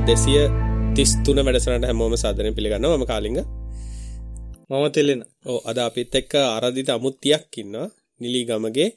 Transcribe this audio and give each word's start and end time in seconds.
කතා 0.00 0.44
233 0.96 1.44
වැඩසටහනට 1.46 1.86
හැමෝම 1.86 2.14
සාදරයෙන් 2.16 2.54
පිළිගන්නවා. 2.54 2.98
මම 2.98 3.06
කාලිංග. 3.06 3.38
මම 4.70 4.86
තෙලෙන. 4.94 5.20
ඔව් 5.44 5.58
අද 5.70 5.78
අපිත් 5.78 6.14
එක්ක 6.14 6.32
ආරාධිත 6.36 6.88
අමුත්තියක් 6.88 7.58
ඉන්නවා. 7.58 7.88
නිලි 8.20 8.40
ගමගේ. 8.44 8.90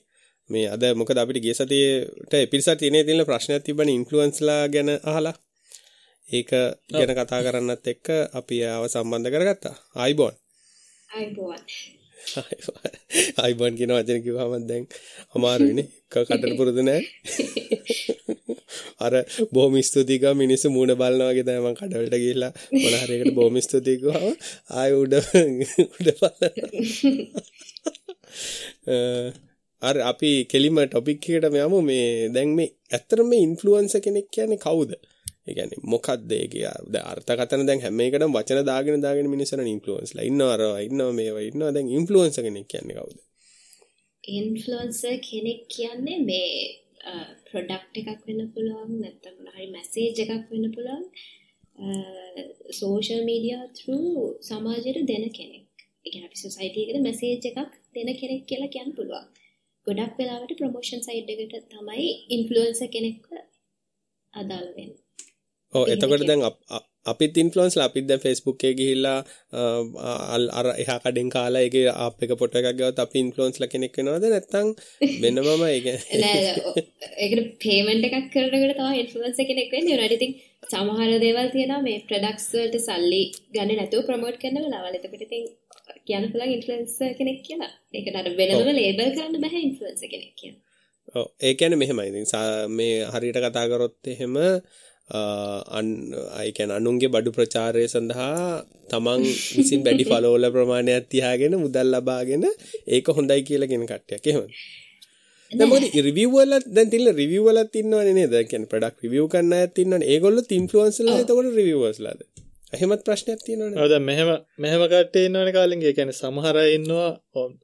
මේ 0.50 0.68
අද 0.68 0.84
මොකද 0.96 1.18
අපිට 1.18 1.44
ගිය 1.44 1.54
සතියේට 1.54 2.34
එපිරිසත් 2.36 2.78
තියෙන 2.80 3.06
තියෙන 3.08 3.26
ප්‍රශ්නයක් 3.26 3.64
තිබ්බනේ 3.66 3.98
ඉන්ෆ්ලුවන්ස්ලා 4.00 4.62
ගැන 4.68 4.90
අහලා. 5.04 5.36
ඒක 6.28 6.52
ගැන 6.90 7.12
කතා 7.18 7.42
කරන්නත් 7.46 7.86
එක්ක 7.88 8.06
අපි 8.34 8.56
ආව 8.66 8.84
සම්බන්ධ 8.88 9.34
කරගත්තා. 9.34 9.76
ආයිබෝන් 9.96 10.36
අයිබෝන් 12.42 12.94
ආයිබෝන් 13.38 13.74
කියන 13.80 13.92
වචන 13.96 14.22
කිව්වම 14.26 14.64
දැන් 14.70 14.84
අමාරුයිනේ. 15.36 15.88
කටට 16.12 16.58
පුරුදු 16.60 16.82
නැහැ 16.88 17.04
අර 19.06 19.14
බොහොම 19.54 19.76
ස්තුතියි 19.82 20.22
ගා 20.24 20.34
මිනිස්සු 20.34 20.68
මූණ 20.76 20.94
බලනවා 20.96 21.32
වගේ 21.32 21.46
තමයි 21.48 21.62
මම 21.62 21.78
කඩවලට 21.80 22.16
ගිහිල්ලා 22.24 22.52
මොන 22.74 22.96
හරි 23.02 23.16
එකට 23.18 23.34
බොහොම 23.40 23.56
ස්තුතියි 23.68 23.98
කිව්වම 24.02 24.36
ආයෙ 24.74 24.94
උඩ 25.04 25.14
උඩ 25.90 26.08
අර 29.82 29.96
අපි 30.12 30.32
කෙලිම 30.46 30.78
ටොපික් 30.84 31.26
එකකට 31.30 31.58
යමු. 31.58 31.80
මේ 31.82 32.06
දැන් 32.36 32.56
මේ 32.60 32.70
ඇත්තටම 32.92 33.28
මේ 33.32 33.42
ඉන්ෆ්ලුවන්සර් 33.48 34.02
කෙනෙක් 34.06 34.28
කියන්නේ 34.32 34.64
කවුද? 34.66 34.92
ඒ 35.48 35.54
කියන්නේ 35.54 35.84
මොකක්ද 35.86 36.32
ඒකේ 36.34 36.72
දැන් 36.88 37.06
අර්ථකථන 37.12 37.66
දැන් 37.68 37.82
හැම 37.82 38.00
එකටම 38.00 38.36
වචන 38.36 38.62
දාගෙන 38.66 39.02
දාගෙන 39.02 39.28
මිනිස්සුන් 39.30 39.68
ඉන්ෆ්ලුවන්ස්ලා 39.68 40.28
ඉන්නවා 40.30 40.54
අර 40.56 40.64
ඉන්නවා 40.82 41.12
මේවා 41.12 41.44
ඉන්නවා 41.50 41.72
දැන් 41.72 41.90
ඉන්ෆ්ලුවන්සර් 41.92 42.44
කෙනෙක් 42.44 42.68
කියන්නේ 42.68 42.98
කවුද? 42.98 43.20
ඉන්ෆ්ලුවන්සර් 44.24 45.16
කෙනෙක් 45.22 45.62
කියන්නේ 45.70 46.20
මේ 46.22 46.50
ප්‍රොඩක්ට් 47.48 48.02
එකක් 48.02 48.22
වෙන්න 48.28 48.44
පුළුවන් 48.54 48.94
නැත්නම් 48.98 49.36
මොන 49.38 49.54
හරි 49.56 49.68
මැසේජ් 49.72 50.24
එකක් 50.26 50.46
වෙන්න 50.52 50.74
පුළුවන් 50.76 51.06
සෝෂල් 52.72 53.22
මීඩියා 53.24 53.66
through 53.74 54.26
සමාජයට 54.42 55.04
දෙන 55.06 55.26
කෙනෙක්. 55.32 55.70
ඒ 56.06 56.10
කියන්නේ 56.10 56.30
අපි 56.30 56.44
සොසයිටි 56.46 56.84
එකට 56.86 57.04
මැසේජ් 57.04 57.34
එකක් 57.52 57.72
දෙන 57.96 58.10
කෙනෙක් 58.16 58.44
කියලා 58.46 58.74
කියන්න 58.76 58.96
පුළුවන්. 58.96 59.26
ගොඩක් 59.88 60.14
වෙලාවට 60.20 60.60
ප්‍රොමෝෂන් 60.60 61.02
සයිට් 61.02 61.34
එකට 61.36 61.72
තමයි 61.72 62.10
ඉන්ෆ්ලුවන්සර් 62.36 62.90
කෙනෙක්ව 62.90 63.26
අදාළ 64.34 64.70
වෙන්නේ. 64.76 65.03
ඔව් 65.74 65.84
එතකොට 65.88 66.26
දැන් 66.26 66.44
අපිත් 67.06 67.38
ඉන්ෆ්ලුවන්ස්ලා 67.38 67.86
අපිත් 67.86 68.08
දැන් 68.08 68.22
එකේ 68.24 68.74
ගිහිල්ලා 68.74 69.18
අර 70.54 70.68
එහා 70.76 71.00
කඩෙන් 71.00 71.30
කාලා 71.30 71.62
ඒකේ 71.62 71.86
ආප් 71.98 72.24
එක 72.24 72.34
ෆොටෝ 72.40 72.62
එකක් 72.62 72.80
ගාවත් 72.80 73.00
අපි 73.00 73.18
ඉන්ෆ්ලුවන්ස්ලා 73.20 73.70
කෙනෙක් 73.70 73.98
වෙනවද? 73.98 74.26
නැත්නම් 74.28 74.68
වෙනමම 75.20 75.50
නෑ 76.22 76.44
ඒකට 77.18 77.52
පේමන්ට් 77.60 78.08
එකක් 78.10 78.30
කරනකොට 78.34 78.76
තමයි 78.76 79.02
ඉන්ෆ්ලුවන්සර් 79.02 79.46
කෙනෙක් 79.46 79.70
වෙන්නේ. 79.72 80.10
ඉතින් 80.18 80.34
සමහර 80.70 81.12
දේවල් 81.20 81.50
තියෙනවා 81.50 81.82
මේ 81.82 82.04
ප්‍රොඩක්ට්ස් 82.04 82.50
වලට 82.54 82.82
සල්ලි 82.82 83.22
ගන්න 83.52 83.76
නැතුව 83.76 84.06
ප්‍රොමෝට් 84.06 84.40
කරන 84.40 84.60
වෙලාවල්. 84.60 85.00
එතකොට 85.00 85.26
ඉතින් 85.28 85.50
කියන්න 86.04 86.30
පුළුවන් 86.30 86.56
ඉන්ෆ්ලුවන්සර් 86.58 87.18
කෙනෙක් 87.20 87.42
කියලා. 87.48 87.74
ඒකට 87.94 88.16
අර 88.16 88.30
වෙනම 88.34 88.72
ලේබල් 88.74 89.12
කරන්න 89.12 89.44
බෑ 89.44 89.64
ඉන්ෆ්ලුවන්සර් 89.64 90.08
කෙනෙක් 90.08 90.34
කියලා. 90.36 90.62
ඔව් 91.14 91.28
ඒ 91.42 91.54
කියන්නේ 91.56 91.78
මෙහෙමයි. 91.78 92.10
ඉතින් 92.12 92.28
මේ 92.72 92.96
හරියට 93.10 93.40
කතා 93.42 93.68
කරොත් 93.68 93.98
එහෙම 94.08 94.36
අන් 95.14 95.88
අය 96.34 96.50
කියන්නේ 96.52 96.78
අනුන්ගේ 96.78 97.10
බඩු 97.10 97.32
ප්‍රචාරය 97.32 97.88
සඳහා 97.88 98.38
තමන් 98.90 99.26
විසින් 99.58 99.82
වැඩි 99.86 100.06
ෆලෝවර්ල 100.06 100.48
ප්‍රමාණයක් 100.52 101.10
තියාගෙන 101.10 101.58
මුදල් 101.58 101.92
ලබාගෙන 101.94 102.48
ඒක 102.90 103.14
හොඳයි 103.18 103.42
කියලා 103.44 103.72
කියන 103.72 103.86
කට්ටියක් 103.86 104.32
එහෙමද 104.32 104.50
දැන් 105.52 105.70
මොකද 105.70 105.98
රිවිව් 106.00 106.30
වල 106.34 106.54
දැන් 106.70 106.90
තිල්ල 106.90 107.10
රිවිව් 107.14 107.44
වලත් 107.48 107.82
ඉන්නවනේ 107.82 108.14
නේද? 108.14 108.36
කියන්නේ 108.44 108.72
ප්‍රොඩක්ට් 108.72 109.04
රිවිව් 109.06 109.26
කරන 109.34 109.54
අයත් 109.54 109.82
ඉන්නවනේ. 109.84 110.10
ඒගොල්ලොත් 110.14 110.50
ඉන්ෆ්ලුවෙන්සර්ලා 110.52 111.20
එතකොට 111.22 111.50
රිවිවර්ස්ලාද? 111.60 112.24
එහෙමත් 112.74 113.04
ප්‍රශ්නයක් 113.08 113.42
තියෙනවනේ. 113.46 113.78
ඔව් 113.78 113.90
දැන් 113.92 114.06
මෙහෙම 114.10 114.32
මෙහෙම 114.58 114.86
කට්ටිය 114.86 115.28
ඉන්නවනේ 115.30 115.56
කාලින්ගේ. 115.58 115.92
ඒ 115.92 115.98
කියන්නේ 116.00 116.20
සමහර 116.22 116.58
අය 116.58 116.72
ඉන්නවා 116.78 117.10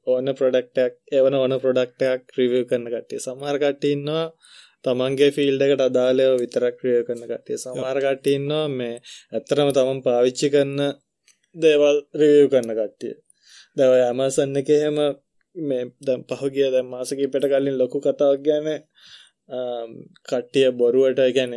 ඕන 0.08 0.34
ප්‍රොඩක්ට් 0.38 0.82
එකක්, 0.84 0.96
එවන 1.12 1.38
ඕන 1.40 1.56
ප්‍රොඩක්ට් 1.64 2.06
එකක් 2.10 2.38
රිවිව් 2.38 2.64
කරන 2.70 2.86
කට්ටිය. 2.86 3.22
සමහර 3.26 3.58
කට්ටිය 3.58 3.96
ඉන්නවා 3.96 4.26
තමන්ගේ 4.84 5.30
ෆීල්ඩ් 5.36 5.64
එකට 5.64 5.82
අදාළව 5.82 6.36
විතරක් 6.42 6.74
ක්‍රියා 6.80 7.06
කරන 7.06 7.24
කට්ටිය. 7.24 7.56
සමහර 7.58 7.98
කට්ටිය 8.04 8.36
ඉන්නවා 8.36 8.66
මේ 8.70 8.94
ඇත්තටම 9.32 9.72
තමන් 9.72 10.00
පාවිච්චි 10.06 10.52
කරන 10.54 10.78
දේවල් 11.56 11.98
රිවිව් 12.14 12.46
කරන 12.52 12.70
කට්ටිය. 12.72 13.14
ඔය 13.86 14.02
Amazon 14.04 14.56
එකේ 14.56 14.78
එහෙම 14.78 14.98
මේ 15.56 15.82
දැන් 16.00 16.20
පහුගිය 16.24 16.68
දැන් 16.70 16.86
මාස 16.86 17.10
කිහිපයකට 17.10 17.46
කලින් 17.46 17.76
ලොකු 17.78 17.98
කතාවක් 18.00 18.40
ගැන 18.46 18.68
කට්ටිය 20.28 20.68
බොරුවට 20.72 21.20
ගැන 21.36 21.52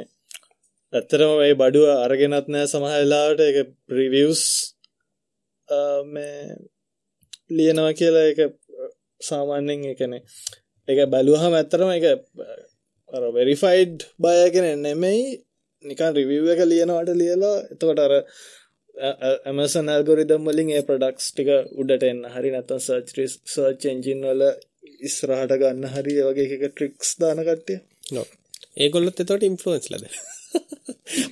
ඇත්තරම 0.94 1.32
මේ 1.40 1.56
බඩුව 1.56 1.88
අරගෙනත් 1.98 2.48
නෑ 2.48 2.66
සමහර 2.66 2.92
වෙලාවට 2.94 3.42
ඒක 3.42 3.58
රිවිව්ස් 3.92 4.44
මේ 6.06 6.36
ලියනවා 7.50 7.94
කියලා 7.94 8.26
ඒක 8.26 8.42
සාමාන්‍යයෙන් 9.22 9.86
ඒ 9.86 9.96
කියන්නේ 9.96 10.24
ඒක 10.88 11.00
බැලුවහම 11.10 11.54
ඇත්තරම 11.54 11.90
ඒක 11.92 12.06
අර 13.14 13.24
වෙරිෆයිඩ් 13.32 14.06
බය 14.20 14.36
කෙන 14.54 14.68
නෙමෙයි. 14.82 15.24
නිකන් 15.86 16.12
රිවිව් 16.18 16.52
එක 16.54 16.62
ලියනවට 16.66 17.16
ලියලා 17.16 17.56
එතකොට 17.70 18.04
අර 18.06 18.14
ඇමසන් 19.46 19.90
ඇල්ගොරිදම් 19.90 20.48
වලින් 20.50 20.70
ඒ 20.72 20.84
ප්‍රඩක්ස් 20.90 21.32
ටික 21.32 21.50
උඩට 21.76 22.06
එන්න. 22.10 22.22
හරි 22.36 22.54
නැත්තම් 22.54 22.80
සර්ච් 22.80 23.18
සර්ච් 23.48 23.90
එන්ජින් 23.92 24.24
වල 24.24 24.44
ඉස්සරහට 25.02 25.58
ගන්න 25.62 25.92
හරි 25.96 26.16
වගේ 26.22 26.48
එක 26.58 26.64
ට්‍රික්ස් 26.70 27.18
දාන 27.20 27.44
කට්ටිය. 27.44 27.80
ඒගොල්ලොත් 28.78 29.22
එතකොට 29.24 29.50
ඉන්ෆ්ලුවන්ස්ලාද 29.50 30.06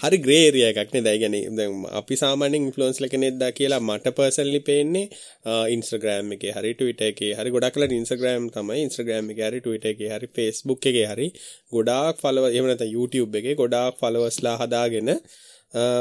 හරි 0.02 0.18
ග්‍රේ 0.26 0.40
ඒරියා 0.46 0.72
එකක් 0.74 0.94
නේද? 0.96 1.08
ඒ 1.12 1.18
කියන්නේ 1.22 1.52
දැන් 1.58 1.76
අපි 2.00 2.16
සාමාන්‍යයෙන් 2.22 2.66
ඉන්ෆ්ලුවන්ස්ලා 2.68 3.12
කෙනෙක්ද 3.14 3.44
කියලා 3.60 3.82
මට 3.88 4.14
පර්සනලි 4.18 4.62
පේන්නේ 4.70 5.06
Instagram 5.76 6.34
එකේ 6.38 6.56
හරි 6.58 6.74
Twitter 6.80 7.08
එකේ 7.14 7.32
හරි 7.38 7.54
ගොඩක් 7.56 7.78
වෙලා 7.78 8.00
Instagram 8.00 8.50
තමයි 8.56 8.82
Instagram 8.88 9.32
එකේ 9.34 9.48
හරි 9.50 9.62
Twitter 9.68 9.92
එකේ 9.94 10.12
හරි 10.16 10.30
Facebook 10.38 10.90
එකේ 10.92 11.08
හරි 11.12 11.28
ගොඩාක් 11.76 12.22
ෆලෝවර් 12.24 12.52
එහෙම 12.52 12.68
නැත්නම් 12.72 12.94
YouTube 12.98 13.40
එකේ 13.42 13.56
ගොඩාක් 13.62 14.02
ෆලෝවර්ස්ලා 14.02 14.58
හදාගෙන 14.64 15.14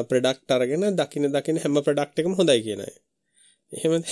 ප්‍රොඩක්ට් 0.08 0.50
අරගෙන 0.50 0.88
දකින 0.96 1.30
දකින 1.36 1.62
හැම 1.64 1.80
ප්‍රොඩක්ට් 1.86 2.20
එකම 2.20 2.34
හොඳයි 2.40 2.60
කියන 2.66 2.84
අය. 2.86 2.94
එහෙමද? 3.72 4.04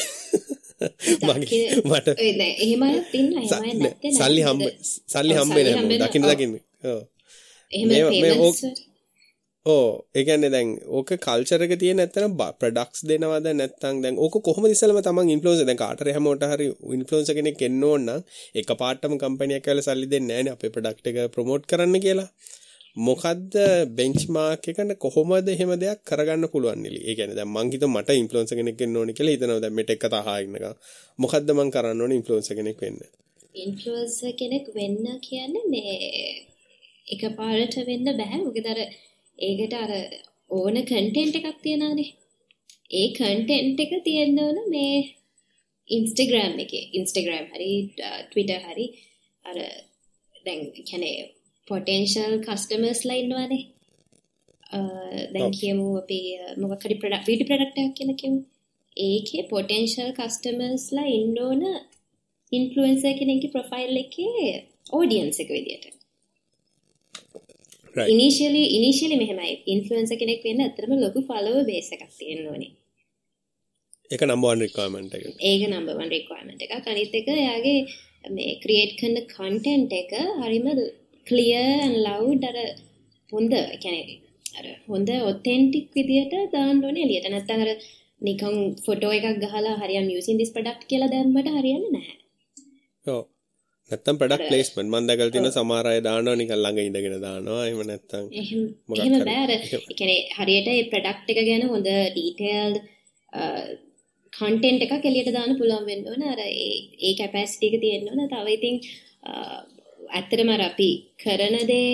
මගේ 1.28 1.62
මට 1.82 2.08
එහෙම 2.16 2.82
තින්න 3.12 3.30
එහෙම 3.36 3.78
නැත්තේ 3.78 4.12
සල්ලි 4.18 4.42
හම්බ 4.46 4.68
සල්ලි 5.12 5.34
හම්බෙන්නේ 5.38 5.74
නැහැ 5.76 6.02
දකින්න 6.04 6.28
දකින්න. 6.30 6.54
ඔව්. 6.90 7.00
එහෙම 7.72 8.87
ඕ 9.68 9.86
ඒ 10.14 10.24
කියන්නේ 10.24 10.50
දැන් 10.50 10.68
ඕක 10.90 11.10
කල්චර් 11.18 11.64
එක 11.64 11.74
තියෙන 11.76 11.98
නැත්නම් 12.00 12.34
ප්‍රොඩක්ට්ස් 12.58 13.02
දෙනවද 13.04 13.48
නැත්නම් 13.52 14.02
දැන් 14.04 14.18
ඕක 14.18 14.36
කොහොමද 14.42 14.70
ඉස්සෙල්ලාම 14.70 15.00
තමන් 15.02 15.32
ඉන්ෆ්ලුවෙන්සර් 15.34 15.68
දැන් 15.68 15.80
කාටරි 15.80 16.14
හැමෝට 16.16 16.46
හරි 16.48 16.68
ඉන්ෆ්ලුවෙන්සර් 16.92 17.36
කෙනෙක් 17.38 17.62
එන්න 17.62 17.82
ඕන 17.84 18.06
නම් 18.06 18.22
එකපාරටම 18.56 19.16
කම්පැනි 19.18 19.58
එකක් 19.58 19.66
කියලා 19.66 19.86
සල්ලි 19.86 20.08
දෙන්නේ 20.08 20.28
නැහැනේ 20.30 20.56
අපේ 20.56 20.72
ප්‍රොඩක්ට් 20.74 21.10
එක 21.12 21.18
ප්‍රොමෝට් 21.34 21.66
කරන්න 21.66 22.00
කියලා. 22.00 22.28
මොකද්ද 22.96 23.54
බෙන්ච්මාර්ක් 23.92 24.64
එකන 24.66 24.92
කොහොමද 24.96 25.48
එහෙම 25.48 25.72
දෙයක් 25.76 26.00
කරගන්න 26.04 26.48
පුළුවන් 26.48 26.82
නිලි. 26.82 27.00
ඒ 27.02 27.14
කියන්නේ 27.14 27.38
දැන් 27.38 27.50
මං 27.50 27.72
හිතුව 27.72 27.90
මට 27.90 28.18
ඉන්ෆ්ලුවෙන්සර් 28.22 28.56
කෙනෙක් 28.56 28.80
වෙන්න 28.80 28.96
ඕනේ 28.96 29.14
කියලා 29.14 29.34
හිතනවා 29.34 29.60
දැන් 29.60 29.74
මෙට 29.74 29.90
එක 29.90 30.06
තහා 30.08 30.36
ඉන්නකම්. 30.40 30.76
මොකද්ද 31.18 31.52
මං 31.52 31.72
කරන්න 31.74 32.02
ඕනේ 32.02 32.20
ඉන්ෆ්ලුවෙන්සර් 32.20 32.58
කෙනෙක් 32.60 32.80
වෙන්න? 32.80 33.00
ඉන්ෆ්ලුවෙන්සර් 33.56 34.32
කෙනෙක් 34.40 34.66
වෙන්න 34.74 35.04
කියන්නේ 35.22 35.66
මේ 35.68 35.98
එකපාරට 37.08 37.76
වෙන්න 37.86 38.16
බෑ. 38.16 38.40
මොකද 38.40 38.66
අර 38.66 38.80
ඒකට 39.38 39.74
අර 39.74 39.92
ඕන 40.50 40.76
කන්ටෙන්ට් 40.82 41.38
එකක් 41.40 41.58
තියනවානේ. 41.62 42.10
ඒ 42.90 43.08
කන්ටෙන්ට් 43.12 43.80
එක 43.80 43.92
තියෙන්න 44.04 44.38
ඕන 44.38 44.58
මේ 44.70 44.96
Instagram 45.88 46.54
එකේ. 46.58 46.84
Instagram 46.92 47.44
හරි 47.52 47.72
Twitter 48.32 48.60
හරි. 48.60 48.86
අර 49.44 49.56
දැන් 50.46 50.62
කියන්නේ 50.80 51.16
පොටෙන්ශල් 51.68 52.34
කස්ටමර්ස්ලා 52.46 53.14
ඉන්නවානේ. 53.14 53.64
දැන් 55.32 55.52
කියමු 55.52 55.86
අපි 55.96 56.20
මොකක් 56.56 56.82
හරි 56.84 56.94
ප්‍රොඩක්ට් 56.94 57.26
බියුටි 57.26 57.48
ප්‍රොඩක්ට් 57.50 57.78
එකක් 57.78 57.94
කියලා 57.94 58.20
කියමු. 58.22 58.40
ඒකේ 58.96 59.48
පොටෙන්ශල් 59.50 60.10
කස්ටමර්ස්ලා 60.12 61.08
ඉන්න 61.12 61.38
ඕන 61.38 61.62
ඉන්ෆ්ලුවෙන්සර් 62.52 63.14
කෙනෙක්ගේ 63.18 63.54
ප්‍රොෆයිල් 63.54 63.94
එකේ 63.96 64.52
ඔඩියන්ස් 64.92 65.40
එක 65.40 65.48
විදියට 65.48 65.97
ඉනිශියලි 68.14 68.62
ඉනිශියලි 68.78 69.16
මෙහෙමයි. 69.22 69.54
ඉන්ෆ්ලුවෙන්සර් 69.74 70.18
කෙනෙක් 70.22 70.44
වෙන්න 70.46 70.64
ඇත්තටම 70.64 70.92
ලොකු 71.04 71.20
ෆලෝවර් 71.28 71.64
බේස් 71.70 71.88
එකක් 71.94 72.04
තියෙන්න 72.18 72.50
ඕනේ. 72.52 72.70
ඒක 74.10 74.22
නම්බර් 74.26 74.54
1 74.54 74.62
රික්වයර්මන්ට් 74.64 75.16
එක 75.16 75.24
ඒක 75.50 75.62
නම්බර් 75.70 75.96
1 76.04 76.14
රික්වයර්මන්ට් 76.14 76.62
එක 76.66 76.88
අනිත් 76.92 77.18
එක 77.20 77.28
එයාගේ 77.34 77.78
මේ 78.36 78.54
ක්‍රියේට් 78.62 78.94
කරන 79.00 79.16
කන්ටෙන්ට් 79.34 79.92
එක 80.00 80.12
හරිම 80.42 80.68
ක්ලියර් 81.26 81.96
ලව් 82.04 82.26
අර 82.50 82.58
හොඳ 83.32 83.52
කැනෙ 83.82 84.02
අර 84.58 84.66
හොඳ 84.90 85.08
ඔත්තෙන්ටික් 85.30 85.88
විදියට 85.96 86.36
දාන්න 86.54 86.84
ඕනේ. 86.84 87.04
එළියට 87.06 87.28
නැත්නම් 87.34 87.64
අර 87.64 87.72
නිකන් 88.20 88.54
ෆොටෝ 88.84 89.12
එකක් 89.18 89.42
ගහලා 89.44 89.74
හරියම් 89.82 90.06
යූසින් 90.14 90.40
දිස් 90.40 90.54
ප්‍රොඩක්ට් 90.54 90.88
කියලා 90.90 91.12
දැම්මට 91.12 91.50
හරියන්නේ 91.56 91.92
නැහැ. 91.96 92.16
ඔව්. 93.06 93.22
නැත්තම් 93.90 94.16
ප්‍රඩක්ට් 94.20 94.48
ප්ලේස්මන්ට් 94.48 94.90
මම 94.90 95.06
දැකලා 95.08 95.32
තියෙන 95.34 95.50
සමහර 95.50 95.86
අය 95.90 96.00
දානවා 96.06 96.36
නිකන් 96.36 96.54
ළඟ 96.56 96.80
ඉඳගෙන 96.82 97.16
දානවා. 97.22 97.62
එහෙම 97.66 97.80
නැත්තම් 97.90 98.24
එහෙම 98.34 98.62
මොකක් 98.88 99.00
එහෙම 99.00 99.14
හරි. 99.14 99.24
බෑ 99.28 99.40
අර 99.44 99.52
එහෙම. 99.54 99.80
ඒ 99.82 99.96
කියන්නේ 100.00 100.20
හරියට 100.38 100.68
ඒ 100.72 100.82
ප්‍රොඩක්ට් 100.92 101.32
එක 101.32 101.40
ගැන 101.48 101.64
හොඳ 101.72 101.88
ඩීටේල්ඩ් 101.88 102.76
කන්ටෙන්ට් 104.32 104.84
එකක් 104.86 105.08
එළියට 105.10 105.32
දාන්න 105.38 105.58
පුළුවන් 105.60 105.88
වෙන්න 105.90 106.06
ඕන. 106.10 106.22
අර 106.32 106.40
ඒ 106.44 106.68
ඒ 107.00 107.14
කැපැසිටි 107.20 107.70
එක 107.70 107.76
තියෙන්න 107.84 108.08
ඕන. 108.10 108.22
තව 108.28 108.46
ඉතින් 108.56 108.76
ඇත්තටම 110.10 110.50
අර 110.54 110.62
අපි 110.68 110.90
කරන 111.22 111.56
දේ 111.70 111.92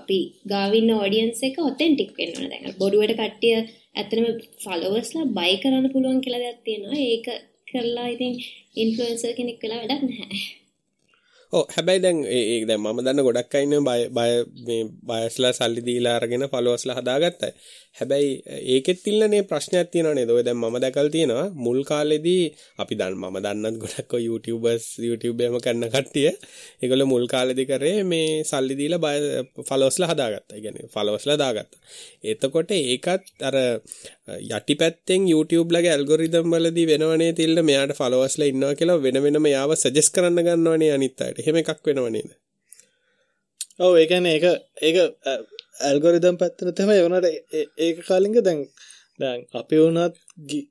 අපි 0.00 0.18
ගාවින්න 0.52 0.94
ඔඩියන්ස් 0.98 1.42
එක 1.48 1.60
ඔතෙන්ටික් 1.70 2.16
වෙන්න 2.18 2.38
ඕන. 2.38 2.48
දැන් 2.52 2.78
බොරුවට 2.80 3.18
කට්ටිය 3.20 3.56
ඇත්තටම 3.96 4.26
ෆලෝවර්ස්ලා 4.64 5.32
බයි 5.38 5.54
කරන්න 5.62 5.92
පුළුවන් 5.94 6.24
කියලා 6.24 6.44
දෙයක් 6.44 6.64
තියෙනවා. 6.66 7.04
ඒක 7.08 7.28
කරලා 7.68 8.08
ඉතින් 8.14 8.32
ඉන්ෆ්ලුවෙන්සර් 8.76 9.36
කෙනෙක් 9.38 9.62
වෙලා 9.62 9.82
වැඩක් 9.82 10.08
නැහැ 10.08 10.58
ඔව් 11.52 11.64
හැබැයි 11.74 12.02
දැන් 12.02 12.18
ඒ 12.26 12.42
ඒ 12.52 12.58
දැන් 12.68 12.80
මම 12.82 12.98
දන්න 13.04 13.24
ගොඩක් 13.26 13.54
අය 13.54 13.64
ඉන්නවා 13.66 13.84
බය 13.88 14.02
බය 14.16 14.30
මේ 14.66 14.82
බයස්ලා 15.08 15.52
සල්ලි 15.52 15.82
දීලා 15.86 16.14
අරගෙන 16.16 16.44
ෆලෝවර්ස්ලා 16.52 16.98
හදාගත්තා. 16.98 17.52
හැබැයි 17.96 18.30
ඒකෙත් 18.74 19.06
ඉන්නනේ 19.10 19.42
ප්‍රශ්නයක් 19.50 19.88
තියෙනවා 19.92 20.14
නේද? 20.18 20.30
ඔය 20.30 20.42
දැන් 20.46 20.58
මම 20.58 20.76
දැකලා 20.84 21.12
තියෙනවා 21.16 21.46
මුල් 21.64 21.80
කාලෙදී 21.90 22.42
අපි 22.82 22.94
දන්න 23.00 23.16
මම 23.20 23.36
දන්නත් 23.44 23.76
ගොඩක් 23.82 24.14
ඔය 24.18 24.24
YouTubers 24.28 24.84
YouTube 25.08 25.44
එකම 25.46 25.58
කරන 25.64 25.84
කට්ටිය 25.94 26.28
ඒගොල්ලෝ 26.82 27.08
මුල් 27.12 27.26
කාලෙදී 27.34 27.66
කරේ 27.70 28.04
මේ 28.12 28.28
සල්ලි 28.50 28.74
දීලා 28.80 29.02
බය 29.04 29.16
ෆලෝවර්ස්ලා 29.68 30.10
හදාගත්තා. 30.12 30.56
ඒ 30.56 30.62
කියන්නේ 30.64 30.92
ෆලෝවර්ස්ලා 30.94 31.38
දාගත්තා. 31.42 31.80
එතකොට 32.32 32.70
ඒකත් 32.78 33.46
අර 33.48 33.56
යටිපැත්තෙන් 34.50 35.22
YouTube 35.32 35.70
ලගේ 35.76 35.94
ඇල්ගොරිතම් 35.96 36.46
වලදී 36.54 36.86
වෙනවනේ 36.92 37.32
තිල්ල 37.40 37.64
මෙයාට 37.70 37.96
ෆලෝවර්ස්ලා 38.00 38.50
ඉන්නවා 38.52 38.78
කියලා 38.80 39.02
වෙන 39.06 39.22
වෙනම 39.24 39.50
යාව 39.54 39.74
සජෙස්ට් 39.82 40.14
කරන්න 40.14 40.46
ගන්නවනේ 40.46 40.92
අනිත් 40.96 41.26
අයට. 41.26 41.42
එහෙම 41.42 41.60
එකක් 41.62 41.82
වෙනව 41.88 42.08
නේද? 42.16 42.30
ඔව 43.84 43.94
ඒකන 44.02 44.26
ඒක 44.34 44.44
ඒක 44.86 44.96
ඇල්ගොරිදම් 45.80 46.38
පැත්තන 46.38 46.72
තම 46.74 46.90
එවනට 46.92 47.28
ඒක 47.80 48.00
කාලින්ග 48.04 48.40
දැන් 48.40 48.64
දැන් 49.20 49.44
අපි 49.54 49.76
වුණත් 49.78 50.18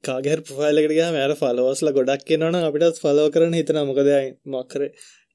කාගර 0.03 0.43
ප්‍රෆයිල්ලකට 0.43 0.93
ගහ 0.93 1.07
මෑර 1.11 1.33
ෆලෝස්ල 1.37 1.93
ගොඩක් 1.93 2.27
කියනවන 2.27 2.59
අපිටත් 2.61 3.01
ෆලෝ 3.01 3.29
කරන 3.31 3.55
හිතන 3.55 3.81
මොකද 3.85 4.11
මක්කර 4.49 4.85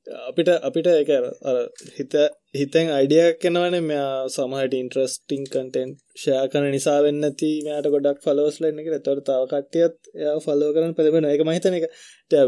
අපිට 0.06 0.49
අපිට 0.61 0.88
එක 0.93 1.11
අර 1.11 1.59
හිත 1.97 2.15
හිතෙන් 2.55 2.91
අයිඩියක් 2.91 3.38
කෙනවන 3.38 3.76
මෙයා 3.82 4.29
සමහට 4.29 4.75
ඉන්ට්‍රස්ටිං 4.75 5.44
කටෙන්් 5.47 5.94
ෂයා 6.15 6.44
කන 6.49 6.69
නිසා 6.71 6.99
වෙන්න 7.03 7.29
ති 7.35 7.50
මෑට 7.65 7.88
ගොඩක් 7.88 8.21
ෆලෝස්ල 8.23 8.69
එන්න 8.69 8.81
එක 8.81 8.91
තොට 9.03 9.25
තව 9.25 9.43
කට්ටියත් 9.47 10.15
එයා 10.15 10.38
ෆලෝ 10.41 10.71
කරන 10.75 10.93
පැබෙන 10.94 11.29
එක 11.29 11.44
මහිතන 11.44 11.79
එක 11.79 11.87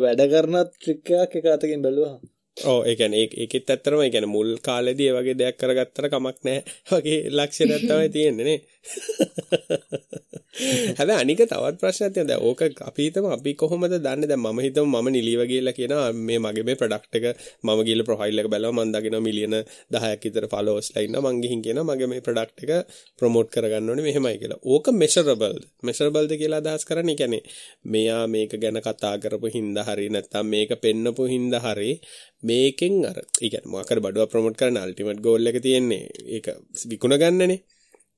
වැඩ 0.01 0.25
කරනත් 0.29 0.75
ට්‍රික්කයක් 0.75 1.39
එක 1.39 1.47
අතකින් 1.51 1.87
බැලවා 1.87 2.17
ඕ 2.57 2.79
ඒ 2.85 2.95
කියන්නේ 2.97 3.21
ඒක 3.21 3.33
ඒකෙත් 3.37 3.71
ඇත්තටම 3.71 4.03
ඒ 4.03 4.11
කියන්නේ 4.11 4.33
මුල් 4.33 4.51
කාලේදී 4.63 5.09
ඒ 5.09 5.17
වගේ 5.17 5.39
දෙයක් 5.39 5.59
කරගත්තට 5.61 6.09
කමක් 6.13 6.39
නැහැ 6.45 6.63
වගේ 6.93 7.19
ලක්ෂණයක් 7.31 7.83
තමයි 7.83 8.09
තියෙන්නේ 8.09 8.47
නේ. 8.49 8.61
හැබැයි 10.99 11.21
අනික 11.23 11.41
තවත් 11.43 11.77
ප්‍රශ්නයක් 11.81 12.13
තියෙනවා. 12.15 12.31
දැන් 12.31 12.43
ඕක 12.43 12.63
අපි 12.83 13.03
හිතමු 13.07 13.31
අපි 13.37 13.55
කොහොමද 13.55 13.95
දන්නේ 13.97 14.29
දැන් 14.31 14.43
මම 14.43 14.61
හිතමු 14.67 14.87
මම 14.93 15.09
නිලිව 15.13 15.43
ගිහලා 15.51 15.73
කියනවා 15.73 16.13
මේ 16.19 16.39
මගේ 16.39 16.65
මේ 16.69 16.75
ප්‍රොඩක්ට් 16.75 17.17
එක 17.19 17.27
මම 17.65 17.81
ගිහලා 17.89 18.07
ප්‍රොෆයිල් 18.09 18.39
එක 18.43 18.49
බැලුවා 18.53 18.77
මම 18.77 18.93
දකිනවා 18.95 19.21
මිලියන 19.21 19.55
10ක් 19.95 20.25
විතර 20.25 20.49
ෆලෝවර්ස්ලා 20.53 21.05
ඉන්නවා 21.07 21.27
මං 21.27 21.43
ගිහින් 21.43 21.61
කියනවා 21.67 21.89
මගේ 21.91 22.09
මේ 22.13 22.21
ප්‍රොඩක්ට් 22.21 22.65
එක 22.65 22.73
ප්‍රොමෝට් 23.19 23.51
කරගන්න 23.55 23.91
ඕනේ 23.91 24.07
මෙහෙමයි 24.09 24.39
කියලා. 24.43 24.61
ඕක 24.65 24.87
මෙෂරබල්ද? 24.95 25.63
මෙෂරබල්ද 25.83 26.33
කියලා 26.41 26.63
අදහස් 26.65 26.85
කරන්නේ 26.89 27.15
කියන්නේ 27.15 27.43
මෙයා 27.87 28.27
මේක 28.27 28.57
ගැන 28.57 28.81
කතා 28.81 29.19
කරපු 29.19 29.53
හින්දා 29.57 29.85
හරි 29.89 30.09
නැත්නම් 30.09 30.49
මේක 30.49 30.73
පෙන්නපු 30.83 31.29
හින්දා 31.35 31.63
හරි 31.67 32.01
මේකෙන් 32.43 33.05
අර 33.05 33.19
ඒ 33.19 33.27
කියන්නේ 33.45 33.73
මොකක් 33.73 33.91
හරි 33.91 34.01
බඩුවක් 34.01 34.31
ප්‍රොමෝට් 34.33 34.57
කරන 34.61 34.79
අල්ටිමේට් 34.79 35.21
ගෝල් 35.21 35.47
එක 35.47 35.61
තියෙන්නේ 35.63 36.05
ඒක 36.37 36.47
විකුණ 36.91 37.19
ගන්නනේ 37.23 37.76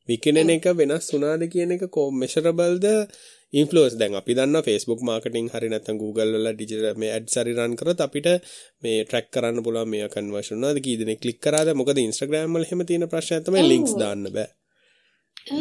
විකිනෙන 0.09 0.51
එක 0.57 0.67
වෙනස් 0.81 1.11
වුණාද 1.15 1.43
කියන 1.55 1.75
එක 1.77 1.85
කො 1.97 2.11
මෙෂරබල්ද 2.21 2.87
ඉන්ෆ්ලුවන්ස් 3.53 3.95
දැන් 4.01 4.15
අපි 4.21 4.35
දන්නවා 4.37 4.67
Facebook 4.69 5.01
මාකටිං 5.09 5.49
හරි 5.53 5.69
නැත්නම් 5.73 5.99
Google 6.03 6.33
වල 6.35 6.49
ඩිජිටල් 6.55 7.01
මේ 7.03 7.13
ඇඩ්ස් 7.17 7.39
හරි 7.41 7.55
රන් 7.57 7.77
කරොත් 7.81 8.01
අපිට 8.07 8.29
මේ 8.85 9.05
ට්‍රැක් 9.05 9.29
කරන්න 9.35 9.65
පුළුවන් 9.67 9.91
මේ 9.93 10.09
කන්වර්ෂන් 10.15 10.57
වුණාද? 10.57 10.81
කී 10.87 10.97
දෙනෙක් 11.01 11.21
ක්ලික් 11.25 11.41
කරාද? 11.47 11.73
මොකද 11.81 12.01
Instagram 12.05 12.57
වල 12.57 12.67
එහෙම 12.67 12.85
තියෙන 12.91 13.09
ප්‍රශ්නයක් 13.15 13.47
තමයි 13.47 13.65
ලින්ක්ස් 13.73 13.95
දාන්න 14.03 14.29
බෑ. 14.37 14.49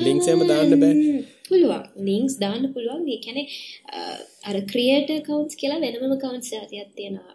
ලින්ක්ස් 0.05 0.27
එහෙම 0.27 0.43
දාන්න 0.51 0.75
බෑ. 0.83 0.95
පුළුවන්. 1.49 1.85
ලින්ක්ස් 2.09 2.35
දාන්න 2.43 2.67
පුළුවන්. 2.75 3.05
ඒ 3.13 3.19
කියන්නේ 3.25 3.45
අර 4.49 4.57
ක්‍රියේටර් 4.73 5.15
accounts 5.21 5.61
කියලා 5.61 5.83
වෙනම 5.85 6.17
accounts 6.17 6.51
ආදියක් 6.59 6.91
තියෙනවා. 6.99 7.33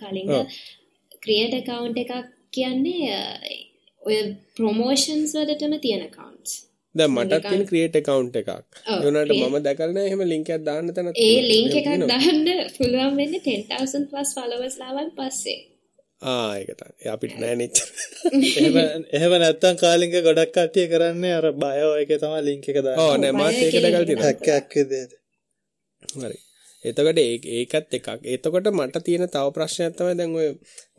කලින්ග 0.00 0.30
ක්‍රියේටර් 1.24 1.58
account 1.62 1.98
එකක් 2.04 2.14
කියන්නේ 2.56 3.18
ඔය 4.02 4.16
ප්‍රොමෝෂන්ස් 4.56 5.32
වලටම 5.38 5.74
තියෙන 5.84 6.02
accounts. 6.08 6.52
දැන් 6.94 7.10
මටත් 7.14 7.42
තියෙන 7.48 7.64
ක්‍රියේට් 7.70 7.96
account 8.00 8.36
එකක්. 8.40 8.50
create- 9.32 9.50
මම 9.50 9.58
දැකලා 9.66 9.92
නැහැ 9.96 10.08
එහෙම 10.10 10.22
ලින්ක් 10.32 10.48
එකක් 10.54 10.64
දාන්න 10.68 10.86
තැනක් 10.96 11.18
ඒ 11.26 11.40
එහෙම 11.50 11.74
එකක්. 11.80 11.88
දාන්න 12.12 12.38
පුළුවන් 12.76 13.14
වෙන්නේ 13.20 13.42
10000 13.48 14.08
plus 14.10 14.28
followers 14.38 14.74
ලාවන් 14.82 15.08
පස්සේ. 15.18 15.58
ආ 16.22 16.50
ඒක 16.58 16.70
තමයි. 16.78 16.94
ඒ 17.04 17.10
අපිට 17.14 17.34
නෑ 17.42 17.54
නෙච්චර 17.60 17.86
එහෙම 18.58 18.76
එහෙම 19.16 19.32
නැත්තම් 19.42 19.76
කාලින්ග 19.82 20.14
ගොඩක් 20.26 20.52
කට්ටිය 20.56 20.86
කරන්නේ 20.92 21.34
අර 21.38 21.46
බයෝ 21.62 21.92
එක 22.02 22.10
තමයි 22.22 22.40
ලින්ක් 22.48 22.64
එක 22.70 22.78
දාන්න. 22.86 22.98
ඕ 23.02 23.12
නෑ 23.16 23.32
මාත් 23.40 23.54
ඒක 23.56 23.74
දැකලා 23.84 24.06
තියෙනවා. 24.08 24.26
හැක්කයක් 24.28 24.70
විදිහට 24.76 25.12
හරි. 26.22 26.38
එතකොට 26.84 27.18
ඒ 27.18 27.36
ඒකත් 27.56 27.94
එකක්. 27.96 28.08
එතකොට 28.26 28.66
මට 28.72 28.96
තියෙන 29.06 29.26
තව 29.28 29.46
ප්‍රශ්නයක් 29.56 29.94
තමයි 29.96 30.14
දැන් 30.18 30.32
ඔය 30.34 30.48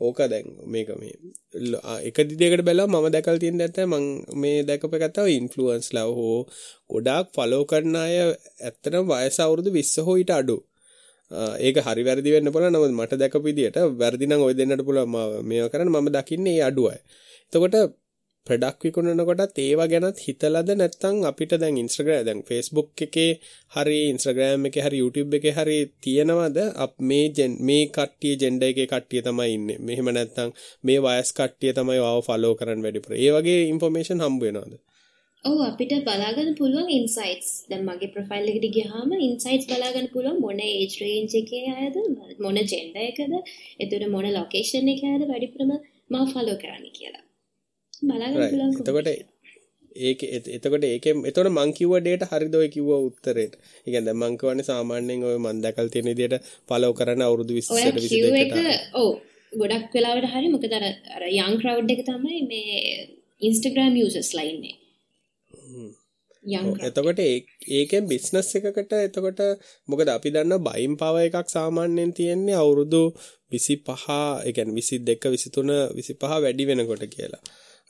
ඕක 0.00 0.18
දැන් 0.32 0.46
මේක 0.66 0.88
මේ 1.00 1.14
ල- 1.62 1.82
ආ, 1.82 1.98
එක 2.00 2.16
දිගට 2.32 2.62
බැලුවා 2.68 3.00
මම 3.00 3.08
දැකලා 3.14 3.40
තියෙන 3.42 3.58
දේ 3.58 3.68
තමයි 3.68 3.86
මම 3.92 4.04
මේ 4.36 4.62
දැකපු 4.62 4.94
එක 4.98 5.06
තමයි 5.12 5.34
ඉන්ෆ්ලුවන්ස්ලා 5.40 6.06
හෝ 6.18 6.36
ගොඩාක් 6.90 7.26
ෆලෝ 7.34 7.62
කරන 7.64 7.96
අය 7.96 8.14
ඇත්තටම 8.20 9.04
වයස 9.10 9.38
අවුරුදු 9.40 9.70
20 9.72 10.06
හෝ 10.06 10.16
ඊට 10.16 10.32
අඩු. 10.32 10.56
ආ, 11.30 11.54
ඒක 11.58 11.76
හරි 11.86 12.02
වැරදි 12.08 12.30
වෙන්න 12.34 12.52
පුළුවන්. 12.54 12.72
නමුත් 12.74 12.92
මට 12.98 13.18
දැකපු 13.20 13.42
විදියට 13.42 13.78
වැරදි 14.00 14.26
නම් 14.26 14.42
ඔය 14.46 14.54
දෙන්නට 14.54 14.84
පුළුවන් 14.86 15.10
මම 15.10 15.48
මේවා 15.48 15.72
කරන්න 15.72 15.90
මම 15.94 16.08
දකින්නේ 16.16 16.56
ඒ 16.58 16.64
අඩු 16.70 16.82
අය. 16.92 16.98
එතකොට 17.52 17.76
ප්‍රඩක්් 18.46 18.84
විකුණනකොටත් 18.84 19.58
ඒවා 19.60 19.84
ගැනත් 19.86 20.20
හිතලද 20.20 20.70
නැත්තං 20.72 21.18
අපිට 21.28 21.52
දැන් 21.56 21.76
ඉන්ස්ට්‍රග්‍රෑ 21.76 22.24
දැන් 22.24 22.40
ෆෙස්බුක් 22.44 23.02
එකේ 23.06 23.28
හරි 23.72 23.98
ඉන්ස්ට්‍රග්‍රෑම් 24.06 24.66
එක 24.68 24.78
හරි 24.82 24.98
YouTube 24.98 25.38
එක 25.38 25.46
හරි 25.54 25.76
තියෙනවද? 26.00 26.58
අප 26.76 26.94
මේ 27.02 27.28
ජෙන් 27.32 27.54
මේ 27.62 27.84
කට්ටිය 27.90 28.34
ජෙන්ඩ 28.40 28.64
එක 28.64 28.80
කට්ටිය 28.84 29.22
තමයි 29.22 29.48
ඉන්න. 29.52 29.70
මෙහෙම 29.82 30.10
නැත්තං 30.12 30.50
මේ 30.84 30.98
වයස් 31.00 31.30
කට්ටිය 31.34 31.72
තමයි 31.74 32.00
වාව 32.00 32.20
ෆලෝ 32.24 32.52
කරන්න 32.56 32.84
වැඩිපුර. 32.84 33.14
ඒ 33.16 33.30
වගේ 33.32 33.62
ඉන්ෆෝර්මේෂන් 33.68 34.24
හම්බුවෙනවාද 34.24 34.74
ඔව් 35.44 35.58
අපිට 35.62 35.92
බලාගන්න 36.04 36.52
පුළුවන් 36.56 36.90
ඉන්සයිට්ස් 36.92 37.50
දැන් 37.66 37.82
මගේ 37.86 38.12
ප්‍රොෆයිල් 38.12 38.50
එකට 38.50 38.66
ගියාම 38.74 39.18
ඉන්සයිට්ස් 39.20 39.68
බලාගන්න 39.68 40.12
පුළුවන් 40.12 40.38
මොන 40.40 40.62
ඒජ් 40.62 40.94
රේන්ජ් 40.98 41.34
එකේ 41.38 41.66
අයද 41.76 41.96
මොන 42.40 42.62
ජෙන්ඩර් 42.64 43.04
එකද 43.04 43.34
එතකොට 43.80 44.12
මොන 44.12 44.32
ලොකේෂන් 44.34 44.92
එකේ 44.92 45.12
අයද 45.12 45.28
වැඩිපුරම 45.28 45.72
මම 45.72 46.24
ෆලෝ 46.30 46.56
කරන්නේ 46.60 46.96
කියලා. 46.96 47.28
බලාගන්න 48.02 48.42
පුළුවන් 48.44 48.74
එතකොට 48.80 49.08
ඒක 50.02 50.22
එතකොට 50.50 50.84
ඒකෙන් 50.84 51.24
එතකොට 51.24 51.50
මං 51.50 51.72
කිව්ව 51.72 51.98
ඩේට 51.98 52.28
හරිද? 52.30 52.54
ඔය 52.54 52.68
කිව්ව 52.68 52.90
උත්තරේට. 53.00 53.54
ඒ 53.86 53.90
කියන්නේ 53.90 54.14
මං 54.14 54.38
කියවනේ 54.38 54.66
සාමාන්‍යයෙන් 54.66 55.24
ඔය 55.24 55.38
මං 55.38 55.62
දැකලා 55.62 55.88
තියෙන 55.88 56.10
විදිහට 56.10 56.50
ෆලෝ 56.68 56.92
කරන 56.94 57.22
අවුරුදු 57.22 57.52
20 57.54 57.74
ඔය 57.74 57.82
22 57.90 58.12
කිව් 58.12 58.36
එක 58.36 58.52
කට. 58.52 58.76
ඔව්. 58.96 59.10
ගොඩක් 59.52 59.94
වෙලාවට 59.94 60.30
හරි 60.30 60.48
මොකද 60.48 60.72
අර 60.72 60.86
අර 61.16 61.24
යං 61.30 61.58
ක්‍රවුඩ් 61.58 61.90
එක 61.90 62.06
තමයි 62.06 62.44
මේ 62.44 62.78
ඉන්ස්ටාග්‍රෑම් 63.42 63.98
යූසර්ස්ලා 63.98 64.46
ඉන්නේ 64.46 64.76
එතකොට 66.80 67.20
ඒකෙන් 67.22 68.08
බිස්නස් 68.08 68.48
එකකට 68.52 68.94
එතකොට 68.98 69.42
මොකද 69.88 70.08
අපි 70.08 70.28
දන්න 70.30 70.58
බයිම් 70.60 70.94
පව 70.96 71.26
එකක් 71.28 71.48
සාමාන්‍යයෙන් 71.48 72.12
තියෙන්නේ 72.12 72.56
අවුරුදු 72.56 73.02
25 73.52 74.16
ඒ 74.46 74.52
කියන්නේ 74.52 74.74
22 74.80 75.18
23 75.18 75.76
25 75.92 76.40
වැඩි 76.42 76.66
වෙනකොට 76.66 77.04
කියලා. 77.08 77.42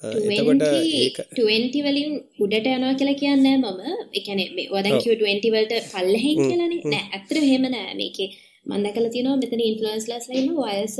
එතකොට 0.02 0.62
ඒක 0.66 1.16
20 1.32 1.82
වලින් 1.86 2.14
උඩට 2.38 2.66
යනවා 2.68 2.94
කියලා 2.98 3.18
කියන්නේ 3.22 3.56
මම. 3.56 3.80
ඒ 4.12 4.22
කියන්නේ 4.26 4.48
මේ 4.56 4.68
වදන් 4.72 4.98
කිව්ව 5.02 5.20
20 5.20 5.52
වලට 5.54 5.74
පල්ලෙහෙන් 5.92 6.38
කියලානේ. 6.40 6.80
නෑ 6.84 7.04
ඇත්තට 7.12 7.36
එහෙම 7.38 7.66
නෑ. 7.74 7.94
මේකේ 8.00 8.28
මම 8.66 8.80
දැකලා 8.84 9.12
තියෙනවා 9.14 9.40
මෙතන 9.42 9.62
ඉන්ෆ්ලුවෙන්සර්ස්ලා 9.62 10.38
ඉන්නවා 10.40 10.72
වයස 10.72 10.96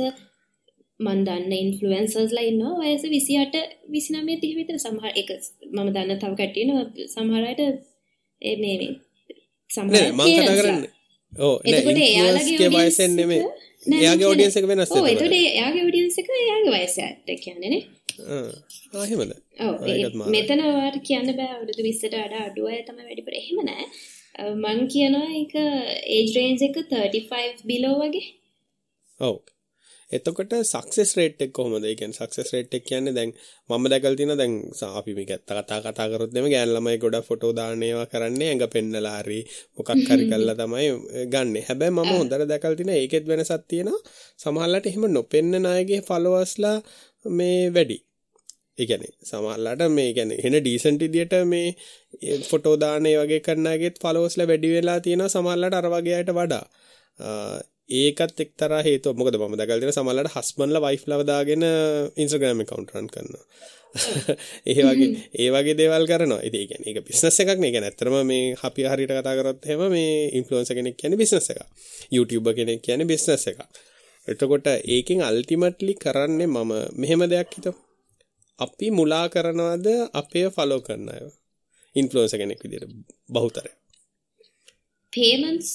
මම 1.00 1.20
දන්න 1.26 1.52
ඉන්ෆ්ලුවෙන්සර්ස්ලා 1.54 2.44
ඉන්නවා 2.50 2.74
වයස 2.82 3.02
28 3.06 3.62
29 3.88 4.40
30 4.40 4.56
විතර. 4.58 4.76
සමහර 4.78 5.10
එක 5.14 5.30
මම 5.72 5.88
දන්න 5.94 6.18
තව 6.18 6.32
කට්ටිය 6.32 6.62
ඉන්නවා. 6.64 6.86
සමහර 7.14 7.42
අයට 7.50 7.62
මේ 8.42 8.76
මේ 8.78 8.92
සමහර 9.70 9.92
නෑ 9.92 10.12
මං 10.12 10.26
කතා. 10.36 10.56
කරන්නේ. 10.60 10.92
ඔව් 11.32 11.54
නෑ 11.60 11.74
එතකොට 11.74 12.00
එයාලගේ 12.06 12.70
වයසෙන් 12.76 13.18
නෙමෙයි. 13.18 13.42
එයාගේ 13.98 14.30
ඔඩියන්ස් 14.30 14.56
එක 14.58 14.70
වෙනස් 14.70 14.90
ඔව් 14.90 14.96
වෙනවා. 14.96 15.12
එතකොට 15.12 15.36
එයාගේ 15.40 15.84
ඔඩියන්ස් 15.88 16.22
එක 16.22 16.32
එයාගේ 16.38 16.72
වයසට 16.76 17.36
කියන්නේ 17.44 17.72
නේ 17.74 17.82
ආ 18.28 19.04
එහෙමද 19.04 19.32
ඔව් 19.60 19.74
ආ, 19.74 19.88
ඒකත් 19.88 20.14
මාරයි. 20.14 20.32
මෙතන 20.34 20.64
ඔයාලට 20.66 21.00
කියන්න 21.08 21.30
බෑ 21.38 21.52
අවුරුදු 21.56 21.82
20ට 21.82 22.18
වඩා 22.18 22.42
අඩු 22.48 22.68
අය 22.68 22.82
තමයි 22.88 23.06
වැඩිපුර 23.08 23.38
එහෙම 23.40 23.62
නෑ 23.64 23.86
මං 24.56 24.84
කියනවා 24.88 25.30
ඒක 25.38 25.54
ඒජ් 26.10 26.28
රේන්ජ් 26.36 26.60
එක 26.68 26.76
35 26.90 27.66
බිලෝ 27.66 27.96
වගේ 28.02 28.26
ඔව් 29.20 29.36
එතකොට 30.10 30.52
සක්සෙස් 30.68 31.10
රේට් 31.16 31.38
එක 31.44 31.52
කොහොමද? 31.56 31.84
ඒ 31.84 31.94
කියන්නේ 31.96 32.18
සක්සෙස් 32.18 32.50
රේට් 32.54 32.74
එක 32.76 32.82
කියන්නේ 32.84 33.14
දැන් 33.16 33.30
මම 33.70 33.84
දැකලා 33.92 34.18
තියෙනවා 34.18 34.36
දැන් 34.36 34.54
අපි 34.92 35.14
මේක 35.18 35.30
ඇත්ත 35.30 35.44
කතා 35.48 35.78
කතා 35.84 36.06
කරොත් 36.12 36.34
එimhe 36.36 36.50
ගෑන් 36.52 36.72
ළමයි 36.74 36.98
ගොඩක් 37.04 37.24
ෆොටෝ 37.28 37.52
දාන්න 37.58 37.82
ඒවා 37.82 38.06
කරන්නේ 38.06 38.48
ඇඟ 38.50 38.66
පෙන්නලා 38.74 39.14
හරි 39.20 39.38
මොකක් 39.76 39.92
හරි 40.08 40.26
කරලා 40.30 40.56
තමයි 40.56 40.88
ගන්නෙ. 41.32 41.60
හැබැයි 41.68 41.94
මම 41.94 42.12
හොඳට 42.12 42.44
දැකලා 42.46 42.76
තියෙනවා 42.76 42.98
ඒකෙත් 42.98 43.24
වෙනසක් 43.26 43.64
තියෙනවා. 43.66 44.00
සමහරවිට 44.38 44.86
එහෙම 44.86 45.08
නොපෙන්නන 45.10 45.66
අයගේ 45.68 46.02
ෆලෝවර්ස්ලා 46.02 46.76
මේ 47.24 47.70
වැඩි. 47.70 47.98
ඒ 48.78 48.86
කියන්නේ 48.86 49.12
සමහරලාට 49.22 49.82
මේ 49.90 50.12
කියන්නේ 50.12 50.40
එන 50.40 50.56
ඩීසන්ට් 50.56 51.02
විදියට 51.06 51.34
මේ 51.46 51.74
ෆොටෝ 52.42 52.76
දාන 52.76 53.06
ඒ 53.06 53.16
වගේ 53.18 53.40
කරන 53.40 53.66
අයගෙත් 53.66 54.00
ෆලෝවර්ස්ලා 54.02 54.48
වැඩි 54.48 54.72
වෙලා 54.72 55.00
තියෙනවා 55.00 55.28
සමහරලාට 55.28 55.74
අර 55.74 55.88
වගේ 55.90 56.16
අයට 56.18 56.32
වඩා. 56.32 56.64
ඒකත් 57.90 58.40
එක්තරා 58.40 58.82
හේතුවක්. 58.82 59.16
මොකද 59.16 59.36
මම 59.36 59.54
දැකලා 59.58 59.80
තියෙන 59.80 59.92
සමහරලාට 59.92 60.34
හස්බන්ඩ්ලා 60.36 60.84
වයිෆ්ලව 60.86 61.22
දාගෙන 61.26 61.64
Instagram 62.16 62.64
account 62.64 62.94
run 62.94 63.08
කරනවා. 63.08 63.44
ඒ 64.66 64.80
වගේ 64.80 65.08
ඒ 65.36 65.48
වගේ 65.50 65.76
දේවල් 65.76 66.06
කරනවා. 66.06 66.40
ඉතින් 66.42 66.60
ඒ 66.60 66.66
කියන්නේ 66.66 66.92
ඒක 66.92 67.06
බිස්නස් 67.06 67.40
එකක් 67.40 67.50
නේ. 67.54 67.68
ඒ 67.68 67.72
කියන්නේ 67.72 67.90
ඇත්තටම 67.90 68.16
මේ 68.24 68.56
අපි 68.62 68.88
හරියට 68.88 69.14
කතා 69.14 69.36
කරොත් 69.38 69.66
එහෙම 69.66 69.82
මේ 69.90 70.12
ඉන්ෆ්ලුවෙන්සර් 70.38 70.74
කෙනෙක් 70.74 70.96
කියන්නේ 70.96 71.22
බිස්නස් 71.22 71.50
එකක්. 71.52 71.62
YouTuber 72.12 72.54
කෙනෙක් 72.54 72.80
කියන්නේ 72.82 73.10
බිස්නස් 73.12 73.46
එකක්. 73.50 73.60
එතකොට 74.27 74.67
ඒකෙන් 74.87 75.19
අල්ටිමේට්ලි 75.21 75.93
කරන්නේ 75.95 76.47
මම 76.47 76.71
මෙහෙම 76.95 77.21
දෙයක් 77.27 77.51
හිතමු. 77.53 77.73
අපි 78.59 78.87
මුලා 78.91 79.25
කරනවද 79.29 79.87
අපේ 80.13 80.47
ෆලෝ 80.49 80.81
කරන 80.81 81.09
අය? 81.09 81.21
ඉන්ෆ්ලුවෙන්සර් 81.95 82.37
කෙනෙක් 82.37 82.63
විදියට 82.63 82.95
බහුතරය. 83.29 83.71
payments 85.13 85.69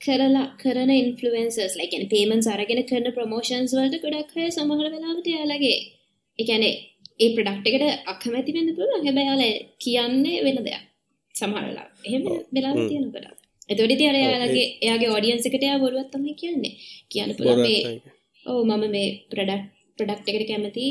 කරලා 0.00 0.44
කරන 0.58 0.90
ඉන්ෆලුවන්සර්ස් 0.94 1.74
like 1.76 1.92
يعني 1.92 2.08
payments 2.08 2.46
අරගෙන 2.46 2.82
කරන 2.82 3.08
ප්‍රොමෝෂන්ස් 3.12 3.72
වලට 3.72 4.02
ගොඩක් 4.04 4.36
අය 4.36 4.50
සමහර 4.50 4.86
වෙලාවට 4.86 5.30
එයාලගේ 5.32 5.78
ඒ 6.38 6.44
කියන්නේ 6.44 6.74
ඒ 7.20 7.30
ප්‍රොඩක්ට් 7.34 7.68
එකට 7.70 8.10
අකමැති 8.12 8.56
වෙන්න 8.56 8.74
පුළුවන් 8.74 9.06
හැබැයි 9.06 9.26
එයාලා 9.26 9.52
කියන්නේ 9.80 10.44
වෙන 10.46 10.60
දෙයක් 10.60 10.84
සමහර 11.34 11.64
වෙලාවට 11.64 12.08
එහෙම 12.08 12.22
වෙලාවට 12.52 12.88
තියෙන 12.88 13.08
ගොඩක් 13.08 13.39
එතකොට 13.71 13.93
ඉතින් 13.95 14.09
අර 14.11 14.17
එයාලගේ 14.17 14.65
එයාගේ 14.79 15.13
ඔඩියන්ස් 15.17 15.47
එකට 15.47 15.67
එයා 15.67 15.83
බොරුවක් 15.83 16.09
තමයි 16.13 16.33
කියන්නේ. 16.35 16.73
කියන්න 17.11 17.31
මේ 17.59 17.79
ඔව් 18.45 18.59
මම 18.65 18.83
මේ 18.95 19.07
ප්‍රොඩක්ට් 19.31 19.69
ප්‍රොඩක්ට් 19.97 20.29
එකට 20.31 20.49
කැමති 20.49 20.85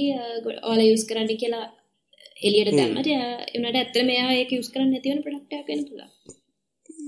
ඔයාලා 0.62 0.88
යූස් 0.88 1.04
කරන්න 1.08 1.40
කියලා 1.42 1.66
එළියට 2.42 2.72
දැම්මට 2.72 3.08
එයා 3.08 3.30
උනට 3.56 3.68
ඇත්තටම 3.72 4.10
එයා 4.10 4.30
ඒක 4.34 4.56
යූස් 4.56 4.72
කරන්න 4.72 4.90
නැති 4.92 5.12
වෙන 5.12 5.24
ප්‍රොඩක්ට් 5.26 5.56
එකක් 5.56 5.70
වෙන්න 5.70 5.86
පුළුවන්. 5.86 6.10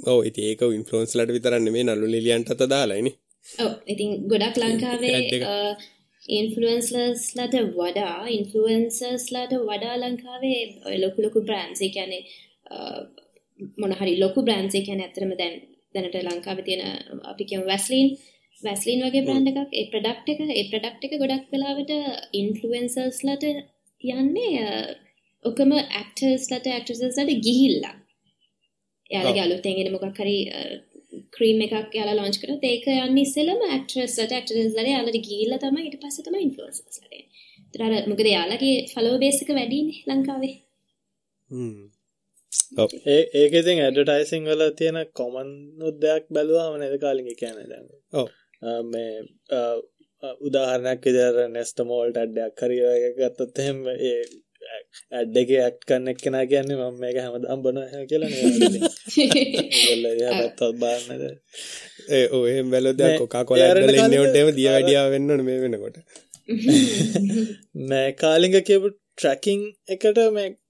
ඔව් 0.06 0.18
ඉතින් 0.28 0.48
ඒක 0.50 0.62
ඉන්ෆ්ලුවන්ස්ලට 0.70 1.34
විතරක් 1.36 1.60
නෙමෙයි 1.60 1.84
නළු 1.84 2.06
නිලියන්ට 2.08 2.52
අත 2.54 2.64
දාලායිනේ. 2.66 3.16
ඔව් 3.46 3.72
ඉතින් 3.86 4.10
ගොඩක් 4.30 4.56
ලංකාවේ 4.60 5.20
ඉන්ෆ්ලුවන්ස්ලර්ස්ලට 6.22 7.56
වඩා 7.76 8.18
ඉන්ෆ්ලුවන්සර්ස්ලට 8.30 9.52
වඩා 9.62 9.96
ලංකාවේ 10.02 10.60
ලොකු 11.02 11.18
ලොකු 11.22 11.40
බ්‍රෑන්ඩ්ස් 11.42 11.82
ඒ 13.58 13.64
කියන්නේ 13.64 13.80
මොන 13.80 13.92
හරි 13.92 14.14
ලොකු 14.16 14.40
බ්‍රෑන්ඩ්ස් 14.42 14.74
ඒ 14.74 14.84
කියන්නේ 14.86 15.06
ඇත්තටම 15.06 15.32
දැන් 15.36 15.56
දැනට 15.94 16.16
ලංකාවේ 16.26 16.64
තියෙන 16.64 16.82
අපි 17.24 17.44
කියමු 17.44 17.64
වැස්ලින් 17.66 18.08
වැස්ලින් 18.58 19.04
වගේ 19.04 19.24
බ්‍රෑන්ඩ් 19.26 19.50
එකක් 19.52 19.72
ඒ 19.72 19.86
ප්‍රොඩක්ට් 19.90 20.28
එක 20.32 20.40
ඒ 20.50 20.64
ප්‍රොඩක්ට් 20.70 21.06
එක 21.06 21.16
ගොඩක් 21.18 21.48
වෙලාවට 21.52 21.92
ඉන්ෆ්ලුවන්සර්ස්ලට 22.32 23.44
යන්නේ 24.00 24.62
ඔකම 25.44 25.72
ඇක්ටර්ස්ලට 25.80 26.66
ඇක්ට්‍රසස්ලට 26.68 27.34
ගිහිල්ලා 27.46 27.94
එයාලගේ 29.10 29.44
අලුතෙන් 29.44 29.78
එන 29.78 29.92
මොකක් 29.94 30.18
හරි 30.18 30.38
ක්‍රීම් 31.34 31.62
එකක් 31.66 31.96
යාලා 31.98 32.18
ලොන්ච් 32.18 32.38
කරොත් 32.42 32.64
ඒක 32.64 32.86
යන්නේ 32.88 33.24
ඉස්සෙල්ලම 33.26 33.64
ඇක්ට්‍රස්ලට 33.68 34.36
ඇක්ටර්ස්ලට 34.36 34.92
යාලට 34.92 35.18
ගිහිල්ලා 35.26 35.62
තමයි 35.64 35.86
ඊට 35.86 35.98
පස්සේ 36.02 36.26
තමයි 36.26 36.44
ඉන්ෆ්ලුවෙන්සර්ස්ලට. 36.46 37.10
ඒතර 37.74 37.82
මොකද 38.10 38.28
යාලගේ 38.28 38.76
ෆලෝ 38.92 39.16
බේස් 39.22 39.42
එක 39.42 39.50
වැඩිනේ 39.58 40.04
ලංකාවේ. 40.08 40.54
හ්ම්. 41.50 41.82
ඒ 43.06 43.30
ඒක 43.34 43.54
ඉතින් 43.54 43.80
ඇඩ්වර්ටයිසිං 43.80 44.46
වල 44.46 44.74
තියෙන 44.74 45.06
කොමන් 45.14 45.50
දෙයක් 46.00 46.26
බැලුවාම 46.30 46.78
නේද 46.78 47.00
කාලින් 47.00 47.34
කියන්නේ 47.34 47.68
දැන්. 47.68 47.88
ඔව්. 48.14 48.28
මේ 48.86 49.26
උදාහරණයක් 50.40 51.04
විදිහට 51.06 51.50
නෙස්ට 51.50 51.78
මෝල්ට් 51.86 52.16
ඇඩ්ඩයක් 52.16 52.60
හරි 52.62 52.78
එක 52.88 53.16
ගත්තොත් 53.18 53.58
එහෙම 53.58 53.86
ඒ 53.90 54.22
ඇඩ් 55.12 55.36
එක 55.36 55.48
ඇක්් 55.58 55.76
කන්න 55.82 56.08
එක්කෙන 56.12 56.46
කියන්නේ 56.46 56.78
මම 56.78 56.96
මේක 57.00 57.16
හැමදම් 57.18 57.62
බන 57.64 57.78
කියලා 58.06 58.30
පැත්තත් 60.32 60.60
බාන්නද 60.78 61.22
ඒ 62.10 62.28
ඔය 62.32 62.62
බැලොද 62.70 63.02
කොකා 63.18 63.44
කොල 63.44 63.58
ඉන්නටම 63.62 64.50
දිය 64.56 64.68
වැඩියාව 64.68 65.10
වෙන්නන 65.14 65.42
මේ 65.42 65.60
වෙනකොට 65.62 65.96
නෑ 67.88 68.12
කාලිග 68.16 68.62
කියපු 68.62 68.88
ට්‍රැකින් 68.92 69.60
එකට 69.88 70.18
මේ 70.32 70.61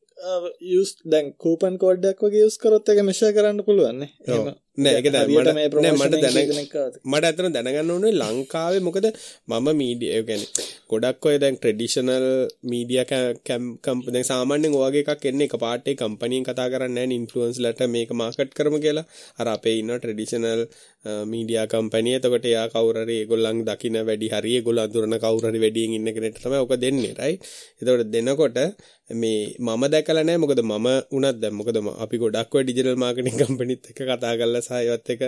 යස් 0.72 0.90
දැන් 1.04 1.26
කූපන් 1.36 1.74
කෝඩ්ඩක් 1.82 2.20
වගේ 2.24 2.44
යස් 2.48 2.56
කරොත් 2.58 2.88
එක 2.88 3.00
මිශ 3.04 3.22
කරන්න 3.36 3.64
පුළුවන්නේ 3.66 4.10
නෑ. 4.78 4.92
ඒක 4.94 5.06
මට 5.28 5.48
මට 6.00 6.20
දැන 6.24 6.52
මට 7.04 7.24
ඇතන 7.24 7.52
දැනගන්න 7.56 7.90
ඕනේ 7.90 8.12
ලංකාවේ 8.14 8.82
මොකද 8.86 9.06
මම 9.48 9.66
මීඩිය 9.80 10.22
ගැන 10.28 10.44
ගොඩක් 10.92 11.26
ඔය 11.28 11.36
දැන් 11.38 11.56
ට්‍රෙඩිෂනල් 11.56 12.26
මීඩිය 12.64 13.02
කම්ප 13.06 14.14
දැන් 14.14 14.26
සාමාන්‍යයෙන් 14.30 14.78
ඔයගේ 14.78 15.04
එකක් 15.06 15.26
එන්නේ 15.30 15.48
එක 15.48 15.56
පාටේ 15.62 15.96
කම්පැනියෙන් 15.96 16.46
කතා 16.48 16.68
කරන්නේ 16.72 16.94
නැහැ 17.00 17.18
ඉන්ෆ්ලුවන්ස්ලට 17.18 17.82
මේක 17.88 18.10
මාකට් 18.14 18.56
කරමු 18.58 18.78
කියලා. 18.78 19.06
අර 19.38 19.48
අපේ 19.48 19.76
ඉන්න 19.80 19.92
ට්‍රෙඩිෂනල් 19.94 20.62
මීඩියා 21.26 21.66
කම්පැනි 21.66 22.14
එතකොට 22.14 22.44
එයා 22.46 22.66
කවුරු 22.68 23.00
හරි 23.02 23.14
ඒගොල්ලන් 23.20 23.62
දකින 23.64 23.96
වැඩි 24.02 24.32
හරි 24.32 24.50
ඒගොල්ලෝ 24.56 24.84
අඳුරන 24.84 25.16
කවුරු 25.18 25.48
හරි 25.48 25.62
වැඩියෙන් 25.64 25.96
ඉන්න 25.98 26.14
කෙනෙක්ට 26.14 26.42
තමයි 26.42 26.60
ඔක 26.64 26.74
දෙන්නේ 26.78 27.14
රයිට් 27.14 27.48
එතකොට 27.80 28.12
දෙනකොට 28.12 28.58
මේ 29.14 29.40
මම 29.58 29.82
දැකලා 29.90 30.22
නැහැ 30.22 30.42
මොකද 30.42 30.62
මම 30.62 30.88
උනත් 31.10 31.40
දැන් 31.42 31.54
මොකද 31.54 31.78
අපි 32.04 32.16
ගොඩක් 32.18 32.54
ඔය 32.54 32.64
ඩිජිටල් 32.64 32.96
මාකටිං 32.96 33.38
කම්පැනිත් 33.40 33.90
එක්ක 33.90 34.00
කතා 34.02 34.32
කරලා 34.38 34.62
සහ 34.62 34.72
ඒවත් 34.78 35.10
එක 35.14 35.22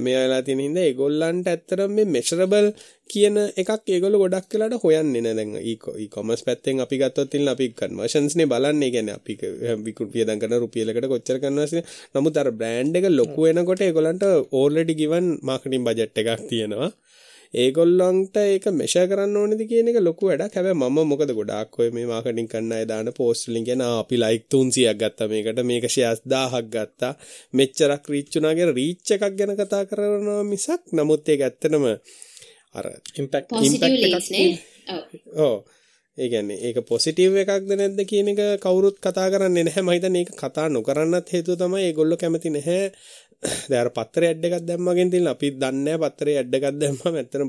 මේ 0.00 0.16
වෙලා 0.16 0.42
තියෙන 0.42 0.64
හින්දා 0.66 0.86
ඒගොල්ලන්ට 0.86 1.46
ඇත්තටම 1.46 1.92
මේ 1.92 2.08
මෙෂරබල් 2.14 2.68
කියන 3.10 3.36
එකක් 3.54 3.70
ඒගොල්ලෝ 3.88 4.22
ගොඩක් 4.24 4.54
වෙලාට 4.54 4.82
හොයන්නේ 4.94 5.22
නැහැ 5.26 5.36
දැන් 5.38 5.52
e-, 5.60 6.04
e-commerce 6.04 6.46
පැත්තෙන් 6.48 6.84
අපි 6.84 7.00
ගත්තොත් 7.02 7.36
ඉන්න 7.38 7.52
අපි 7.54 7.68
කන්වර්ෂන්ස් 7.80 8.36
නේ 8.38 8.50
බලන්නේ. 8.52 8.90
කියන්නේ 8.94 9.18
අපි 9.18 9.38
විකුණු 9.86 10.12
පියදම් 10.14 10.42
කරන 10.42 10.58
රුපියලකට 10.64 11.08
කොච්චර 11.12 11.38
කන්වර්ස් 11.44 11.74
නමුත් 12.14 12.42
අර 12.42 12.50
බ්‍රෑන්ඩ් 12.60 12.98
එක 12.98 13.08
ලොකු 13.12 13.48
වෙනකොට 13.48 13.86
ඒගොල්ලන්ට 13.86 14.28
ඕල්රෙඩි 14.52 14.98
given 15.00 15.26
marketing 15.42 15.84
budget 15.88 16.22
එකක් 16.22 16.48
තියෙනවා. 16.50 16.90
ඒගොල්ලන්ට 17.54 18.36
ඒක 18.40 18.66
මෙෂ 18.72 18.94
කරන්න 19.08 19.34
ඕනෙද 19.36 19.62
කියන 19.70 19.88
එක 19.90 19.98
ලොකු 20.00 20.28
වැඩක්. 20.28 20.54
හැබැයි 20.56 20.78
මම 20.78 20.98
මොකද 21.10 21.32
ගොඩාක් 21.38 21.78
ඔය 21.80 21.90
මේ 21.96 22.06
මාකටිං 22.08 22.48
කරන 22.48 22.72
අය 22.72 22.86
දාන 22.88 23.12
පෝස්ට් 23.18 23.48
වලින් 23.48 23.66
කියන 23.66 23.82
අපි 23.84 24.16
ලයික් 24.22 24.46
300ක් 24.48 24.94
ගත්තා 25.02 25.28
මේකට. 25.32 25.60
මේක 25.70 25.86
ෂෙයාර්ස් 25.88 26.22
1000ක් 26.26 26.64
ගත්තා. 26.74 27.12
මෙච්චරක් 27.54 28.08
රීච් 28.12 28.28
වුණා 28.34 28.54
කියලා 28.58 28.78
රීච් 28.80 29.12
එකක් 29.14 29.36
ගැන 29.38 29.52
කතා 29.58 29.82
කරනවා 29.90 30.42
මිසක්. 30.44 30.82
නමුත් 30.96 31.28
ඒක 31.28 31.44
ඇත්තටම 31.48 31.84
අර 32.74 32.86
ඉම්පැක්ට් 33.20 33.50
ඉම්පැක්ට් 33.68 34.30
ඔව්. 35.46 35.56
ඒ 36.18 36.28
කියන්නේ 36.32 36.60
ඒක 36.68 36.78
පොසිටිව් 36.88 37.36
එකක්ද 37.42 37.70
නැද්ද 37.80 38.00
කියන 38.10 38.30
එක 38.32 38.40
කවුරුත් 38.64 38.96
කතා 39.04 39.28
කරන්නේ 39.32 39.64
නැහැ. 39.66 39.82
මම 39.84 39.92
හිතන්නේ 39.96 40.22
ඒක 40.24 40.32
කතා 40.42 40.68
නොකරන්නත් 40.76 41.28
හේතුව 41.34 41.56
තමයි 41.60 41.84
ඒගොල්ලෝ 41.88 42.18
කැමති 42.22 42.50
නැහැ. 42.56 42.82
දැන් 43.70 43.80
අර 43.82 43.90
පත්තරේ 43.96 44.28
ඇඩ් 44.32 44.44
එකක් 44.46 44.56
දැම්මගෙන 44.68 45.08
තියෙන 45.12 45.30
අපි 45.32 45.48
දන්නේ 45.62 45.84
නැහැ 45.86 46.02
පත්තරේ 46.04 46.36
ඇඩ් 46.40 46.54
එකක් 46.58 46.66
දැම්මම 46.80 47.16
ඇත්තටම 47.20 47.48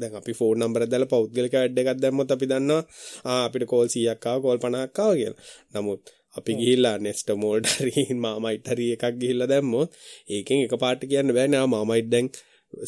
දැන් 0.00 0.16
අපි 0.20 0.32
ෆෝන් 0.38 0.56
නම්බරයක් 0.62 0.90
දාලා 0.92 1.12
පෞද්ගලික 1.14 1.54
ඇඩ් 1.60 1.78
එකක් 1.82 2.00
දැම්මොත් 2.04 2.34
අපි 2.36 2.46
දන්නවා 2.52 3.36
අපිට 3.46 3.66
කෝල් 3.72 3.88
100ක් 3.94 4.24
ආවා 4.26 4.42
කෝල් 4.44 4.58
50ක් 4.64 4.98
ආවා 4.98 5.16
කියලා. 5.20 5.36
නමුත් 5.74 6.02
අපි 6.38 6.52
ගිහිල්ලා 6.60 6.96
නෙස්ට 7.06 7.28
මෝල්ඩ් 7.44 7.66
හරි 7.74 8.06
මාමයිට් 8.24 8.72
හරි 8.72 8.86
එකක් 8.96 9.04
ගිහිල්ලා 9.20 9.50
දැම්මොත් 9.52 9.90
ඒකෙන් 10.36 10.64
එකපාරට 10.66 11.02
කියන්න 11.10 11.34
බෑනේ 11.36 11.60
ආ 11.62 11.72
මාමයිට් 11.74 12.08
දැන් 12.14 12.26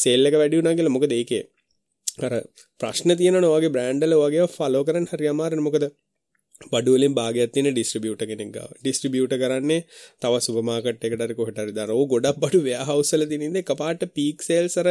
සේල් 0.02 0.26
එක 0.28 0.36
වැඩි 0.40 0.58
වුණා 0.58 0.76
කියලා. 0.78 0.96
මොකද 0.96 1.12
ඒකේ 1.20 1.42
අර 2.18 2.32
ප්‍රශ්න 2.80 3.16
තියෙනවා 3.16 3.54
වගේ 3.54 3.74
බ්‍රෑන්ඩ් 3.74 4.04
වල 4.04 4.16
වගේ 4.20 4.48
ෆලෝ 4.50 4.82
කරන්න 4.88 5.06
හරි 5.12 5.30
අමාරුයි 5.30 5.66
මොකද 5.66 5.86
බඩුවලින් 6.64 7.14
භාගයක් 7.14 7.52
තියෙන 7.54 7.68
ඩිස්ට්‍රිබියුටර් 7.68 8.26
කෙනෙක් 8.30 8.50
ගාව. 8.52 8.70
ඩිස්ට්‍රිබියුටර් 8.78 9.38
කරන්නේ 9.42 9.80
තව 10.22 10.32
සුපර් 10.40 10.62
මාකට් 10.62 11.06
එකකට 11.06 11.24
හරි 11.24 11.36
කොහෙට 11.40 11.58
හරි 11.58 11.74
දාන. 11.78 11.90
ඕ 11.90 12.04
ගොඩක් 12.06 12.38
බඩු 12.38 12.60
වෙයාහවුස් 12.62 13.10
වල 13.14 13.26
තියෙන 13.30 13.46
ඉඳ 13.48 13.60
එකපාරට 13.62 14.04
පීක් 14.18 14.46
සේල්ස් 14.48 14.76
අර 14.76 14.88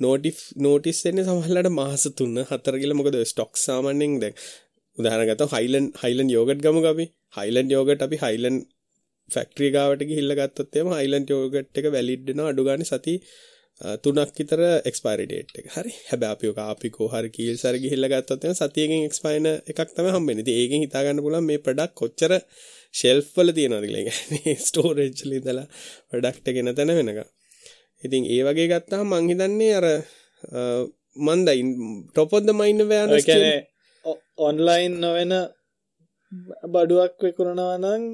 නෝටිෆ් 0.00 0.38
නෝටිස් 0.58 1.00
එන්නේ 1.04 1.26
සමහරවිට 1.28 1.70
මාස 1.72 2.06
3 2.14 2.46
4 2.46 2.82
කියලා 2.82 3.00
මොකද 3.00 3.18
ස්ටොක් 3.32 3.62
සාමාන්‍යයෙන් 3.64 4.18
දැන් 4.22 4.38
උදාහරණ 4.98 5.30
ගත්තොත් 5.30 5.54
හයිලන්ඩ් 5.56 6.00
හයිලන්ඩ් 6.02 6.36
යෝගට් 6.36 6.64
ගමුක 6.66 6.88
අපි. 6.92 7.06
හයිලන්ඩ් 7.34 7.76
යෝගට් 7.76 8.06
අපි 8.08 8.22
හයිලන්ඩ් 8.24 8.68
ෆැක්ටරි 9.30 9.68
ගාවට 9.70 10.08
ගිහිල්ලා 10.08 10.40
ගත්තොත් 10.40 10.76
එහෙම 10.76 10.92
හයිලන්ඩ් 10.94 11.34
යෝගට් 11.34 11.80
එක 11.80 11.88
වැලිඩ් 11.94 12.24
වෙනවා 12.28 12.52
අඩු 12.52 12.68
ගානේ 12.68 12.90
සති 12.90 13.14
තුනක් 13.80 14.32
විතර 14.38 14.60
එක්ස්පයිරි 14.84 15.26
ඩේට් 15.26 15.58
එක. 15.58 15.66
හරි. 15.74 15.92
හැබැයි 16.08 16.34
අපි 16.34 16.50
ඔක 16.52 16.58
ආපිකෝ 16.60 17.08
හරි 17.08 17.30
කීල්ස් 17.30 17.64
හරි 17.64 17.82
ගිහිල්ලා 17.84 18.12
ගත්තොත් 18.12 18.44
එහෙනම් 18.44 18.58
සතියකින් 18.60 19.06
එක්ස්පයින 19.08 19.48
එකක් 19.70 19.80
තමයි 19.90 20.14
හම්බෙන්නේ. 20.16 20.44
ඉතින් 20.44 20.56
ඒකෙන් 20.56 20.84
හිතා 20.84 21.04
ගන්න 21.04 21.24
පුළුවන් 21.24 21.48
මේ 21.48 21.58
ප්‍රොඩක්ට් 21.58 21.94
කොච්චර 21.94 22.32
ෂෙල්ෆ් 22.94 23.28
වල 23.36 23.52
තියෙනවද 23.52 23.86
කියලා. 23.86 24.00
ඒ 24.00 24.06
කියන්නේ 24.08 24.56
ස්ටෝරේජ් 24.66 25.14
වල 25.20 25.36
ඉඳලා 25.38 25.66
ප්‍රොඩක්ට් 26.10 26.52
එක 26.52 26.60
එන 26.60 26.74
තැන 26.74 26.94
වෙනකම්. 26.98 27.30
ඉතින් 28.02 28.28
ඒ 28.34 28.42
වගේ 28.46 28.68
ගත්තාම 28.72 29.06
මං 29.10 29.30
හිතන්නේ 29.30 29.74
අර 29.80 29.86
මන්ද 31.26 31.48
ටොපොද්ද 32.10 32.54
මයින්න 32.60 32.88
වෑන 32.88 33.10
ඔන්ලයින් 34.38 34.94
නොවෙන 35.00 35.34
බඩුවක් 36.66 37.20
විකුණනවා 37.20 37.76
නං 37.78 38.04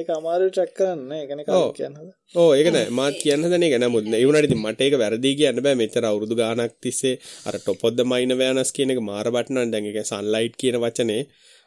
එක 0.00 0.08
අමාරු 0.12 0.48
ට්‍රක් 0.48 0.72
කරන්න. 0.78 1.12
එකන 1.16 1.40
කියන්න 1.76 1.96
ඕ 2.34 2.50
ඒකන 2.52 2.78
මාත් 2.92 3.16
කියන්න 3.22 3.44
දන 3.44 3.64
ගැන 3.72 3.86
මුද 3.88 4.08
ඒවනට 4.12 4.54
මට 4.56 4.80
ඒක 4.86 4.96
වැරදි 5.02 5.30
කියන්න 5.38 5.60
බෑ. 5.64 5.78
මෙචර 5.82 6.04
අවුදු 6.04 6.34
ගානක් 6.36 6.74
තිස්සේ 6.84 7.14
අර 7.48 7.56
ටොපොද්ද 7.58 8.02
මයින 8.04 8.32
වෑනස් 8.40 8.72
කියන 8.76 8.92
එක 8.94 9.00
මාර 9.02 9.30
බට්නන් 9.30 9.72
දැන් 9.72 9.86
එක 9.90 10.00
සන්ලයිට් 10.04 10.58
කියන 10.60 10.76
වචනේ. 10.82 11.22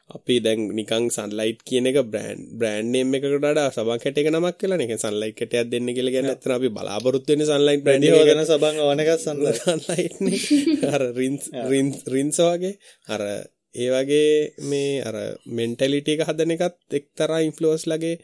අපි 0.09 0.35
දැන් 0.45 0.59
නිකං 0.77 1.05
සන්ලයිට් 1.15 1.63
කියන 1.67 1.85
එක 1.91 1.97
බ්‍රෑන්් 2.11 2.39
බ්‍රෑන්්නේම් 2.59 3.15
එකකට 3.17 3.61
සබකට 3.67 4.21
එක 4.21 4.29
නමක් 4.31 4.55
කියලා 4.59 4.85
එක 4.85 4.93
සන්ලයි් 5.05 5.33
කටයක් 5.33 5.71
දෙන්න 5.71 5.89
කියල 5.95 6.09
ගැන 6.15 6.29
ඇතන 6.33 6.53
අපි 6.57 6.69
බලාපොරත්තුවෙන 6.75 7.47
සන්ලයින් 7.47 7.81
බ්‍රඩ 7.87 8.27
ගන 8.29 8.43
සබං 8.45 8.77
ඕනක 8.85 9.09
සන්ලයිට් 9.25 10.21
රින්සවාගේ 12.13 12.73
අර 13.15 13.25
ඒ 13.75 13.89
වගේ 13.89 14.31
මේ 14.65 14.93
අර 15.01 15.17
මෙන්ටලිට 15.51 16.07
එක 16.07 16.23
හදන 16.27 16.55
එකත් 16.55 16.77
එක්තරා 16.91 17.41
ඉන්ෆලෝස් 17.41 17.83
ලගේ 17.87 18.15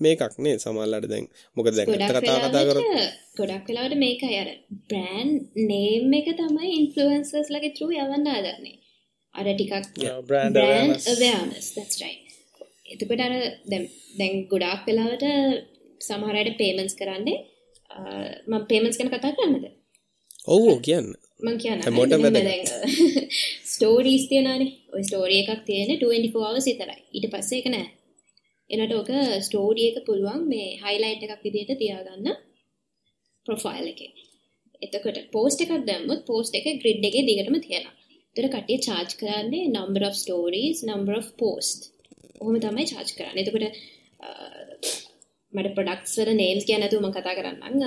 මේකක් 0.00 0.36
නේ 0.38 0.58
සමල්ලට 0.58 1.08
දැන්. 1.08 1.26
මොක 1.56 1.66
දැන් 1.68 1.88
කතා 1.88 2.20
කතා 2.44 2.64
කර 2.64 2.78
ගොඩක් 3.36 3.66
වෙලාට 3.68 3.94
මේක 3.96 4.22
අර 4.32 4.50
බ්‍රෑන්් 4.84 5.30
නේම් 5.64 6.12
එක 6.12 6.28
තමයි 6.36 6.70
ඉන්ෆලුවන්සස් 6.76 7.48
ලගේ 7.50 7.74
තරු 7.76 7.90
යවන්න 7.96 8.30
අදන්නේ 8.30 8.76
අර 9.34 9.46
ටිකක් 9.48 9.72
අවනස් 9.74 11.68
දස්ටයි 11.76 12.14
එතකොට 12.92 13.20
අර 13.20 13.34
දැන් 14.18 14.34
ගොඩාක් 14.48 14.82
වෙලාවට 14.86 15.24
සමහරයට 16.00 16.58
පේමන්ස් 16.58 16.94
කරන්නේ 16.94 17.38
ම 18.48 18.52
පේමන්ස් 18.66 18.98
කන 18.98 19.08
කතා 19.08 19.32
කරන්නද? 19.32 19.66
ඔවෝ 20.46 20.76
කියන්න. 20.80 21.08
මං 21.42 21.56
කියන්න 21.58 21.80
ස්ටෝරීස් 23.80 24.24
තියනනේ 24.28 24.64
ඔය 24.94 25.02
ස්ටෝරිය 25.08 25.40
එකක් 25.42 25.60
තියෙන 25.68 25.90
24 26.00 26.40
hours 26.46 26.66
විතරයි. 26.68 26.98
ඊට 27.16 27.26
පස්සේ 27.32 27.60
එක 27.60 27.68
නෑ. 27.72 27.86
එනට 28.70 28.92
ඕක 28.96 29.08
ස්ටෝරිය 29.46 29.86
එක 29.90 30.02
පුළුවන් 30.08 30.42
මේ 30.50 30.66
හයිලයිට් 30.82 31.22
එකක් 31.26 31.46
විදිහට 31.46 31.80
තියාගන්න 31.80 32.28
ප්‍රොෆයිල් 33.46 33.86
එකේ. 33.92 34.10
එතකොට 34.84 35.20
පෝස්ට් 35.36 35.64
එකක් 35.64 35.86
දැම්මොත් 35.88 36.26
පෝස්ට් 36.28 36.58
එක 36.60 36.68
ග්‍රිඩ් 36.82 37.08
එකේ 37.08 37.24
දිගටම 37.28 37.56
තියෙනවා. 37.64 37.96
එතකොට 38.36 38.52
කට්ටිය 38.56 38.78
charge 38.86 39.16
කරන්නේ 39.22 39.72
number 39.78 40.04
of 40.08 40.20
stories 40.24 40.84
number 40.90 41.16
of 41.20 41.32
post 41.40 41.88
ඔහොම 42.40 42.60
තමයි 42.66 42.84
charge 42.92 43.16
කරන්නේ. 43.16 43.42
එතකොට 43.44 43.64
මට 45.52 45.72
ප්‍රොඩක්ට්ස් 45.78 46.20
වල 46.20 46.36
නේම්ස් 46.42 46.68
කියන්න 46.68 46.84
නැතුව 46.84 47.00
මම 47.00 47.16
කතා 47.16 47.38
කරන්නම්. 47.38 47.80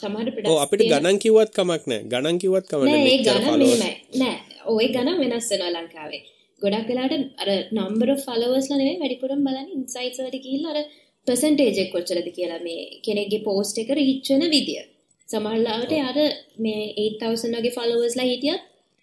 සමහර 0.00 0.28
ප්‍රොඩක්ට්ස් 0.34 0.62
අපිට 0.64 0.84
ගණන් 0.84 1.18
කිව්වත් 1.24 1.50
කමක් 1.56 1.82
නැහැ 1.90 2.10
ගණන් 2.12 2.38
කිව්වත් 2.42 2.66
කමක් 2.70 2.84
නැහැ 2.84 3.04
නෑ 3.06 3.18
ගණන් 3.26 3.58
මෙහෙමයි. 3.62 3.92
නෑ 4.20 4.36
ඔය 4.66 4.86
ගණන් 4.94 5.18
වෙනස් 5.22 5.50
වෙනවා 5.52 5.72
ලංකාවේ. 5.76 6.22
ගොඩක් 6.62 6.88
වෙලාට 6.90 7.14
අර 7.42 7.50
නම්බර 7.76 8.10
ෆලවර්ස්ලා 8.24 8.78
නෙවෙයි 8.80 9.00
වැඩිපුරම 9.02 9.44
බලන්නේ 9.46 9.76
ඉන්සයිට්ස් 9.76 10.22
වලට 10.22 10.42
ගිහිල්ලා 10.46 10.72
අර 10.74 10.88
පර්සන්ටේජ් 11.26 11.80
එක 11.82 11.92
කොච්චරද 11.94 12.28
කියලා 12.36 12.60
මේ 12.66 12.80
කෙනෙක්ගේ 13.06 13.44
පෝස්ට් 13.48 13.82
එක 13.82 13.92
රීච් 13.98 14.30
වෙන 14.32 14.46
විදිය. 14.54 14.80
සමහරවිට 15.28 15.92
යාට 15.96 16.20
මේ 16.64 16.80
8000 17.02 17.58
වගේ 17.58 17.76
ෆලෝවර්ස්ලා 17.76 18.30
හිටියත් 18.30 18.62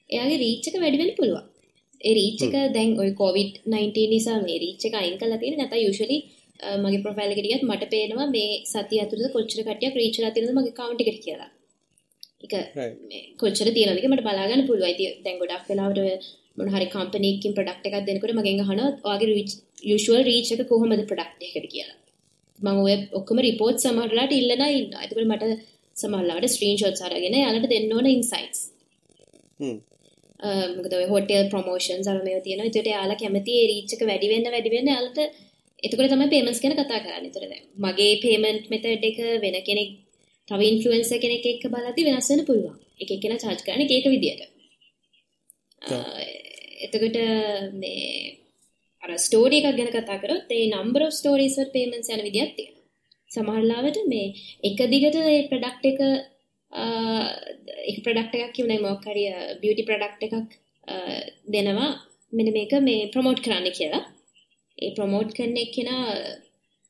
එයාගේ 0.09 0.41
රීච් 0.43 0.67
එක 0.69 0.81
වැඩි 0.83 1.01
වෙන්න 1.01 1.15
පුළුවන්. 1.19 1.45
ඒ 2.01 2.13
රීච් 2.19 2.41
එක 2.47 2.55
දැන් 2.75 2.91
ඔය 3.03 3.11
කොවිඩ් 3.21 3.53
19 3.67 4.09
නිසා 4.13 4.37
මේ 4.45 4.57
රීච් 4.63 4.87
එක 4.87 4.97
අයින් 5.01 5.17
කරලා 5.21 5.39
තියෙන 5.41 5.57
නැත්නම් 5.59 5.83
යූෂුවලි 5.85 6.17
මගේ 6.83 7.03
ප්‍රොෆයිල් 7.05 7.33
එකට 7.33 7.47
ගියත් 7.47 7.63
මට 7.69 7.91
පේනවා 7.93 8.27
මේ 8.35 8.57
සතිය 8.71 8.99
ඇතුළත 9.03 9.33
කොච්චර 9.35 9.61
කට්ටියක් 9.67 9.95
රීච් 10.01 10.17
වෙලා 10.19 10.33
තියෙනවද 10.35 10.57
මගේ 10.57 10.73
එකට 11.07 11.23
කියලා. 11.25 11.49
ඒක 12.43 12.53
කොච්චර 13.41 13.69
තියෙනවද 13.75 14.01
කියලා 14.01 14.13
මට 14.13 14.25
බලා 14.27 14.49
ගන්න 14.49 14.67
පුළුවන්. 14.69 14.91
ඉතින් 14.93 15.23
දැන් 15.23 15.39
ගොඩක් 15.41 15.69
වෙලාවට 15.71 16.27
මොන 16.57 16.69
හරි 16.73 16.87
කම්පැනි 16.93 17.29
එකකින් 17.33 17.55
ප්‍රොඩක්ට් 17.57 17.87
එකක් 17.87 18.05
දෙනකොට 18.09 18.35
මගෙන් 18.39 18.61
අහනවා 18.63 18.89
ඔයාගේ 19.07 19.31
රීච් 19.31 19.51
යූෂුවල් 19.91 20.23
රීච් 20.29 20.51
එක 20.53 20.63
කොහොමද 20.71 21.03
ප්‍රොඩක්ට් 21.11 21.41
එකකට 21.47 21.67
කියලා. 21.73 21.97
මම 22.59 22.79
ඔය 22.85 22.95
ඔක්කොම 23.19 23.41
රිපෝට් 23.47 23.83
සමහරලාට 23.83 24.33
ඉල්ලලා 24.39 24.69
ඉන්නවා. 24.77 25.03
එතකොට 25.05 25.29
මට 25.31 25.43
සමහරලාට 25.95 26.47
ස්ක්‍රීන්ෂොට්ස් 26.55 27.03
අරගෙන 27.07 27.37
යාලට 27.41 27.69
දෙන්න 27.73 27.93
ඕන 27.97 28.07
ඉන්සයිට්ස්. 28.15 28.61
හ්ම්. 29.59 29.77
මොකද 30.77 30.93
හොටෙල් 31.11 31.49
ප්‍රොමෝෂන්ස් 31.53 32.07
අර 32.11 32.17
මේවා 32.25 32.45
තියෙනවා. 32.47 32.67
ඒකට 32.69 32.89
යාලා 32.95 33.21
කැමති 33.21 33.59
ඒ 33.59 33.67
රීච් 33.71 33.93
එක 33.95 34.03
වැඩි 34.09 34.31
වෙන්න 34.33 34.49
වැඩි 34.55 34.73
වෙන්න 34.75 34.91
යාලට 34.93 35.19
එතකොට 35.83 36.11
තමයි 36.11 36.29
පේමන්ට්ස් 36.33 36.61
ගැන 36.63 36.75
කතා 36.75 37.03
කරන්නේ. 37.05 37.27
ඒතර 37.27 37.43
දැන් 37.43 37.65
මගේ 37.85 38.13
පේමන්ට් 38.23 38.69
මෙතඩ් 38.73 39.07
එක 39.09 39.17
වෙන 39.43 39.57
කෙනෙක් 39.67 39.89
තව 40.47 40.61
ඉන්ෆ්ලුවෙන්සර් 40.71 41.19
කෙනෙක් 41.23 41.45
එක්ක 41.45 41.63
බලද්දි 41.73 42.07
වෙනස් 42.07 42.29
වෙන්න 42.31 42.47
පුළුවන්. 42.49 42.77
එක 42.99 43.09
charge 43.43 43.61
කරන්නේ 43.65 43.85
එක 43.85 43.93
එක 43.97 44.07
විදියට. 44.13 44.41
එතකොට 46.85 47.17
මේ 47.73 48.37
අර 49.03 49.11
ස්ටෝරි 49.17 49.59
එකක් 49.59 49.77
ගැන 49.77 49.93
කතා 49.93 50.21
කරොත් 50.23 50.49
ඒ 50.51 51.11
stories 51.11 51.55
වල 51.57 51.69
payments 51.75 52.09
යන 52.09 52.25
විදියක් 52.27 52.51
තියෙනවා. 52.57 52.83
සමහර 53.31 53.63
ලාවට 53.71 54.01
මේ 54.07 54.33
එක 54.63 54.79
දිගට 54.93 55.15
ඒ 55.15 55.47
ප්‍රොඩක්ට් 55.51 55.85
එක 55.91 55.99
එක 57.89 57.97
ප්‍රොඩක්ට් 58.03 58.35
එකක් 58.35 58.53
කියුනේ 58.57 58.83
මොකක් 58.85 59.05
හරි 59.05 59.25
බියුටි 59.61 59.87
ප්‍රොඩක්ට් 59.89 60.23
එකක් 60.27 60.49
දෙනවා 61.53 61.89
මෙන්න 62.33 62.53
මේක 62.53 62.73
මේ 62.81 63.09
ප්‍රොමෝට් 63.13 63.43
කරන්න 63.45 63.77
කියලා. 63.79 64.05
ඒ 64.85 64.91
ප්‍රොමෝට් 64.97 65.31
කරන 65.37 65.57
එක්කෙනා 65.65 66.05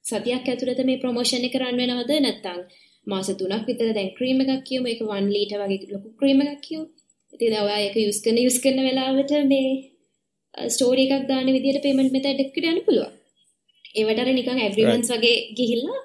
සතියක් 0.06 0.48
ඇතුළත 0.52 0.82
මේ 0.90 1.02
ප්‍රොමෝෂන් 1.04 1.48
එක 1.48 1.56
රන් 1.62 1.80
වෙනවද? 1.82 2.12
නැත්නම් 2.26 2.60
මාස 3.12 3.30
3ක් 3.42 3.64
විතර 3.70 3.92
දැන් 3.98 4.10
ක්‍රීම් 4.18 4.40
එකක් 4.44 4.64
කියමු. 4.70 4.88
ඒක 4.92 5.02
1 5.10 5.30
ලීටර් 5.36 5.60
වගේ 5.64 5.92
ලොකු 5.94 6.10
ක්‍රීම් 6.22 6.42
එකක් 6.46 6.62
කියමු. 6.68 6.86
ඉතින් 7.34 7.50
දැන් 7.54 7.66
ඔයා 7.68 7.80
ඒක 7.86 7.96
යූස් 8.06 8.20
කරන 8.24 8.38
යූස් 8.46 8.58
කරන 8.64 8.80
වෙලාවට 8.88 9.34
මේ 9.54 9.70
ස්ටෝරි 10.76 11.04
එකක් 11.08 11.26
දාන 11.32 11.50
විදිහට 11.56 11.84
පේමන්ට් 11.86 12.14
මෙතඩ් 12.16 12.44
එකකට 12.44 12.70
යන්න 12.72 12.86
පුළුවන්. 12.88 13.12
ඒවට 14.00 14.22
අර 14.22 14.30
නිකන් 14.40 14.62
ඇග්‍රීමන්ට්ස් 14.66 15.12
වගේ 15.16 15.36
ගිහිල්ලා 15.58 16.00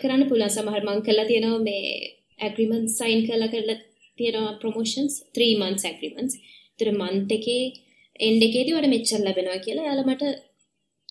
කරන්න 0.00 0.28
පුළුවන්. 0.30 0.54
සමහර 0.56 0.82
මං 0.88 1.04
කළා 1.06 1.28
තියෙනවා 1.30 1.60
මේ 1.68 1.84
ඇග්‍රීමන්ට් 2.46 2.94
සයින් 2.98 3.20
කරලා 3.26 3.52
කරලා 3.54 3.78
තියෙනවා 4.18 4.58
ප්‍රොමෝෂන්ස් 4.62 5.14
3 5.38 5.60
months 5.62 5.84
ඇග්‍රීමන්ට්ස් 5.90 6.34
ඒතර 6.40 6.90
මන්ත් 7.00 7.30
එකේ 7.38 7.62
එන්ඩ් 8.26 8.42
එකේදී 8.48 8.76
වඩ 8.76 8.92
මෙච්චර 8.94 9.20
ලැබෙනවා 9.26 9.64
කියලා 9.64 9.84
එයාලා 9.86 10.08
මට 10.10 10.24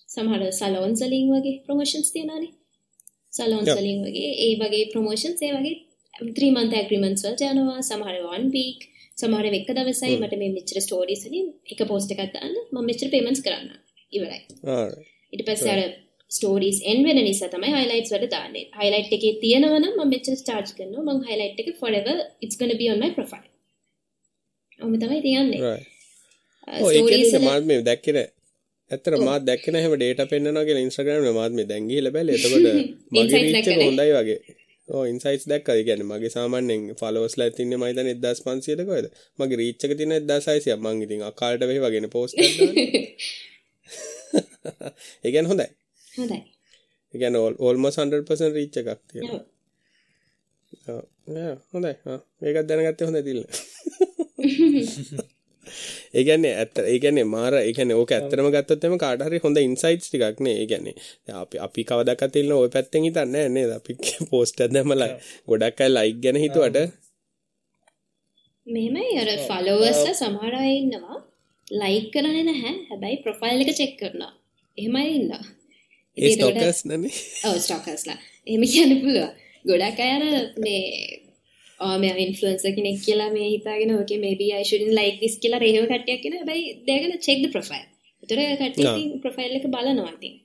සමහර 0.10 0.42
සලෝන් 0.60 0.94
සලින් 1.00 1.28
වගේ 1.34 1.58
ප්‍රමෝෂන්ස් 1.66 2.10
තියෙනනේ 2.16 2.54
සලෝන් 3.38 3.66
සලින් 3.76 4.00
වගේ 4.06 4.32
ඒ 4.46 4.54
වගේ 4.62 4.86
ප්‍රමෝෂන්ස් 4.94 5.42
ඒ 5.48 5.52
වගේ 5.58 5.76
3 6.14 6.52
month 6.58 6.76
agreements 6.84 7.22
වලට 7.26 7.44
යනවා. 7.54 7.82
සමහර 7.90 8.16
1 8.38 8.48
week 8.58 8.80
සමහර 9.22 9.46
එක 9.60 9.70
දවසයි 9.78 10.16
මට 10.22 10.40
මේ 10.42 10.56
මෙච්චර 10.58 10.78
ස්ටෝරීස් 10.86 11.22
වලින් 11.28 11.48
එක 11.72 11.80
පෝස්ට් 11.92 12.12
එකක් 12.14 12.24
දාන්න. 12.36 12.56
මම 12.74 12.84
මෙච්චර 12.90 13.08
පේමන්ට්ස් 13.14 13.42
කරන්න 13.46 13.70
ඉවරයි. 14.18 14.42
ඊට 15.34 15.44
පස්සේ 15.48 15.74
අර 15.76 15.82
ස්ටෝරීස් 16.38 16.80
එන් 16.92 17.04
වෙන 17.08 17.20
නිසා 17.28 17.52
තමයි 17.54 17.74
highlights 17.78 18.12
වලට 18.14 18.32
දාන්නේ. 18.36 18.66
highlight 18.80 19.14
එකේ 19.18 19.34
තියෙනවා 19.44 19.80
නම් 19.84 19.94
මම 19.98 20.10
මෙච්චර 20.14 20.36
charge 20.48 20.72
කරනවා. 20.78 21.04
මම 21.14 21.22
highlight 21.30 21.62
එක 21.62 21.70
forever 21.84 22.16
it's 22.44 22.58
going 22.60 22.72
to 22.74 22.80
be 22.82 22.90
on 22.94 23.00
my 23.04 23.12
profile. 23.20 23.48
ඔහොම 24.80 24.98
තමයි 25.04 25.22
තියන්නේ. 25.28 25.62
ඔය 26.88 26.96
කියන්නේ 27.12 27.46
මාත් 27.50 27.64
මේ 27.70 27.82
දැක්කේ 27.92 28.26
ඇත්තට 28.92 29.24
මාත් 29.28 29.44
දැක්කේ 29.48 29.72
නැහැ 29.74 29.88
එහෙම 29.88 30.00
ඩේටා 30.00 30.28
පෙන්නනවා 30.32 30.66
කියලා 30.68 30.84
Instagram 30.88 31.20
එකේ 31.22 31.36
මාත් 31.38 31.54
මේ 31.58 31.68
දැන් 31.72 31.86
ගිහලා 31.90 32.14
බැලුවා. 32.16 32.40
එතකොට 32.40 32.68
මගේ 33.16 33.40
රීච් 33.44 33.68
එක 33.72 33.80
හොඳයි 33.82 34.12
වගේ. 34.18 34.40
ඔව් 34.90 35.02
ඉන්සයිට්ස් 35.12 35.46
දැක්කා. 35.52 35.76
ඒ 35.80 35.84
කියන්නේ 35.84 36.10
මගේ 36.12 36.30
සාමාන්‍යයෙන් 36.30 36.96
ෆලෝවර්ස්ලා 37.02 37.50
තින්නේ 37.58 37.80
මම 37.80 37.86
හිතන්නේ 37.90 38.16
1500ද 38.18 38.82
කොහෙද? 38.90 39.06
මගේ 39.40 39.58
රීච් 39.62 39.80
එක 39.86 39.92
තියෙන 40.00 40.14
1600ක්. 40.24 40.68
මං 40.78 40.96
ඉතින් 41.08 41.22
අකාලට 41.32 41.64
වෙයි 41.70 41.82
වගේනේ 41.86 42.12
පෝස්ට් 42.16 42.36
දාන්නේ. 42.40 42.88
ඒ 45.26 45.32
කියන්නේ 45.32 45.52
හොඳයි. 45.52 45.70
හොඳයි. 46.18 46.40
ඒ 47.14 47.18
කියන්නේ 47.22 47.42
almost 47.70 47.98
100% 48.00 48.54
රීච් 48.58 48.76
එකක් 48.82 48.90
තියෙනවා. 49.08 49.44
ඔව්. 50.90 51.02
හොඳයි. 51.74 51.94
මේකත් 52.42 52.68
දැනගත්තේ 52.70 53.06
හොඳයි 53.08 53.24
තිල්ල. 53.28 53.42
ඒගැන්නේ 56.14 56.54
ඇත්ත 56.56 56.82
ඒගැන්නේ 56.86 57.28
මාර 57.28 57.58
ඒකන 57.60 57.94
ඕක 57.94 58.12
ඇත්තරම 58.12 58.50
ගත්තොත්තම 58.54 58.96
කාටහරි 58.98 59.42
හොඳ 59.44 59.58
ඉන්සයිට්ස් 59.60 60.10
ටිකක් 60.10 60.40
නේ. 60.40 60.56
ඒගැන්නේ 60.62 60.96
අපි 61.36 61.60
අපි 61.60 61.82
කවදක් 61.84 62.32
තිල්න 62.32 62.54
ඔය 62.54 62.70
පැත්තෙන් 62.70 63.08
හිතන්න 63.08 63.36
නේ 63.54 63.66
අපි 63.74 63.98
පෝස්ට් 64.32 64.64
දැමලා 64.70 65.12
ගොඩක් 65.48 65.84
අයි 65.84 65.94
ලයික් 65.94 66.24
ගැන 66.24 66.42
හිතුවට. 66.44 66.78
මෙහෙමයි. 68.68 69.12
අර 69.22 69.30
ෆලෝවර්ස්ලා 69.44 70.16
සමහර 70.16 70.56
අය 70.56 70.74
ඉන්නවා. 70.78 71.20
ලයික් 71.74 72.10
කරන්නේ 72.14 72.44
නැහැ. 72.44 72.76
හැබැයි 72.90 73.22
ප්‍රොෆයිල් 73.24 73.62
එක 73.64 73.72
චෙක් 73.76 73.94
කරනවා. 74.00 74.34
එහෙමයි 74.78 75.14
ඉන්නවා. 75.14 75.44
ඒ 76.18 76.34
ස්ටොකර්ස් 76.34 76.80
නනේ 76.86 77.14
ඔව් 77.46 77.58
ස්ටොකර්ස්ලා 77.60 78.20
එහෙම 78.48 78.64
කියන්න 78.66 79.00
පුළුවන්. 79.02 79.32
ගොඩක් 79.66 80.00
අය 80.00 80.12
අර 80.12 80.24
මේ 80.58 80.84
මේ 82.02 82.16
ඉන්ෆලන්ස 82.26 82.66
කෙනෙක් 82.78 82.98
කියලා 83.06 83.30
මේ 83.36 83.48
හිතාගෙන 83.54 83.94
ඕක 83.98 84.12
මේබී 84.26 84.52
I 84.62 84.64
shouldn't 84.70 84.96
like 85.00 85.18
this 85.22 85.38
කියලා 85.44 85.62
රේව 85.66 85.86
කට්ටියක් 85.92 86.22
කියන 86.24 86.36
හැබැයි 86.40 86.66
they're 86.86 87.02
gonna 87.04 87.22
check 87.28 87.40
the 87.46 87.52
profile. 87.56 87.88
ඒතර 88.24 88.40
කට්ටිය 88.62 88.86
ඉතින් 88.86 89.20
ප්‍රොෆයිල් 89.24 89.58
එක 89.58 89.68
බලනවා 89.76 90.14
ඉතින්. 90.18 90.36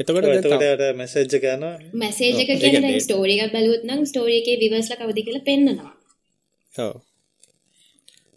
එතකොට 0.00 0.28
එතකොට 0.32 0.84
මැසේජ් 1.00 1.38
එක 1.38 1.46
යනවා. 1.54 1.76
මැසේජ් 2.02 2.42
එක 2.42 2.50
කියන්නේ 2.50 2.82
දැන් 2.84 3.00
ස්ටෝරි 3.06 3.38
එකක් 3.38 3.54
බලුවොත් 3.54 3.88
නම් 3.88 4.04
ස්ටෝරි 4.10 4.36
එකේ 4.42 4.60
විවර්ස්ලා 4.62 5.00
කවුද 5.00 5.18
කියලා 5.26 5.48
පෙන්නනවා. 5.48 5.92
ඔව්. 6.74 6.94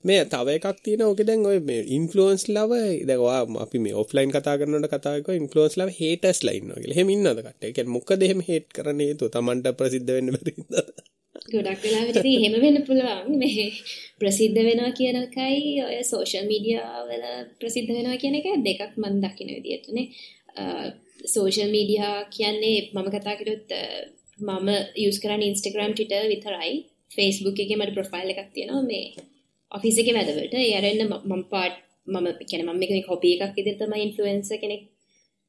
මේ 0.04 0.24
තව 0.34 0.56
එකක් 0.58 0.80
තියෙන 0.86 1.04
ඕක 1.08 1.22
දැන් 1.30 1.46
ඔය 1.52 1.60
මේ 1.70 1.82
ඉන්ෆ්ලුවන්ස් 1.98 2.44
ලව 2.56 2.74
දැන් 3.10 3.24
ඔයා 3.26 3.42
අපි 3.66 3.84
මේ 3.86 3.96
ඔෆ්ලයින් 4.04 4.32
කතා 4.36 4.56
කරනකොට 4.60 4.92
කතා 4.94 5.16
කරා 5.26 5.40
ඉන්ෆ්ලුවන්ස් 5.42 5.76
ලව 5.80 5.90
හේටර්ස්ලා 6.00 6.56
ඉන්නවා 6.60 6.80
කියලා. 6.82 6.96
එහෙම 6.96 7.12
ඉන්නවද 7.16 7.44
කට්ටිය? 7.48 7.74
කියන්නේ 7.76 7.96
මොකද 7.98 8.26
එහෙම 8.28 8.42
හේට් 8.50 8.68
කරන්න 8.78 9.06
හේතුව? 9.08 9.32
Tamanට 9.36 9.70
ප්‍රසිද්ධ 9.80 10.12
වෙන්න 10.18 10.34
බැරි 10.36 10.56
හින්දාද? 10.60 10.90
ගොඩක් 11.54 11.82
වෙලාවට 11.86 12.20
ඉතින් 12.20 12.36
එහෙම 12.38 12.56
වෙන්න 12.64 12.80
පුළුවන්. 12.88 13.38
මේ 13.42 13.66
ප්‍රසිද්ධ 14.22 14.60
වෙනවා 14.68 14.92
කියන 15.00 15.18
එකයි 15.22 15.62
ඔය 15.88 15.98
සෝෂල් 16.12 16.46
මීඩියා 16.52 17.06
වල 17.10 17.26
ප්‍රසිද්ධ 17.62 17.92
වෙනවා 17.98 18.22
කියන 18.22 18.36
එක 18.40 18.48
දෙකක් 18.68 18.94
මම 19.02 19.16
දකින 19.24 19.50
විදිහටනේ 19.56 20.06
සෝෂල් 21.34 21.72
මීඩියා 21.76 22.18
කියන්නේ 22.36 22.78
මම 22.96 23.08
කතා 23.16 23.36
කරොත් 23.40 23.70
මම 24.40 24.68
යස් 25.06 25.18
කරන්න 25.24 25.48
ඉන්ස්ටග්‍රම් 25.50 25.94
ටිට 25.94 26.14
විතරයි. 26.34 26.74
ෆේස්බුක් 27.16 27.60
එක 27.64 27.72
මට 27.78 27.96
ප්‍රොෆයිල් 27.98 28.30
එකක් 28.34 28.52
තියෙනවා. 28.56 28.84
මේ 28.92 29.06
ඔෆිස 29.72 29.98
එක 30.02 30.10
වැදවලට. 30.18 30.56
යරන්න 30.76 31.02
මම 31.10 31.44
පාට් 31.54 31.76
මම 32.08 32.28
කැන 32.50 32.66
මම 32.66 32.84
එක 33.00 33.08
හොපි 33.12 33.30
එකක් 33.36 33.60
ඉදිර 33.62 33.76
තම 33.80 33.94
ඉන්ෆලුවන්ස 34.06 34.52
කෙනෙක්. 34.64 34.84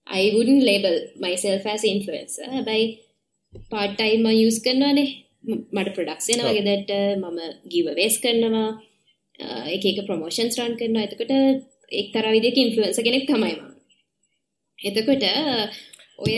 I 0.06 0.22
wouldn't 0.34 0.62
label 0.70 0.96
myself 1.24 1.66
as 1.66 1.84
influencer. 1.84 2.48
හැබැයි 2.56 2.86
පාට්ටයිම 3.72 4.26
යස් 4.32 4.58
කරනවානේ. 4.64 5.08
මට 5.46 5.94
ප්‍රඩක්ෂන 5.96 6.40
වගේදට 6.46 6.92
මම 7.22 7.38
ගිව 7.72 7.88
වේස් 7.98 8.16
කරනවා 8.22 8.68
එක 9.74 9.84
එක 9.90 9.98
ප්‍රමෝෂන්ස් 10.08 10.58
රන් 10.60 10.74
කරනවා. 10.80 11.06
එතකොට 11.06 11.32
එක් 11.92 12.08
තර 12.14 12.26
විදික 12.34 12.56
ඉන්ෆලුවන්ස 12.62 12.98
කෙනෙක් 13.06 13.26
තමයිම 13.28 13.60
එතකොට 14.78 15.24
ඔය 16.18 16.34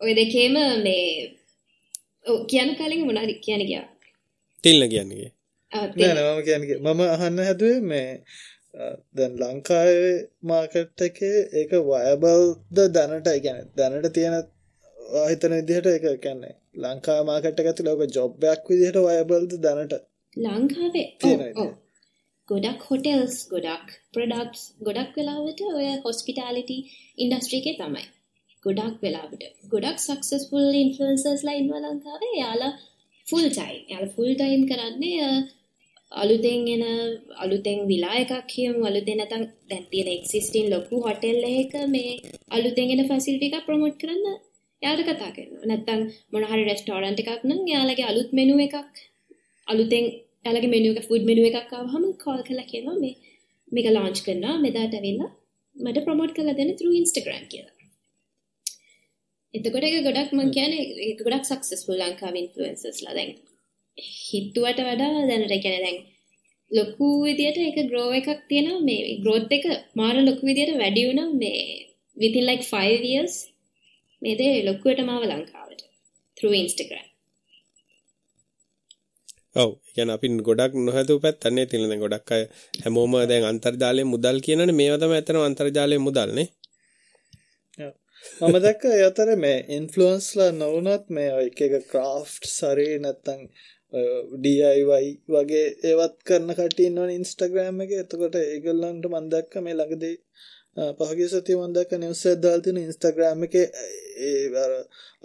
ඔය 0.00 0.12
දෙකේම 0.18 0.56
මේ 0.84 1.06
කියන 2.50 2.74
කලින් 2.78 3.06
මොනාරි 3.08 3.34
කියන 3.46 3.62
ගියා 3.68 3.86
තිල්න 4.64 4.88
කියන්නේ. 4.88 5.30
නෑනම 5.72 6.42
කියනගේ 6.48 6.78
මම 6.84 7.00
අහන්න 7.06 7.38
හැදුවේ 7.46 7.80
මේ 7.92 8.10
දැන් 9.16 9.32
ලංකාවේ 9.40 10.12
මාකට් 10.42 11.06
එකේ 11.08 11.38
ඒක 11.60 11.72
වයබල්ද 11.88 12.78
දැනට? 12.96 13.28
ගැන 13.44 13.58
දැනට 13.78 14.12
තියෙන 14.14 14.36
හිතන 15.28 15.56
විදිහට 15.58 15.88
එක 15.92 16.06
කැන්නේ 16.22 16.54
ලංකා 16.74 17.20
මාකට් 17.24 17.60
ඇති 17.62 17.82
ලෝක 17.82 18.02
ජොබ්බයක් 18.10 18.62
විදිහට 18.68 18.98
වයබල්ද 19.06 19.52
දැනට? 19.60 19.94
ලංකාවේ. 20.36 21.08
ගොඩක් 22.48 22.80
හොටෙල්ස් 22.84 23.36
ගොඩක් 23.48 23.88
ප්‍රඩක්ස් 24.14 24.62
ගොඩක් 24.80 25.12
වෙලාවට 25.16 25.60
ඔය 25.70 25.86
හොස්පිටාලිටි 26.04 26.78
ඉන්ඩස්ට්‍රීකේ 27.18 27.76
තමයි. 27.76 28.04
ගොඩක් 28.62 28.96
වෙලාවට. 29.02 29.44
ගොඩක් 29.70 29.98
සක්සස්ෆුල් 30.00 30.70
ඉන්ෆලන්සර්ස්ලා 30.76 31.54
ඉන්ව 31.54 31.74
ලංකාවේ. 31.82 32.32
යාලා 32.36 32.72
ෆුල් 33.26 33.46
ටයිම් 33.48 33.84
යාල 33.88 34.06
ෆුල් 34.14 34.32
ටයිම් 34.32 34.62
කරන්නේ 34.70 35.28
අලුතෙන් 36.12 36.66
එන 36.68 36.82
අලුතෙන් 37.36 37.78
විලා 37.88 38.16
එකක් 38.16 38.34
කියමු. 38.48 38.80
අලුතෙන් 38.84 39.16
නැතන් 39.18 39.44
දැන් 39.70 39.84
තියෙන 39.90 40.10
එක්සිස්ටින් 40.10 40.66
ලොකු 40.70 40.94
හොටෙල් 41.00 41.40
එකක 41.52 41.74
මේ 41.88 42.12
අලුතෙන් 42.50 42.92
එන 42.92 43.08
ෆැසිලිටි 43.08 43.50
එකක් 43.50 43.66
ප්‍රොමෝට් 43.66 43.96
කරන්න 44.00 44.36
යාලට 44.84 45.08
කතා 45.08 45.30
කරනවා. 45.36 45.68
නැත්තම් 45.70 46.00
මොන 46.32 46.44
හරි 46.50 46.64
රෙස්ටෝරන්ට් 46.70 47.22
එකක් 47.22 47.42
නම් 47.44 47.62
යාලගේ 47.74 48.08
අලුත් 48.10 48.30
මෙනු 48.38 48.56
එකක් 48.66 48.74
අලුතෙන් 49.66 50.06
යාලගේ 50.46 50.74
මෙනු 50.74 50.88
එක 50.92 51.06
ෆුඩ් 51.08 51.24
මෙනු 51.30 51.42
එකක් 51.50 51.72
ආවම 51.74 52.04
කෝල් 52.24 52.40
කරලා 52.48 52.70
කියනවා 52.72 52.98
මේ 53.02 53.14
මේක 53.72 53.86
ලොන්ච් 53.96 54.18
කරනවා 54.26 54.56
මෙදාට 54.64 54.96
ඇවිල්ලා 54.98 55.30
මට 55.76 56.04
ප්‍රොමෝට් 56.06 56.34
කරලා 56.36 56.58
දෙන්න 56.58 56.76
through 56.78 56.96
Instagram 57.02 57.44
කියලා. 57.52 57.74
එතකොට 59.54 59.86
එක 59.88 59.96
ගොඩක් 60.06 60.30
මං 60.36 60.50
කියන්නේ 60.56 60.84
ඒක 61.04 61.20
ගොඩක් 61.26 61.46
සක්සස්ෆුල් 61.50 62.00
ලංකාවේ 62.00 62.42
ඉන්ෆ්ලුවෙන්සර්ස්ලා 62.44 63.14
දැන් 63.18 63.32
හිතුවට 64.20 64.80
වඩා 64.80 65.24
දැනට 65.30 65.54
කියන්නේ 65.64 65.84
දැන් 65.86 65.98
ලොකු 66.70 67.08
විදියට 67.24 67.58
ඒක 67.58 67.78
ග්‍රෝ 67.90 68.08
එකක් 68.18 68.30
තියෙනවා. 68.50 68.86
මේ 68.88 69.16
ග්‍රෝත් 69.22 69.52
එක 69.56 69.64
මාර 69.96 70.16
ලොකු 70.28 70.42
විදියට 70.48 70.78
වැඩි 70.82 71.08
වුණා. 71.08 71.30
මේ 71.42 71.60
within 72.16 72.46
like 72.46 72.64
5 72.64 73.12
years 73.12 73.34
මේ 74.24 74.36
දේ 74.40 74.54
ලොකුවටම 74.68 75.10
ආව 75.14 75.24
ලංකාවට 75.30 75.80
through 76.36 76.56
Instagram. 76.64 77.06
ඔව්. 79.56 79.70
කියන 79.94 80.10
අපි 80.14 80.28
ගොඩක් 80.48 80.72
නොහැදූ 80.86 81.18
පැත්තන්නේ 81.24 81.66
තියෙන 81.70 81.90
දැන් 81.90 82.04
ගොඩක් 82.04 82.30
අය 82.36 82.44
හැමෝම 82.82 83.12
දැන් 83.30 83.44
අන්තර්ජාලයේ 83.50 84.12
මුදල් 84.12 84.38
කියනනේ. 84.46 84.78
මේවා 84.80 85.00
තමයි 85.02 85.18
ඇත්තටම 85.18 85.44
අන්තර්ජාලයේ 85.48 86.04
මුදල් 86.06 86.30
නේ. 86.38 86.48
මම 88.40 88.56
දැක්ක 88.64 88.84
යතර 89.00 89.30
මේ 89.36 89.58
ඉන්ෆලුවන්ස්ලා 89.76 90.50
නොවනත් 90.54 91.06
මේ 91.16 91.30
එක 91.42 91.58
එක 91.66 91.74
ක්‍රාෆ්ට් 91.90 92.44
සරේ 92.52 92.96
නැත්තං 93.04 93.42
DIY 94.44 95.08
වගේ 95.34 95.66
ඒවත් 95.90 96.16
කරන 96.28 96.50
කටින්නවන 96.58 97.12
ඉන්ස්ටග්‍රෑම් 97.18 97.82
එක. 97.84 97.92
එතකොට 98.02 98.38
ඒගල්ලන්ට 98.40 99.10
මන්දක්ක 99.12 99.62
මේ 99.66 99.76
ළඟදී 99.78 100.16
පහගේ 100.76 101.28
සතිය 101.28 101.58
මන්දක්ක 101.58 101.92
නිවස 102.02 102.24
දාල්තින 102.44 102.80
ඉන්ස්ටග්‍රෑම් 102.80 103.46
එක 103.46 103.54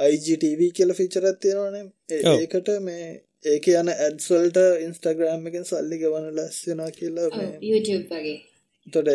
IGTV 0.10 0.70
කියල 0.78 0.94
ෆිචරත් 1.00 1.40
තියෙනවනේ. 1.42 1.86
ඒකට 2.36 2.70
මේ 2.82 3.10
ඒක 3.46 3.68
යන 3.74 3.90
ඇඩ්සල්ට 3.96 4.62
ඉන්ස්ටග්‍රෑම් 4.86 5.50
එකෙන් 5.50 5.66
සල්ලි 5.66 6.00
ගවන 6.02 6.32
ලස්සෙනවා 6.36 6.92
කියලා 7.00 7.30
YouTube 7.62 8.06
වගේ. 8.14 8.38
තොට 8.88 9.10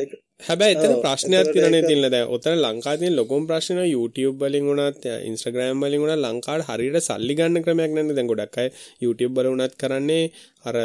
හැබැයි 0.47 0.77
එතන 0.77 0.95
ප්‍රශ්නයක් 1.05 1.51
තියෙනනේ 1.55 1.83
තියෙන 1.87 2.11
දැන් 2.15 2.33
ඔතන 2.37 2.59
ලංකාවේ 2.59 3.01
තියෙන 3.01 3.17
ලොකුම 3.19 3.47
ප්‍රශ්න 3.51 3.81
YouTube 3.85 4.43
වලින් 4.43 4.67
වුණත් 4.69 5.07
Instagram 5.31 5.85
වලින් 5.85 6.03
වුණත් 6.03 6.23
ලංකාවට 6.25 6.69
හරියට 6.69 7.07
සල්ලි 7.09 7.39
ගන්න 7.39 7.65
ක්‍රමයක් 7.67 7.95
නැන්නේ 7.95 8.17
දැන් 8.19 8.31
ගොඩක් 8.33 8.59
අය 8.63 8.69
YouTube 9.05 9.39
වල 9.39 9.51
වුණත් 9.53 9.79
කරන්නේ 9.83 10.25
අර 10.65 10.81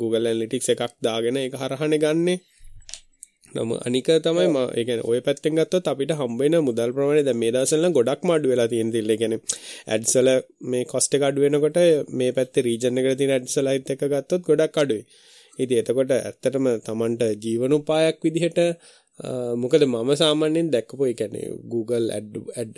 Google 0.00 0.24
Analytics 0.24 0.72
එකක් 0.74 0.96
දාගෙන 1.08 1.42
ඒක 1.42 1.58
හරහානේ 1.62 2.02
ගන්නෙ 2.04 2.36
නම 3.54 3.72
අනික 3.86 4.08
තමයි 4.24 4.46
ම 4.46 4.58
ඒ 4.60 4.84
කියන්නේ 4.86 5.08
ওই 5.10 5.20
පැත්තෙන් 5.26 5.58
ගත්තොත් 5.58 5.90
අපිට 5.92 6.14
හම්බ 6.20 6.40
වෙන 6.42 6.56
මුදල් 6.68 6.94
ප්‍රමාණය 6.96 7.24
දැන් 7.28 7.38
මේ 7.42 7.52
දවස්වල 7.54 7.82
නම් 7.82 7.96
ගොඩක්ම 7.98 8.32
අඩු 8.36 8.52
වෙලා 8.52 8.68
තියෙන 8.72 8.94
තිල්ල. 8.94 9.10
ඒ 9.10 9.18
කියන්නේ 9.22 9.40
ඇඩ්ස් 9.88 10.14
වල 10.16 10.30
මේ 10.70 10.88
කොස්ට් 10.92 11.16
එක 11.16 11.28
අඩු 11.28 11.44
වෙනකොට 11.44 11.78
මේ 12.18 12.32
පැත්තේ 12.38 12.66
රීජන් 12.68 12.98
එකට 13.00 13.18
තියෙන 13.20 13.36
ඇඩ්ස් 13.36 13.58
වලයිත් 13.58 13.92
එක්ක 13.94 14.08
ගත්තොත් 14.14 14.42
ගොඩක් 14.48 14.80
අඩුයි. 14.82 15.04
ඉතින් 15.58 15.78
එතකොට 15.82 16.12
ඇත්තටම 16.12 16.66
Tamanට 16.86 17.22
ජීවනෝපායක් 17.44 18.18
විදිහට 18.24 18.60
මොකද 19.54 19.82
මම 19.84 20.10
සාමාන්‍යයෙන් 20.16 20.68
දැක්කපු 20.72 21.04
ඒ 21.04 21.14
කියන්නේ 21.14 21.48
Google 21.72 22.06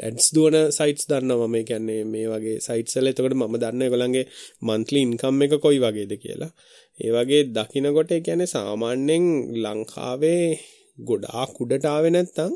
Ads 0.06 0.26
දුවන 0.34 0.56
sites 0.70 1.06
දන්නවා 1.08 1.48
මම 1.48 1.54
ඒ 1.54 1.64
කියන්නේ 1.64 2.00
මේ 2.04 2.26
වගේ 2.28 2.56
sites 2.60 2.96
වල 2.96 3.10
එතකොට 3.10 3.34
මම 3.34 3.54
දන්නවා 3.54 3.86
ඒගොල්ලන්ගේ 3.86 4.24
monthly 4.62 5.00
income 5.00 5.44
එක 5.44 5.54
කොයි 5.60 5.78
වගේද 5.78 6.12
කියලා. 6.24 6.50
ඒ 6.98 7.10
වගේ 7.10 7.42
දකිනකොට 7.56 8.10
ඒ 8.12 8.20
කියන්නේ 8.20 8.46
සාමාන්‍යයෙන් 8.48 9.26
ලංකාවේ 9.62 10.44
ගොඩාක් 10.98 11.60
උඩට 11.62 11.86
ආවේ 11.86 12.14
නැත්තම් 12.14 12.52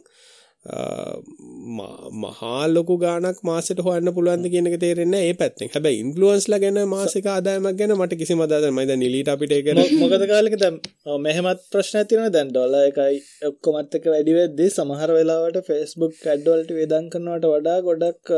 මහා 2.23 2.63
ලොකු 2.69 2.95
ගාණක් 2.99 3.39
මාසෙට 3.43 3.81
හොයන්න 3.81 4.11
පුළුවන්ද 4.17 4.47
කියන 4.53 4.69
එක 4.71 4.77
තේරෙන්නේ 4.81 5.13
නැහැ 5.15 5.31
ඒ 5.31 5.39
පැත්තෙන්. 5.41 5.71
හැබැයි 5.75 6.01
ඉන්ෆ්ලුවන්ස්ලා 6.05 6.61
ගැන 6.65 6.81
මාසික 6.89 7.27
ආදායමක් 7.27 7.79
ගැන 7.81 7.95
මට 7.97 8.19
කිසිම 8.21 8.43
අදහසක් 8.45 8.67
නැහැ. 8.69 8.89
දැන් 8.91 9.03
නිලීට 9.05 9.33
අපිට 9.35 9.53
ඒක 9.53 9.71
මොකද 10.03 10.27
කාලෙක 10.33 10.57
දැන් 10.63 10.77
මෙහෙමත් 11.21 11.65
ප්‍රශ්නයක් 11.73 12.09
තියෙනවා 12.09 12.35
දැන් 12.37 12.53
ඩොලර් 12.53 12.77
එකයි 12.83 13.17
ඔක්කොමත් 13.51 13.99
එක 13.99 14.11
වැඩි 14.13 14.39
වෙද්දී 14.41 14.71
සමහර 14.71 15.15
වෙලාවට 15.19 15.59
Facebook 15.71 16.15
ඇඩ් 16.27 16.47
වලට 16.49 16.79
වේදම් 16.79 17.11
කරනවට 17.15 17.51
වඩා 17.55 17.79
ගොඩක් 17.89 18.35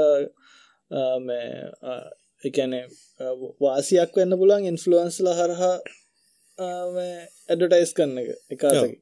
මේ 1.27 1.45
කියන්නේ 2.49 2.85
වාසියක් 3.61 4.17
වෙන්න 4.17 4.39
පුළුවන් 4.41 4.67
ඉන්ෆ්ලුවන්ස්ලා 4.67 5.37
හරහා 5.41 5.77
මේ 6.95 7.15
ඇඩ්වර්ටයිස් 7.49 7.93
කරන 7.97 8.19
එක 8.23 8.29
එක 8.55 8.65
අතකින්. 8.65 8.99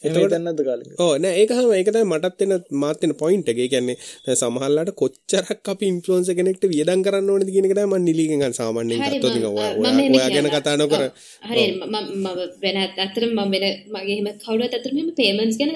එතකොට 0.00 0.32
දන්නද 0.32 0.60
කාලේ 0.66 0.96
ඕ 0.98 1.12
නෑ 1.18 1.38
ඒක 1.40 1.52
තමයි 1.52 1.78
ඒක 1.78 1.90
තමයි 1.94 2.06
මටත් 2.08 2.44
එන 2.46 2.54
මාත් 2.82 3.02
වෙන 3.02 3.14
පොයින්ට් 3.22 3.50
එක. 3.52 3.58
ඒ 3.58 3.68
කියන්නේ 3.72 3.96
දැන් 4.24 4.38
සමහරලාට 4.40 4.92
කොච්චරක් 5.00 5.70
අපි 5.72 5.90
ඉන්ෆ්ලුවෙන්සර් 5.92 6.36
කෙනෙක්ට 6.38 6.66
වියදම් 6.72 7.02
කරන්න 7.06 7.32
ඕනේද 7.34 7.52
කියන 7.54 7.68
එක 7.68 7.74
තමයි 7.74 7.88
මම 7.88 8.06
නිලිගෙන් 8.08 8.42
ගන්න 8.42 8.58
සාමාන්‍යයෙන් 8.60 9.02
ගත්තොත් 9.06 9.34
නිකන් 9.34 9.48
ඔයා 9.50 10.28
ගැන 10.34 10.50
කතා 10.54 10.76
නොකර 10.82 11.04
හරි 11.50 11.64
මම 11.72 12.28
වෙන 12.62 12.82
ඇත්තටම 12.84 13.32
මම 13.36 13.50
වෙන 13.54 13.66
මගේ 13.94 14.14
එහෙම 14.14 14.28
කවුරුත් 14.44 14.70
ඇත්තටම 14.70 14.98
එහෙම 14.98 15.10
පේමන්ට්ස් 15.20 15.58
ගැන 15.60 15.74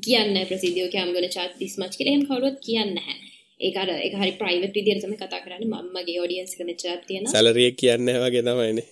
කියන්නේ 0.00 0.44
charge 1.36 1.54
this 1.58 1.76
much 1.78 1.96
කියලා 1.98 2.14
එහෙම 2.14 2.26
කවුරුත් 2.26 2.58
කියන්නේ 2.60 2.96
නැහැ. 2.98 3.31
ඒක 3.62 3.76
අර 3.76 3.88
ඒක 3.96 4.14
හරි 4.20 4.32
ප්‍රයිවට් 4.40 4.74
විදියට 4.76 5.02
තමයි 5.04 5.18
කතා 5.20 5.40
කරන්නේ. 5.44 5.68
මම 5.72 5.88
මගේ 5.94 6.18
ඔඩියන්ස් 6.24 6.52
එක 6.54 6.62
මෙච්චරක් 6.68 7.02
තියෙනවා. 7.08 7.32
සැලරි 7.34 7.64
එක 7.70 7.76
කියන්නේ 7.82 8.16
වගේ 8.22 8.42
තමයිනේ 8.46 8.86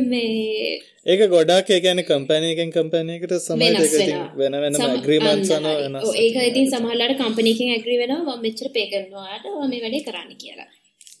මේ 0.10 0.78
ඒක 1.06 1.20
ගොඩක් 1.30 1.70
ඒ 1.70 1.80
කියන්නේ 1.80 2.08
කම්පැනි 2.08 2.48
එකෙන් 2.54 2.70
කම්පැනි 2.72 3.16
එකට 3.16 3.34
සමහර 3.38 3.78
ඉතින් 3.80 4.18
වෙන 4.38 4.56
වෙනම 4.64 4.80
ඇග්‍රීමන්ට්ස් 4.86 5.52
අනුව 5.56 5.78
වෙනස් 5.84 6.10
ඒක 6.24 6.36
ඉතින් 6.42 6.66
සමහරලාට 6.72 7.16
කම්පැනි 7.20 7.54
එකෙන් 7.54 7.72
ඇග්‍රී 7.74 7.98
වෙනවා. 8.02 8.36
මම 8.36 8.42
මෙච්චර 8.46 8.68
පේ 8.76 8.86
කරනවා 8.90 9.24
ඔයාලට 9.26 9.48
ඔයා 9.50 9.70
මේ 9.72 9.82
වැඩේ 9.84 10.04
කරන්න 10.06 10.36
කියලා. 10.42 10.68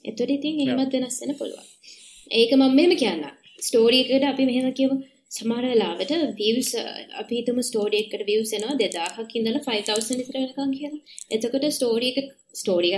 එතකොට 0.04 0.36
ඉතින් 0.36 0.60
එහෙමත් 0.62 0.92
වෙනස් 0.96 1.16
වෙන්න 1.22 1.38
පුළුවන්. 1.40 1.66
ඒක 2.30 2.50
මම 2.52 2.76
මෙහෙම 2.76 2.92
කියන්න 3.02 3.24
ස්ටෝරි 3.60 3.98
එකකට 4.02 4.28
අපි 4.28 4.44
මෙහෙම 4.50 4.68
කියමු 4.78 4.96
සමහර 5.30 5.64
වෙලාවට 5.64 6.12
views 6.38 6.68
අපි 7.20 7.34
හිතමු 7.38 7.62
ස්ටෝරි 7.68 7.98
එකකට 8.02 8.22
views 8.30 8.50
එනවා 8.58 8.76
2000ක් 8.80 9.38
ඉඳලා 9.40 9.62
5000 9.66 10.18
විතර 10.20 10.36
වෙනකන් 10.38 10.72
කියලා. 10.78 11.02
එතකොට 11.34 11.66
ස්ටෝරි 11.76 12.08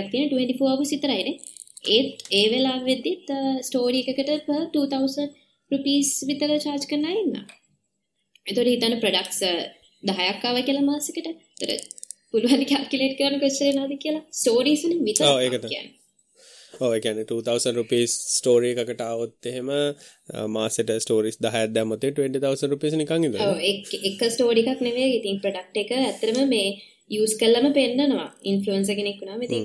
එකක් 0.01 0.09
තියෙන 0.13 0.29
24 0.31 0.71
hours 0.71 0.93
විතරයිනේ. 0.95 1.35
ඒත් 1.95 2.23
ඒ 2.39 2.45
වෙලාවෙදිත් 2.53 3.29
ස්ටෝරි 3.69 4.01
එකකට 4.03 4.31
per 4.49 4.61
2000 4.77 5.27
රුපීස් 5.71 6.11
විතර 6.29 6.51
චාර්ජ් 6.65 6.87
කරන 6.91 7.09
අය 7.11 7.17
ඉන්නවා. 7.23 7.45
එතකොට 8.45 8.71
හිතන්න 8.73 9.01
ප්‍රොඩක්ට්ස් 9.03 9.41
10ක් 10.03 10.43
ආව 10.47 10.63
කියලා 10.69 10.89
මාසෙකට. 10.91 11.27
එතකොට 11.63 11.83
පුළුවන් 12.31 12.63
කැල්කියුලේට් 12.71 13.19
කරන්න 13.19 13.43
කොච්චර 13.43 13.67
එනවද 13.73 13.99
කියලා 14.05 14.23
ස්ටෝරීස් 14.39 14.87
වලින් 14.87 15.03
විතර 15.09 15.29
ඔව් 15.29 15.37
ඒ 16.81 16.99
කියන්නේ 17.05 17.25
2000 17.31 17.75
rupees 17.79 18.11
story 18.37 18.69
එකකට 18.73 19.01
આવොත් 19.07 19.49
එහෙම 19.51 19.69
මාසෙට 20.55 20.91
stories 21.05 21.37
10ක් 21.45 21.65
දැම්මොත් 21.75 22.05
20000 22.07 22.71
rupees 22.73 22.93
නිකන් 23.01 23.27
ඉඳලා. 23.27 23.51
ඔව් 23.51 23.59
එක 24.09 24.21
ස්ටෝරි 24.33 24.65
එකක් 24.71 24.81
නෙවෙයි. 24.87 25.11
ඉතින් 25.19 25.39
ප්‍රොඩක්ට් 25.43 25.77
එක 25.83 25.91
ඇත්තටම 25.99 26.39
මේ 26.55 26.69
යූස් 27.15 27.33
කළම 27.41 27.67
පෙන්නනවා. 27.79 28.29
ඉන්ෆ්ලුවෙන්සර් 28.51 28.95
කෙනෙක් 28.99 29.21
වුණාම 29.21 29.45
ඉතින් 29.47 29.63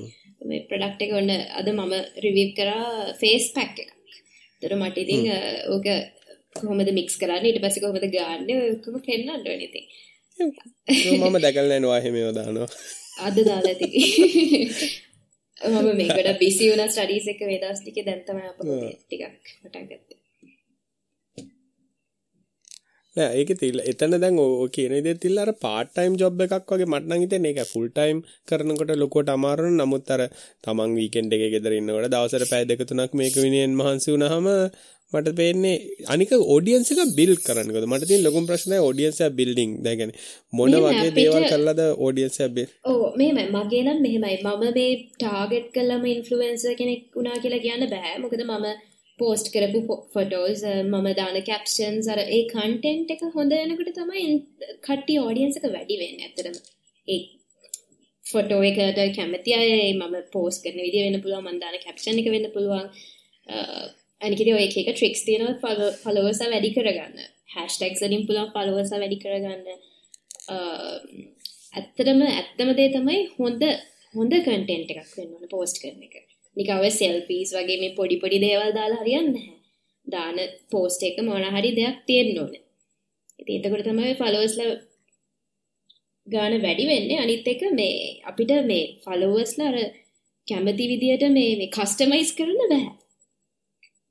මේ 0.49 0.61
ප්‍රොඩක්ට් 0.69 1.01
එක 1.07 1.15
ඔන්න 1.21 1.31
අද 1.59 1.67
මම 1.73 1.93
රිවිව් 2.25 2.53
කරා 2.59 2.85
ෆේස් 3.21 3.49
පැක් 3.57 3.75
එකක්. 3.83 3.91
ඒතර 4.61 4.77
මට 4.77 4.97
ඉතින් 5.05 5.21
ඕක 5.73 5.87
කොහොමද 6.59 6.93
මික්ස් 6.99 7.19
කරන්නේ 7.21 7.51
ඊට 7.51 7.61
පස්සේ 7.65 7.83
කොහොමද 7.83 8.07
ගාන්නේ 8.15 8.61
ඔක්කොම 8.75 9.01
පෙන්නන්න 9.09 9.35
ඕනේ 9.35 9.67
ඉතින්. 9.69 9.85
මම 11.19 11.37
දැකලා 11.43 11.83
නෑ 11.83 11.99
එහෙම 11.99 12.15
ඒවා 12.21 12.37
දානවා. 12.39 12.71
අද 13.27 13.37
දාලා 13.49 13.73
ඇති. 13.73 13.87
මම 15.61 15.89
මේකට 15.95 16.39
බිසි 16.39 16.71
වුණා 16.71 16.87
ස්ටඩීස් 16.87 17.27
එක 17.27 17.41
මේ 17.41 17.59
දවස් 17.59 17.81
ටිකේ 17.81 18.05
දැන් 18.05 18.23
තමයි 18.25 18.47
අප 18.47 18.59
ටිකක් 19.01 19.23
පටන් 19.61 19.85
ගත්තේ. 19.85 20.18
නෑ 23.15 23.39
ඒක 23.39 23.51
තිල්ල 23.57 23.79
එතන 23.83 24.15
දැන් 24.15 24.37
ඔය 24.39 24.69
කියන 24.71 24.93
විදිහට 24.97 25.23
තිල්ල 25.23 25.39
අර 25.39 25.51
පාර්ට් 25.57 25.91
ටයිම් 25.91 26.17
ජොබ් 26.17 26.43
එකක් 26.45 26.69
වගේ 26.69 26.87
මට 26.87 27.07
නම් 27.07 27.23
හිතෙන්නේ 27.23 27.53
ඒක 27.53 27.71
ෆුල් 27.71 27.87
ටයිම් 27.89 28.21
කරනකොට 28.47 28.93
ලොකුවට 28.97 29.31
අමාරු 29.31 29.71
නමුත් 29.71 30.11
අර 30.11 30.21
තමන් 30.63 30.95
වීකෙන්ඩ් 30.95 31.35
එකේ 31.35 31.49
ගෙදර 31.49 31.75
ඉන්නකොට 31.75 32.09
දවසට 32.09 32.51
පැය 32.51 32.63
දෙක 32.65 32.85
තුනක් 32.85 33.13
මේක 33.15 33.35
විනයෙන් 33.37 33.75
මහන්සි 33.75 34.13
වුණාම 34.13 34.49
මට 35.13 35.33
පේන්නේ 35.33 35.77
අනික 36.07 36.31
ඔඩියන්ස් 36.49 36.91
එක 36.93 36.99
බිල්ඩ් 37.13 37.39
කරන්නකද 37.41 37.85
මට 37.85 38.09
තියෙන 38.09 38.23
ලොකුම 38.23 38.45
ප්‍රශ්නය 38.45 38.77
ඔඩියන්ස් 38.81 39.21
එක 39.21 39.33
බිල්ඩින් 39.33 39.71
දැන් 39.81 39.97
කියන්නේ 39.97 40.25
මොන 40.53 40.75
වගේ 40.79 41.13
දේවල් 41.13 41.45
කරලාද 41.47 41.81
ඔඩියන්ස් 41.99 42.37
එක 42.39 42.53
බිල්ඩ් 42.53 42.75
ඔව් 42.85 42.99
මෙහෙමයි. 43.15 43.45
මගේ 43.51 43.81
නම් 43.83 43.99
මෙහෙමයි. 44.01 44.37
මම 44.43 44.63
මේ 44.69 44.91
ටාගට් 45.15 45.67
කළාම 45.73 46.05
ඉන්ෆ්ලුවෙන්සර් 46.07 46.75
කෙනෙක් 46.75 47.01
වුණා 47.11 47.37
කියලා 47.39 47.61
කියන්න 47.61 47.89
බෑ. 47.89 48.13
මොකද 48.19 48.43
මම 48.43 48.67
පෝස්ට් 49.21 49.47
කරපු 49.53 49.79
ෆොටෝස් 50.13 50.61
uh, 50.63 50.81
මම 50.83 51.07
දාන 51.19 51.37
කැප්ෂන්ස් 51.49 52.07
අර 52.13 52.19
ඒ 52.27 52.41
කන්ටෙන්ට් 52.53 53.13
එක 53.15 53.23
හොඳ 53.35 53.53
වෙනකොට 53.53 53.91
තමයි 53.97 54.25
කට්ටිය 54.85 55.19
ඔඩියන්ස් 55.21 55.59
එක 55.59 55.67
වැඩි 55.75 55.99
වෙන්නේ 56.01 56.27
ඇත්තටම. 56.27 56.57
ඒ 57.07 57.19
ෆොටෝ 58.23 58.61
එකට 58.63 59.01
කැමති 59.17 59.55
අය 59.59 59.71
මම 59.93 60.15
පෝස්ට් 60.35 60.63
කරන 60.63 60.81
විදිහ 60.85 61.05
වෙන්න 61.05 61.23
පුළුවන් 61.23 61.47
මම 61.47 61.59
දාන 61.63 61.81
කැප්ෂන් 61.85 62.21
එක 62.21 62.29
වෙන්න 62.35 62.51
පුළුවන්. 62.55 62.87
Uh, 63.49 63.85
අනිකේ 64.21 64.55
ඔය 64.55 64.63
එක 64.67 64.77
එක 64.81 64.89
ට්‍රික්ස් 64.91 65.25
තියෙනවා 65.27 65.75
ෆලෝවර්ස් 66.03 66.41
වැඩි 66.45 66.73
කරගන්න. 66.77 67.27
හැෂ්ටැග්ස් 67.55 68.01
වලින් 68.05 68.25
පුළුවන් 68.27 68.51
ෆලෝවර්ස් 68.55 68.95
වැඩි 68.95 69.21
කරගන්න. 69.23 69.85
Uh, 70.53 70.97
ඇත්තටම 71.77 72.25
ඇත්තම 72.27 72.73
දේ 72.77 72.89
තමයි 72.95 73.21
හොඳ 73.37 73.63
හොඳ 74.15 74.33
කන්ටෙන්ට් 74.45 74.91
එකක් 74.93 75.15
වෙන්න 75.17 75.33
ඕන 75.35 75.53
පෝස්ට් 75.53 75.81
කරන 75.83 76.03
එක. 76.07 76.28
නිකන් 76.59 76.81
ඔය 76.83 76.91
සෙල්ෆීස් 76.91 77.51
වගේ 77.57 77.79
මේ 77.81 77.95
පොඩි 77.99 78.21
පොඩි 78.23 78.43
දේවල් 78.45 78.71
දාලා 78.77 79.01
හරියන්නේ 79.03 79.33
නැහැ. 79.35 79.57
දාන 80.07 80.37
පෝස්ට් 80.71 81.07
එක 81.07 81.17
මොන 81.27 81.45
හරි 81.55 81.71
දෙයක් 81.79 81.97
තියෙන්න 82.07 82.39
ඕනේ. 82.43 82.63
ඉතින් 83.41 83.55
එතකොට 83.57 83.85
තමයි 83.87 84.13
ෆලෝවර්ස්ලා 84.21 84.75
ගාන 86.27 86.55
වැඩි 86.65 86.89
වෙන්නේ. 86.91 87.19
අනිත් 87.23 87.47
එක 87.53 87.61
මේ 87.79 87.97
අපිට 88.29 88.51
මේ 88.71 88.85
ෆලෝවර්ස්ලා 89.05 89.69
අර 89.71 89.77
කැමති 90.47 90.89
විදියට 90.91 91.25
මේ 91.37 91.51
මේ 91.59 91.73
කස්ටමයිස් 91.77 92.31
කරන්න 92.37 92.61
බෑ. 92.71 92.87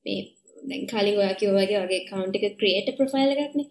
මේ 0.05 0.21
දැන් 0.69 0.87
කලින් 0.93 1.19
ඔයා 1.21 1.35
කිව්වා 1.41 1.67
වගේ 1.67 1.83
වගේ 1.85 2.01
account 2.05 2.39
එක 2.39 2.57
create 2.61 2.91
profile 2.99 3.35
එකක්නේ. 3.45 3.69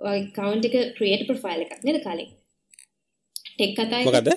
ඔය 0.00 0.18
account 0.20 0.68
එක 0.68 0.76
create 0.98 1.24
profile 1.30 1.62
එකක් 1.66 1.84
නේද 1.86 2.00
කලින්? 2.06 2.30
ටෙක් 3.58 3.72
කතා 3.76 4.02
මොකද 4.04 4.28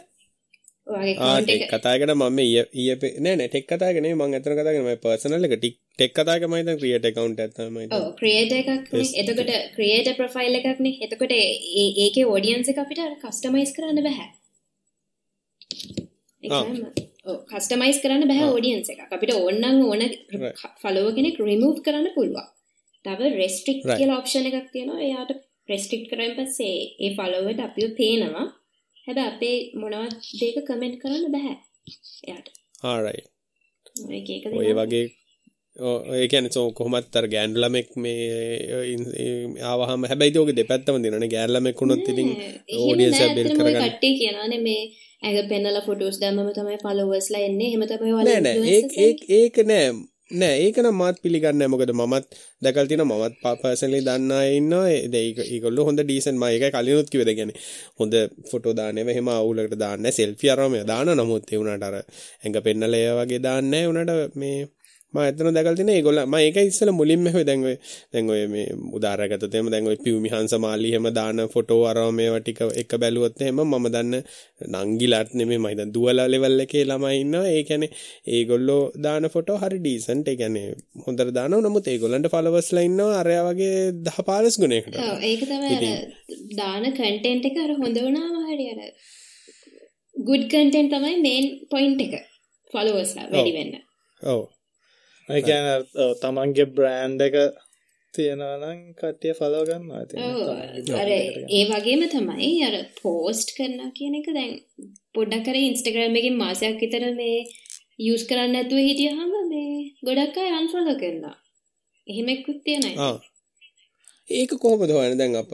ටෙක් 1.41 1.62
එක. 1.63 1.71
කතා 1.73 1.95
කරන 1.99 2.13
මම 2.15 2.39
ඊයේ 2.39 2.95
නෑ 3.19 3.36
නෑ 3.36 3.47
ටෙක් 3.47 3.65
කතා 3.69 3.91
කරන්නේ 3.93 4.15
මම 4.15 4.23
අතන 4.23 4.53
කතා 4.53 4.65
කරන්නේ 4.67 4.86
මම 4.88 5.01
පර්සනල් 5.03 5.47
එක 5.47 5.55
ටික් 5.55 5.75
ටෙක් 5.99 6.13
කතා 6.13 6.38
මම 6.41 6.55
හිතන 6.55 6.79
ක්‍රියේට් 6.79 7.08
account 7.12 7.39
එකක් 7.39 7.53
තමයි 7.55 7.88
ඔව් 7.91 8.05
ක්‍රියේටර් 8.15 8.58
එකක් 8.60 8.93
නේ. 8.93 9.08
එතකොට 9.21 9.51
ක්‍රියේටර් 9.75 10.13
ප්‍රොෆයිල් 10.13 10.60
එකක් 10.60 10.79
නේ. 10.79 10.95
එතකොට 11.01 11.34
ඒ- 11.34 11.93
ඒකේ 12.03 12.25
ඔඩියන්ස් 12.27 12.69
එක 12.69 12.77
අපිට 12.77 13.01
කස්ටමයිස් 13.23 13.73
කරන්න 13.75 14.03
බෑ. 14.03 14.27
කස්ටමයිස් 17.51 17.99
කරන්න 18.03 18.27
බෑ 18.27 18.43
ආ. 18.43 18.53
ඔඩියන්ස් 18.53 18.89
එකක්. 18.89 19.01
අපිට 19.12 19.36
ඕනනම් 19.36 19.84
ඕන. 19.86 20.01
ෆලෝවර් 20.82 21.12
කෙනෙක් 21.15 21.38
රිමූව් 21.41 21.84
කරන්න 21.86 22.10
පුළුවන්. 22.15 22.47
තව 23.05 23.19
Right. 23.86 23.99
කියලා 23.99 24.17
ඔප්ෂන් 24.17 24.47
එකක් 24.49 24.71
තියෙනවා. 24.71 24.99
එයාට 25.01 25.32
රෙස්ට්‍රික්ට් 25.69 26.10
කරායින් 26.12 26.34
පස්සේ 26.38 26.77
ඒ 26.99 27.12
ෆලෝවර්ට 27.15 27.62
අපිව 27.62 27.93
පේනවා 27.97 28.45
හැබැයි 29.10 29.32
අපේ 29.32 29.58
මොනවත් 29.76 30.15
දෙයක 30.41 30.58
කමෙන්ට් 30.67 31.00
කරන්න 31.02 31.32
බෑ. 31.32 31.54
එයාට. 32.28 32.48
ඒක 34.28 34.45
ඔය. 34.54 34.74
වගේ 34.74 35.06
ඒ 36.15 36.28
කියන්නේ 36.28 36.52
සෝ 36.52 36.72
කොහොමත් 36.72 37.15
අර 37.15 37.26
ගෑනු 37.28 37.60
ළමෙක් 37.60 37.89
මේ 37.98 38.24
ඒ- 38.78 39.62
ආවහම 39.62 40.06
හැබැයි 40.06 40.34
ඒක 40.36 40.56
දෙපැත්තම 40.56 40.98
දිනනේ 41.04 41.28
ගෑනු 41.28 41.54
ළමෙක් 41.54 41.78
වුණොත් 41.82 42.10
ඉතින් 42.10 42.28
නෑ, 42.30 42.50
එහෙම 42.67 42.89
audience 42.89 43.19
නෑ, 43.19 43.30
එක 43.30 43.36
build 43.36 43.48
ඇත්තටම 43.48 43.65
ඔය 43.65 43.74
කරගන්න. 43.74 43.89
කට්ටිය 43.89 44.13
කියනවානේ 44.19 44.62
මේ 44.67 44.82
ඇඟ 45.24 45.50
පෙන්නලා 45.50 45.82
ෆොටෝස් 45.82 46.17
දැම්මම 46.22 46.50
තමයි 46.54 46.78
ෆලෝවර්ස්ලා 46.84 47.41
එන්නේ. 47.41 47.69
ඒක 48.74 48.98
ඒක 48.98 49.19
ඒක 49.30 49.56
නෑ 49.65 49.86
නෑ 50.32 50.58
ඒක 50.63 50.78
නම් 50.78 50.94
මාත් 50.94 51.18
පිළිගන්නේ 51.24 51.58
නෑ. 51.60 51.72
මොකද 51.74 51.92
මමත් 51.92 52.26
දැකලා 52.62 52.86
තියෙනවා 52.86 53.18
මමත් 53.20 53.60
පර්සනලි 53.62 54.02
දන්න 54.02 54.32
අය 54.32 54.50
ඉන්නවා. 54.58 54.89
ඒ 54.89 55.22
ඒක 55.22 55.39
ඒගොල්ලෝ 55.46 55.86
හොඳ 55.86 56.02
ඩීසන්ට් 56.02 56.38
මම 56.38 56.46
ඒකයි 56.46 56.72
කලිනුත් 56.72 57.10
කිව්වේ 57.10 57.36
කියන්නේ. 57.36 57.58
හොඳ 58.00 58.13
ෆොටෝ 58.52 58.74
දාන්නේ 58.74 59.06
එහෙම 59.08 59.30
අවුලකට 59.30 59.74
දාන්නේ 59.76 60.06
නෑ. 60.06 60.18
සෙල්ෆි 60.20 60.52
අරම 60.54 60.76
දාන 60.86 61.10
නමුත් 61.15 61.50
ඒ 61.54 61.58
උනාට 61.58 61.84
අර 61.84 61.96
ඇඟ 61.96 62.60
පෙන්නලා 62.62 63.00
ඒ 63.00 63.15
වගේ 63.20 63.42
දාන්නේ 63.48 63.82
නෑ. 63.82 63.92
උනාට 63.92 64.36
මේ 64.36 64.58
මම 65.13 65.22
එතන 65.22 65.48
දැකලා 65.50 65.76
තියෙන 65.76 65.89
ඒගොල්ලෝ 65.89 66.26
මම 66.26 66.36
ඒකයි 66.38 66.67
ඉස්සෙල්ලා 66.69 66.93
මුලින්ම 66.93 67.24
හොය 67.34 67.43
දැන් 67.43 67.63
ඔය 67.65 67.76
දැන් 68.13 68.28
ඔය 68.30 68.41
මේ 68.48 68.65
උදාහරණයක් 68.98 69.32
ගත්තොත් 69.34 69.56
එහෙම 69.56 69.69
දැන් 69.74 69.88
ඔය 69.88 69.98
පියුමි 70.04 70.30
හංසමාලි 70.30 70.91
එහෙම 70.91 71.08
දාන 71.15 71.41
ෆොටෝ 71.54 71.80
අරම 71.89 72.19
මේවා 72.19 72.41
ටික 72.41 72.62
එක 72.82 72.93
බැලුවොත් 72.95 73.41
එහෙම 73.41 73.62
මම 73.63 73.88
දන්න 73.88 74.15
නංගිලාත් 74.76 75.34
නෙමෙයි. 75.34 75.58
මම 75.58 75.67
හිතන්නේ 75.67 75.93
දුවලා 75.95 76.28
ලෙවල් 76.28 76.65
එකේ 76.65 76.84
ළමයි 76.86 77.22
ඉන්නවා. 77.24 77.45
ඒ 77.48 77.63
කියන්නේ 77.63 77.89
ඒගොල්ලෝ 78.30 78.84
දාන 79.04 79.30
ෆොටෝ 79.30 79.58
හරි 79.58 79.80
ඩීසන්ට් 79.80 80.28
ඒ 80.28 80.36
කියන්නේ 80.36 80.67
හොඳට 81.06 81.34
දානවා. 81.34 81.62
නමුත් 81.62 81.88
ඒගොල්ලන්ට 81.88 82.30
ෆලෝවර්ස්ලා 82.30 82.86
ඉන්නවා. 82.89 83.12
අරයා 83.22 83.43
වගේ 83.50 83.74
10 84.04 84.28
15 84.30 84.62
ගුණයකට. 84.62 85.00
ඔව්. 85.02 85.17
ඒක 85.24 85.41
තමයි 85.45 86.56
දාන 86.56 86.86
කන්ටෙන්ට් 86.93 87.50
එක 87.50 87.60
අර 87.63 87.74
හොඳ 87.82 87.98
වුණාම 88.00 88.38
හරි 88.45 88.69
අර 88.74 88.80
good 90.15 90.45
content 90.54 90.95
තමයි 90.95 91.17
main 91.28 91.52
point 91.74 92.08
එක. 92.08 92.15
followers 92.72 93.17
වැඩි 93.17 93.54
වෙන්න. 93.60 93.76
ඔව් 94.22 94.41
ඒ 95.30 95.42
කියන්නේ 95.42 95.74
අර, 95.74 95.84
ඔව්, 95.96 96.12
තමන්ගේ 96.22 96.65
බ්‍රෑන්ඩ් 96.76 97.22
එක 97.22 97.36
තියෙනවා 98.13 98.56
නම් 98.62 98.80
කට්ටිය 99.00 99.34
ෆලෝ 99.39 99.63
ගන්නවා 99.68 100.02
ඉතින් 100.06 100.20
ඔව් 100.22 100.38
තමන්ගේ 100.39 101.00
අර. 101.02 101.10
ඒ 101.52 101.63
වගේම 101.72 102.02
තමයි 102.13 102.52
අර 102.68 102.76
පෝස්ට් 103.02 103.50
කරනවා 103.58 103.89
කියන 103.98 104.15
එක 104.20 104.28
දැන් 104.38 104.54
පොඩ්ඩක් 105.15 105.48
අර 105.52 105.58
Instagram 105.63 106.13
එකෙන් 106.22 106.36
මාසයක් 106.38 106.78
විතර 106.84 107.06
මේ 107.15 107.39
යූස් 108.00 108.24
කරන්න 108.30 108.54
නැතුව 108.56 108.80
හිටියහම 108.82 109.20
මේ 109.50 109.72
ගොඩක් 110.08 110.38
අය 110.39 110.52
unfollow 110.60 110.96
කරනවා. 111.02 111.36
එහෙම 112.08 112.28
එක්කුත් 112.36 112.60
තියෙනවා. 112.65 113.08
ආ 113.08 113.18
ඒක 114.30 114.52
කොහොමද 114.63 114.92
හොයන්නේ 114.98 115.20
දැන් 115.22 115.36
අප 115.36 115.52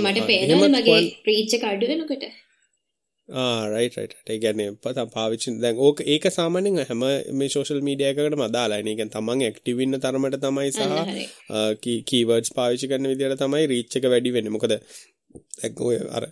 මට 0.00 0.30
එහෙමත් 0.36 0.74
මගේ 0.74 0.94
හොයන්න- 0.94 1.14
reach 1.28 1.54
එක 1.56 1.64
අඩු 1.70 1.86
වෙනකොට. 1.92 2.24
ආ 3.32 3.68
රයිට් 3.72 3.96
රයිට් 3.98 4.14
ඒ 4.30 4.38
කියන්නේ 4.42 4.68
පත 4.82 5.06
පාවිච්චි 5.14 5.54
දැන් 5.62 5.78
ඕක 5.86 6.02
ඒක 6.14 6.24
සාමාන්‍යයෙන් 6.38 6.88
හැම 6.90 7.04
මේ 7.38 7.52
සෝෂල් 7.54 7.80
මීඩියා 7.88 8.12
එකකටම 8.12 8.44
අදාළයි 8.48 8.82
නේ. 8.86 8.96
කියන්නේ 8.98 9.14
තමන් 9.14 9.46
ඇක්ටිව් 9.46 9.80
ඉන්න 9.84 10.00
තරමට 10.04 10.42
තමයි 10.44 10.70
සහ. 10.72 10.82
කීවර්ඩ්ස් 12.10 12.52
පාවිච්චි 12.58 12.90
කරන 12.90 13.10
විදිහට 13.12 13.42
තමයි 13.44 13.64
රීච් 13.72 13.96
එක 13.98 14.08
වැඩි 14.12 14.34
වෙන්නේ. 14.36 14.54
මොකද 14.56 14.74
දැන් 15.60 15.74
ඔය 15.86 15.96
අර 16.16 16.24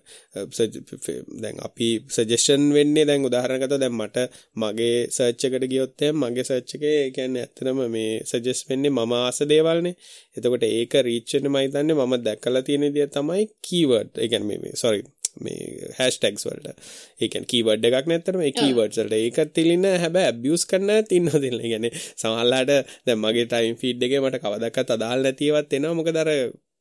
දැන් 1.43 1.57
අපි 1.69 1.89
සජෙෂන් 2.17 2.65
වෙන්නේ 2.77 3.05
දැන් 3.11 3.25
උදාහරණයක් 3.29 3.63
ගත්තොත් 3.63 3.83
දැන් 3.85 3.97
මට 4.01 4.27
මගේ 4.63 4.99
සර්ච් 5.17 5.47
එකට 5.49 5.67
ගියොත් 5.73 6.05
එහෙනම් 6.05 6.21
මගේ 6.25 6.45
සර්ච් 6.49 6.75
එකේ 6.79 6.99
කියන්නේ 7.17 7.47
ඇත්තටම 7.47 7.81
මේ 7.95 8.11
සජෙස්ට් 8.33 8.69
වෙන්නේ 8.71 8.97
මම 8.97 9.15
ආස 9.21 9.41
දේවල්නේ. 9.53 9.95
එතකොට 10.37 10.69
ඒක 10.69 10.99
රීච් 11.09 11.35
වෙන්න 11.35 11.51
මම 11.53 11.59
හිතන්නේ 11.65 11.99
මම 11.99 12.15
දැකලා 12.27 12.67
තියෙන 12.69 12.87
විදිහ 12.89 13.09
තමයි 13.17 13.49
කීවර්ඩ්. 13.67 14.13
ඒ 14.23 14.29
කියන්නේ 14.33 14.61
මේ 14.65 14.77
sorry 14.83 15.03
මේ 15.37 15.91
හැෂ්ටැග්ස් 15.99 16.47
වලට. 16.47 16.75
ඒ 17.21 17.29
කියන්නේ 17.29 17.53
කීවර්ඩ් 17.53 17.87
එකක් 17.91 18.11
නැත්තරම 18.13 18.47
ඒ 18.47 18.55
කීවර්ඩ්ස් 18.57 19.03
වලට 19.03 19.21
ඒක 19.21 19.55
තිලින 19.55 19.87
හැබැයි 19.97 20.31
ඇබියුස් 20.31 20.67
කරන්න 20.71 20.91
නැත් 20.91 21.13
ඉන්නවා 21.13 21.43
දෙන්න. 21.45 21.61
කියන්නේ 21.65 21.93
සමහරලාට 22.15 22.75
දැන් 23.07 23.23
මගේ 23.25 23.47
ටයිම් 23.47 23.79
ෆීඩ් 23.83 24.09
එකේ 24.09 24.25
මට 24.25 24.43
කවදාවත් 24.43 24.97
අදාළ 24.97 25.25
නැති 25.25 25.49
ඒවාත් 25.49 25.79
එනවා. 25.79 25.95
මොකද 26.01 26.21
අර 26.25 26.33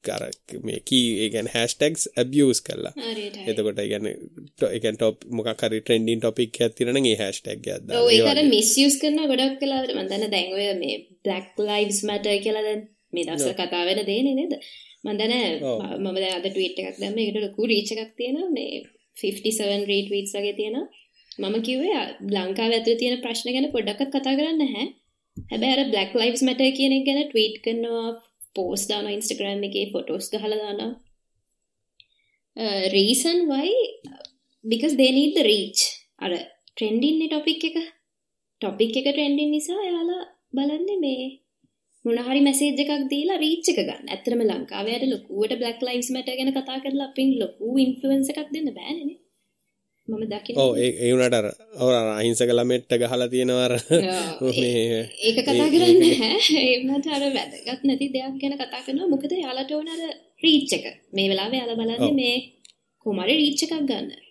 කර 0.03 0.23
මේ 0.63 0.79
කී 0.89 1.07
ඒ 1.23 1.29
කියන්නේ 1.29 1.55
හැෂ්ටැග්ස් 1.55 2.03
ඇබියුස් 2.15 2.62
හරි. 2.65 3.25
එතකොට 3.47 3.81
ඒ 3.83 3.88
කියන්නේ 3.91 4.15
ඒ 4.67 4.79
කියන්නේ 4.79 4.99
ටොප් 4.99 5.25
මොකක් 5.38 5.63
හරි 5.63 5.81
ට්‍රෙන්ඩින් 5.81 6.21
ටොපික් 6.21 6.53
එකක් 6.57 6.77
තියෙනවා 6.77 6.95
නම් 6.95 7.09
ඒ 7.12 7.17
හැෂ්ටැග් 7.23 7.59
එකක් 7.59 7.88
දාන්න. 7.88 7.97
ඔව් 7.99 8.07
ඒ 8.07 8.15
ඒක 8.15 8.29
අර 8.31 8.38
වගේ. 8.38 8.51
මිස්යූස් 8.53 8.95
කරනවා 9.01 9.31
ගොඩක් 9.31 9.59
වෙලාවට 9.63 9.95
මම 9.95 10.07
දන්න 10.12 10.33
දැන් 10.35 10.55
ඔය 10.57 10.69
මේ 10.83 10.95
Black 11.25 11.65
Lives 11.71 11.99
Matter 12.09 12.38
කියලා 12.45 12.65
දැන් 12.67 12.85
මේ 13.13 13.25
දවස්වල 13.27 13.57
කතා 13.59 13.83
වෙන 13.89 14.01
දේනේ 14.12 14.38
නේද 14.39 14.53
මම. 15.05 15.59
ම- 15.77 16.07
මම 16.07 16.15
දැන් 16.15 16.33
අද 16.33 16.47
ට්වීට් 16.47 16.79
එකක් 16.79 16.99
දැම්ම. 16.99 17.19
ඒකට 17.19 17.38
ලොකු 17.38 17.65
රීච් 17.65 17.91
එකක් 17.91 18.12
තියෙනවා. 18.17 18.49
මේ 18.49 18.83
57 19.23 19.85
රීට්වීට්ස් 19.85 20.35
වගේ 20.35 20.53
තියෙනවා. 20.53 20.89
මම 21.39 21.62
කිව්වේ 21.62 21.89
ලංකාව 22.31 22.71
ඇතුලේ 22.71 22.95
තියෙන 22.95 23.21
ප්‍රශ්න 23.21 23.51
ගැන 23.51 23.71
පොඩ්ඩක්වත් 23.71 24.07
කතා 24.07 24.35
කරන්න 24.35 24.57
නැහැ. 24.57 24.85
හැබැයි 25.51 25.71
අර 25.71 25.89
Black 25.89 26.15
Lives 26.15 26.43
Matter 26.43 26.71
කියන 26.71 26.93
එක 26.93 27.05
ගැන 27.05 27.29
ට්වීට් 27.29 27.63
කරනවා 27.63 28.12
පෝස්ට් 28.55 28.89
දානවා 28.89 29.12
Instagram 29.12 29.63
එකේ 29.63 29.91
ෆොටෝස් 29.91 30.29
ගහලා 30.33 30.55
දානවා. 30.55 31.05
Reason 32.88 33.38
why 33.39 33.69
because 34.69 34.95
they 34.95 35.12
need 35.12 35.38
the 35.38 35.47
reach. 35.47 35.79
අර 36.19 36.38
ට්‍රෙන්ඩින් 36.75 37.27
ටොපික් 37.27 37.65
එක. 37.65 37.77
ටොපික් 38.62 38.97
එක 38.97 39.03
ට්‍රෙන්ඩින් 39.03 39.51
නිසා 39.51 39.85
යාලා 39.85 40.35
බලන්නේ 40.53 40.95
මේ 40.95 41.39
මොනහරි 42.05 42.41
මැසේජ් 42.41 42.81
එකක් 42.83 42.91
දීලා 43.12 43.39
රීච් 43.43 43.65
එක 43.71 43.79
ගන්න. 43.79 44.05
ඇත්තටම 44.07 44.43
ලංකාවේ 44.45 44.95
අර 44.97 45.05
ලොකුවට 45.05 45.59
Black 45.62 45.79
Lives 45.81 46.09
Matter 46.15 46.35
ගැන 46.38 46.51
කතා 46.51 46.77
කරලා 46.83 47.09
අපින් 47.09 47.31
ලොකු 47.41 47.73
ඉන්ෆ්ලුවන්ස් 47.85 48.29
එකක් 48.31 48.49
දෙන්න 48.55 48.69
බෑනේ 48.77 49.17
මම 50.07 50.23
දකින 50.27 50.55
ඔව් 50.57 50.71
ඒ 50.77 50.91
ඒ 50.99 51.12
උනාට 51.15 51.35
අර 51.35 51.47
අර 51.97 52.07
අහිංසක 52.13 52.51
ළමෙට්ට 52.51 52.93
ගහලා 53.01 53.27
තියෙනවා 53.33 53.65
අර. 53.67 53.73
මේ 54.62 55.01
ඒක 55.21 55.38
කතා 55.39 55.67
කරන්න 55.73 56.03
හැ 56.21 56.63
ඒමට 56.63 57.12
අර 57.15 57.25
වැදගත් 57.35 57.83
නැති 57.83 58.07
දෙයක් 58.15 58.39
ගැන 58.41 58.55
කතා 58.55 58.81
කරනවා. 58.85 59.12
මොකද 59.13 59.31
යාලට 59.38 59.75
ඕන 59.75 59.91
අර 59.95 60.01
රීච් 60.43 60.71
එක. 60.77 60.85
මේ 61.15 61.27
වෙලාවේ 61.31 61.59
යාලා 61.62 61.79
බලන්නේ. 61.79 62.15
මේ 62.21 62.35
කොමරි 63.05 63.35
රීච් 63.41 63.62
එකක් 63.65 63.77
ගන්න 63.83 64.29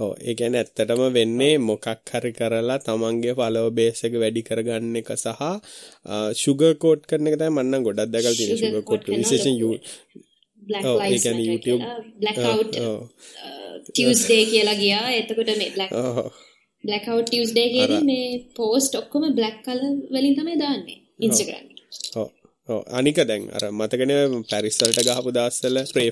ඔව් 0.00 0.12
ඒ 0.20 0.34
කියන්නේ 0.34 0.60
ඇත්තටම 0.62 1.02
වෙන්නේ 1.16 1.54
මොකක් 1.60 1.86
හරි 2.12 2.32
කරලා 2.32 2.78
තමන්ගේ 2.80 3.34
ෆලෝ 3.38 3.68
බේස් 3.78 3.98
එක 4.06 4.14
වැඩි 4.22 4.42
කරගන්න 4.42 4.96
එක 5.00 5.10
සහ 5.16 5.42
ෂුගර් 6.34 6.72
කෝට් 6.82 7.02
කරන 7.08 7.28
එක 7.28 7.36
තමයි 7.40 7.50
මම 7.50 7.60
නම් 7.64 7.82
ගොඩක් 7.86 8.10
දැකලා 8.14 8.34
තියෙන 8.34 8.58
Sugar 8.58 8.82
coat 8.82 9.04
විශේෂයෙන් 9.12 9.56
Black 10.62 10.84
ඒ 10.84 10.96
Lives 11.02 11.24
Matter 11.26 11.44
YouTube- 11.44 11.82
කියලා 11.82 11.96
Black 12.20 12.38
ඔව්, 12.40 12.50
Out 12.52 12.72
ඔව්. 12.82 13.00
Tuesday 13.96 14.42
කියලා 14.52 14.74
ගියා 14.74 15.06
එතකොට 15.12 15.50
මේ 15.58 15.70
Black 15.76 15.92
ඔව්. 15.94 16.18
Black 16.84 17.04
Out 17.08 17.26
Tuesday 17.32 17.68
අර- 17.84 18.04
මේ 18.04 18.26
පෝස්ට් 18.56 18.92
ඔක්කොම 18.96 19.24
black 19.34 19.56
color 19.66 19.92
වලින් 20.12 20.34
තමයි 20.36 20.56
දාන්නේ 20.58 20.98
Instagram 21.20 21.64
එකේ. 21.64 21.86
ඔව්. 22.16 22.28
අනික 22.90 23.18
දැන් 23.24 23.42
අර 23.50 23.64
මතකනේ 23.70 24.20
පැරිස් 24.50 24.78
වලට 24.82 25.02
ගහපු 25.08 25.30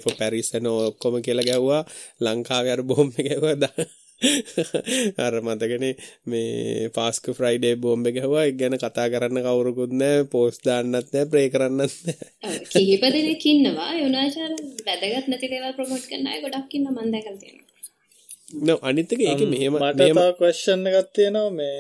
for 0.05 0.15
paris 0.15 0.55
and 0.55 0.67
ඔක්කොම 0.67 1.15
කියලා 1.23 1.43
ගැහුවා. 1.43 1.83
ලංකාවේ 2.21 2.73
අර 2.73 2.83
බෝම්බ 2.83 3.15
ගැහුවා. 3.19 3.55
දා- 3.55 3.89
අර 5.27 5.35
මතකනේ 5.41 5.95
මේ 6.27 6.89
පාස්ක 6.89 7.25
ෆ්‍රයිඩේ 7.31 7.75
බෝම්බ 7.75 8.07
ගැහුවා. 8.09 8.47
ගැන 8.53 8.77
කතා 8.77 9.09
කරන්න 9.09 9.43
කවුරුකුත් 9.43 9.93
නැහැ. 9.93 10.23
පෝස්ට් 10.25 10.65
දාන්නත් 10.65 10.95
නැහැ. 10.95 11.25
ප්‍රේ 11.25 11.49
කරන්නත් 11.49 11.95
නැහැ. 12.07 12.59
කිහිප 12.73 13.03
දෙනෙක් 13.09 13.47
ඉන්නවා. 13.47 13.91
අර 13.91 14.53
වැදගත් 14.87 15.27
නැති 15.29 15.47
දේවල් 15.49 15.73
ප්‍රොමෝට් 15.73 16.07
කරන 16.11 16.27
අය 16.27 16.41
ගොඩක් 16.43 16.75
ඉන්නවා 16.75 16.95
මම 16.97 17.13
දැකලා 17.13 17.41
තියෙනවා. 17.43 17.67
නෝ 18.67 18.79
අනිත් 18.83 19.13
එක 19.13 19.21
ඒක 19.23 19.43
මෙහෙම 19.53 19.75
මට 19.75 20.01
තව 20.01 20.19
ක්වස්්න් 20.39 20.87
එකක් 20.91 21.09
තියෙනවා. 21.15 21.51
මේ 21.51 21.77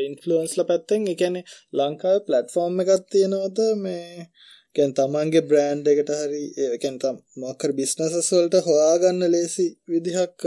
ඉන්ෆලුවන්ස්ල 0.00 0.64
පැත්තෙන් 0.64 1.06
එකන 1.08 1.38
ලංකාව 1.74 2.18
ප්ලට්ෆෝර්ම් 2.26 2.82
එකක් 2.82 3.06
තියෙනවද? 3.10 3.58
මේ 3.78 4.28
කැන් 4.76 4.94
තමන්ගේ 4.94 5.46
බ්‍රෑන්් 5.48 5.84
එකට 5.86 6.10
හරි 6.14 6.42
ඒකැන්තම් 6.66 7.16
මක්කර 7.40 7.72
බිස්නසස් 7.78 8.30
වලට 8.32 8.64
හොයාගන්න 8.68 9.30
ලේසි 9.30 9.66
විදිහක් 9.88 10.46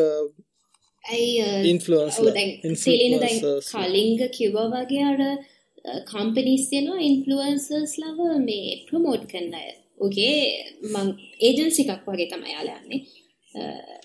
දැන් 3.21 3.39
කලින්ග 3.69 4.23
කිව්වා 4.29 4.67
වගේ 4.75 5.03
අර 5.05 5.21
කම්පනිස් 6.05 6.63
තියෙනවා 6.69 7.01
ඉන්ෆ්ලුවන්සර්ස් 7.01 7.93
ලව 8.01 8.19
මේ 8.41 8.79
ප්‍රමෝට් 8.87 9.23
කරන්න 9.31 9.53
අය. 9.55 9.69
ඕගේ 9.97 10.39
මං 10.93 11.07
ඒජන්සි 11.41 11.81
එකක් 11.85 12.03
වගේ 12.07 12.29
තමයි 12.31 12.55
යාලා 12.55 12.79
යන්නේ. 12.81 13.01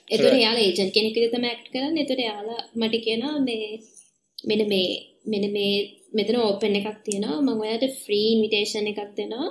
එතුට. 0.08 0.36
යාලා 0.38 0.62
ඒජන් 0.62 0.92
කෙනෙක් 0.96 1.16
තමයි 1.32 1.48
ඇක්ට් 1.48 1.72
කරන්නේ. 1.72 2.02
එතකොට 2.02 2.22
යාලා 2.22 2.60
මට 2.74 3.02
කියනවා 3.06 3.38
මේ 3.40 3.66
මෙන්න 4.38 4.62
මේ 4.68 4.86
මෙන්න 5.24 5.46
මේ 5.56 5.72
මෙතන 6.18 6.36
ඕපන් 6.44 6.78
එකක් 6.80 7.00
තියෙනවා. 7.08 7.40
මම 7.46 7.62
ඔයාලට 7.64 7.98
ෆ්‍රී 8.04 8.28
ඉන්විටේෂන් 8.34 8.88
එකක් 8.92 9.10
දෙනවා. 9.18 9.48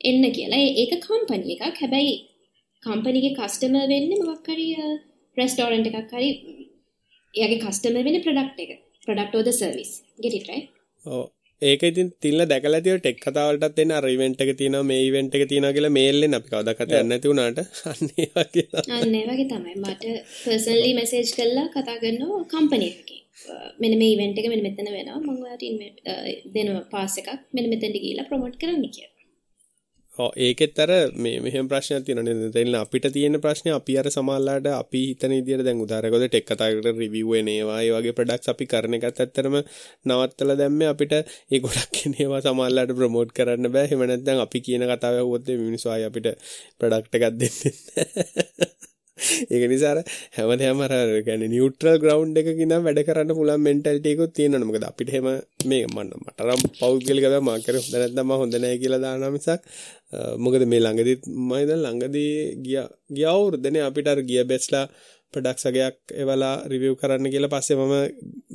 එන්න 0.00 0.24
කියලා. 0.36 0.64
ඒක 0.82 0.92
කම්පනි 1.06 1.54
එකක්. 1.54 1.78
හැබැයි 1.82 2.14
කම්පනිගේ 2.82 3.36
කස්ටමර් 3.38 3.86
වෙන්නේ 3.94 4.26
මොකක් 4.28 4.52
හරි 4.54 4.68
රෙස්ටෝරන්ට් 5.36 5.88
එකක් 5.90 6.12
හරි 6.18 6.28
එයාගේ 7.34 7.62
කස්ටමර් 7.64 8.04
වෙන්නේ 8.06 8.24
ප්‍රොඩක්ට් 8.26 8.62
එක. 8.64 8.70
Product 9.06 9.36
or 9.38 9.44
the 9.48 9.56
service. 9.64 9.92
Get 10.22 10.38
it 10.38 10.48
right? 10.52 10.70
ඔව්. 11.06 11.26
ඒක 11.62 11.82
ඉතින් 11.90 12.10
තිල්ල 12.24 12.40
දැකලා 12.52 12.80
තියෙන 12.86 13.00
ටෙක් 13.02 13.20
කතාවලටත් 13.24 13.80
එන්න. 13.84 13.94
අර 13.98 14.06
ඉවෙන්ට් 14.14 14.42
එක 14.44 14.52
තියෙනවා 14.60 14.88
මේ 14.90 15.06
ඉවෙන්ට් 15.08 15.38
එක 15.38 15.44
තියෙනවා 15.52 15.74
කියලා 15.76 15.94
මේල් 15.98 16.26
එන්න. 16.26 16.38
අපි 16.38 16.52
කවදාකවත් 16.52 16.90
යන්නේ 16.90 17.08
නැති 17.12 17.32
වුණාට. 17.32 17.58
අන්න 17.90 18.12
ඒ 18.22 18.28
වගේ 18.36 18.66
තමයි. 18.72 18.98
අන්න 18.98 19.16
ඒ 19.20 19.24
වගේ 19.30 19.48
තමයි. 19.52 19.74
මට 19.84 20.04
පර්සනලි 20.42 20.92
මෙසේජ් 21.00 21.32
කරලා 21.38 21.66
කතා 21.76 21.98
කරනවා 22.04 22.44
කම්පනි 22.52 22.90
එකකින් 22.92 23.24
මෙන්න 23.82 23.94
මේ 24.00 24.10
ඉවෙන්ට් 24.14 24.38
එක 24.40 24.48
මෙන්න 24.52 24.64
මෙතන 24.66 24.88
වෙනවා 24.96 25.20
මම 25.20 25.44
ඔයාලට 25.44 25.64
ඉන්වයි- 25.70 25.94
අ, 26.06 26.14
දෙනවා 26.54 26.84
පාස් 26.92 27.14
එකක් 27.20 27.30
මෙන්න 27.54 27.70
මෙතනට 27.72 27.94
ගිහිල්ලා 27.96 28.28
ප්‍රොමෝට් 28.30 28.58
කරන්න 28.60 28.90
කියලා 28.96 29.14
ඔව් 30.18 30.30
ඒකෙත් 30.44 30.78
අර 30.82 30.90
මේ 31.24 31.36
මෙහෙම 31.42 31.66
ප්‍රශ්නයක් 31.70 32.02
තියෙනවා 32.06 32.24
නේද? 32.28 32.40
දැන් 32.54 32.74
අපිට 32.78 33.04
තියෙන 33.16 33.36
ප්‍රශ්නේ 33.44 33.74
අපි 33.76 33.92
අර 34.00 34.06
සමාල්ලාට 34.10 34.66
අපි 34.72 35.00
හිතන 35.10 35.34
විදියට 35.36 35.62
දැන් 35.66 35.82
උදාහරණයකට 35.84 36.32
ටෙක් 36.32 36.46
කතාවකට 36.48 36.88
රිවිව් 37.02 37.28
එන 37.40 37.50
ඒවා 37.52 37.76
ඒ 37.84 37.92
වගේ 37.96 38.14
ප්‍රොඩක්ට්ස් 38.18 38.50
අපි 38.52 38.66
කරන 38.72 38.96
එකත් 38.98 39.20
ඇත්තටම 39.22 39.56
නවත්තලා 40.08 40.58
දැම්මේ 40.62 40.88
අපිට 40.94 41.14
ඒ 41.18 41.60
ගොඩක් 41.66 42.02
එන 42.06 42.18
ඒවා 42.18 42.42
සමාල්ලාට 42.46 42.96
ප්‍රොමෝට් 42.98 43.30
කරන්න 43.32 43.70
බෑ. 43.74 43.86
එහෙම 43.86 44.02
නැත්නම් 44.10 44.42
අපි 44.46 44.58
කියන 44.66 44.88
කතාව 44.90 45.20
ඇහුවොත් 45.20 45.46
මේ 45.48 45.62
මිනිස්සු 45.62 45.94
ආයි 45.94 46.10
අපිට 46.10 46.28
ප්‍රොඩක්ට් 46.80 47.14
එකක් 47.16 47.26
දෙන්නේ 47.38 47.74
නැහැ. 47.76 48.96
ඒක 49.48 49.64
නිසා 49.72 49.92
අර 49.94 50.00
හැමදේම 50.36 50.82
අර 50.86 50.94
කියන්නේ 51.26 51.52
නියුට්‍රල් 51.54 51.98
ග්‍රවුන්ඩ් 51.98 52.40
එකක 52.42 52.50
ඉඳන් 52.56 52.86
වැඩ 52.86 53.02
කරන්න 53.08 53.36
පුළුවන් 53.38 53.66
මෙන්ටැලිටි 53.68 54.14
එකකුත් 54.14 54.34
තියෙනවනේ. 54.34 54.68
මොකද 54.68 54.88
අපිට 54.90 55.12
එහෙම 55.12 55.28
මේ 55.64 55.84
මන්න 55.86 56.14
මට 56.20 56.38
නම් 56.46 56.62
පෞද්ගලිකව 56.80 57.38
මම 57.38 57.52
කරේ 57.64 57.82
හොඳ 57.82 57.94
නැත්නම් 57.94 58.24
මම 58.24 58.40
හොඳ 58.40 58.54
නැහැ 58.56 58.80
කියලා 58.82 59.04
දානවා 59.04 59.34
මිසක් 59.36 59.60
මොකද 60.38 60.64
මේ 60.64 60.82
ළඟදිත් 60.84 61.22
මම 61.38 61.52
දැන් 61.68 61.84
ළඟදී 61.84 62.32
ගිය 62.64 62.82
ගිය 63.10 63.28
අවුරුද්දනේ 63.28 63.86
අපිට 63.88 64.08
අර 64.08 64.20
ගිය 64.22 64.42
බෙස්ලා 64.46 64.86
ප්‍රොඩක්ට්ස් 65.34 65.68
වගේක් 65.68 65.96
එවලා 66.14 66.54
රිවිව් 66.66 66.94
කරන්න 67.00 67.32
කියලා 67.32 67.52
පස්සේ 67.52 67.76
මම 67.76 67.94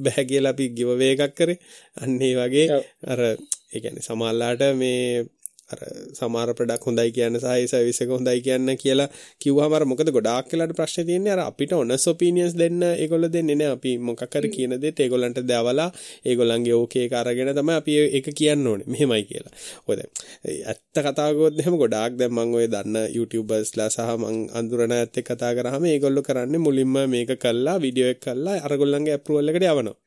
බෑ 0.04 0.24
කියලා 0.26 0.54
අපි 0.56 0.66
ගිව 0.78 0.90
වේ 0.98 1.14
එකක් 1.16 1.36
කරේ. 1.38 1.60
අන්න 1.98 2.22
ඒ 2.22 2.34
වගේ. 2.38 2.68
අර 3.06 3.20
ඒ 3.24 3.80
කියන්නේ 3.80 4.06
සමහරලාට 4.08 4.64
මේ 4.76 5.26
අර 5.70 5.80
සමහර 6.14 6.50
ප්‍රොඩක්ට් 6.58 6.86
හොඳයි 6.88 7.12
කියන්න 7.16 7.38
සහ 7.40 7.48
ඒ 7.52 7.68
සර්විස් 7.68 8.00
එක 8.04 8.10
හොඳයි 8.10 8.42
කියන්න 8.46 8.72
කියලා 8.78 9.08
කිව්වම 9.42 9.76
අර 9.78 9.86
මොකද 9.86 10.10
ගොඩාක් 10.18 10.52
වෙලාට 10.52 10.74
ප්‍රශ්නේ 10.80 11.08
තියෙන්නේ 11.10 11.34
අර 11.36 11.42
අපිට 11.44 11.74
ඔනස් 11.78 12.08
ඔපිනියන්ස් 12.12 12.56
දෙන්න 12.62 12.84
ඒගොල්ලෝ 12.90 13.32
දෙන්නේ 13.36 13.56
නැහැ 13.56 13.78
අපි 13.78 13.94
මොකක් 14.08 14.24
හරි 14.36 14.52
කියන 14.56 14.76
දේත් 14.84 15.00
ඒගොල්ලන්ට 15.06 15.40
දැවලා 15.52 15.90
ඒගොල්ලන්ගේ 16.26 16.76
ඕකේ 16.80 17.06
එක 17.08 17.16
අරගෙන 17.22 17.54
තමයි 17.54 17.78
අපි 17.80 17.98
ඒක 18.18 18.28
කියන්න 18.40 18.68
ඕනේ 18.68 18.88
මෙහෙමයි 18.88 19.24
කියලා. 19.30 19.54
ඔය 19.88 19.96
දැන් 19.96 20.12
ඒ 20.46 20.60
ඇත්ත 20.70 21.04
කතා 21.08 21.30
කරොත් 21.34 21.60
එහෙම 21.60 21.80
ගොඩාක් 21.84 22.20
දැන් 22.20 22.34
මම 22.34 22.60
ඔය 22.60 22.68
දන්න 22.68 23.00
YouTubersලා 23.18 23.90
සහ 23.90 24.14
මං 24.20 24.38
අඳුරන 24.54 24.96
ඇත්ත 25.00 25.18
එක්ක 25.18 25.32
කතා 25.32 25.54
කරාම 25.56 25.86
ඒගොල්ලෝ 25.86 26.24
කරන්නේ 26.24 26.64
මුලින්ම 26.66 26.96
මේක 27.08 27.36
කළා 27.40 27.78
වීඩියෝ 27.80 28.14
එක 28.14 28.24
කළා 28.26 28.62
අරගොල්ලන්ගේ 28.68 29.20
අප්‍රූවල් 29.20 29.50
එකට 29.50 29.66
යවනවා. 29.66 29.98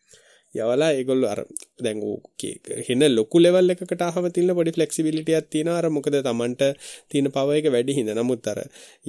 යවලා 0.57 0.91
ඒගොල්ලෝ 0.99 1.31
අර 1.35 1.41
දැන් 1.85 1.99
ඕකේ 2.11 2.83
හෙන 2.89 3.03
ලොකු 3.17 3.43
ලෙවල් 3.45 3.75
එකකට 3.75 4.05
ආවම 4.07 4.29
තියෙන 4.35 4.55
පොඩි 4.59 4.75
ෆ්ලෙක්සිබිලිටි 4.77 5.37
එකක් 5.39 5.51
තියෙනවා. 5.53 5.79
අර 5.81 5.89
මොකද 5.97 6.17
Tamanට 6.29 6.63
තියෙන 7.11 7.31
පවර් 7.37 7.59
එක 7.61 7.69
වැඩි 7.75 7.97
හින්දා 7.99 8.17
නමුත් 8.21 8.47
අර 8.53 8.61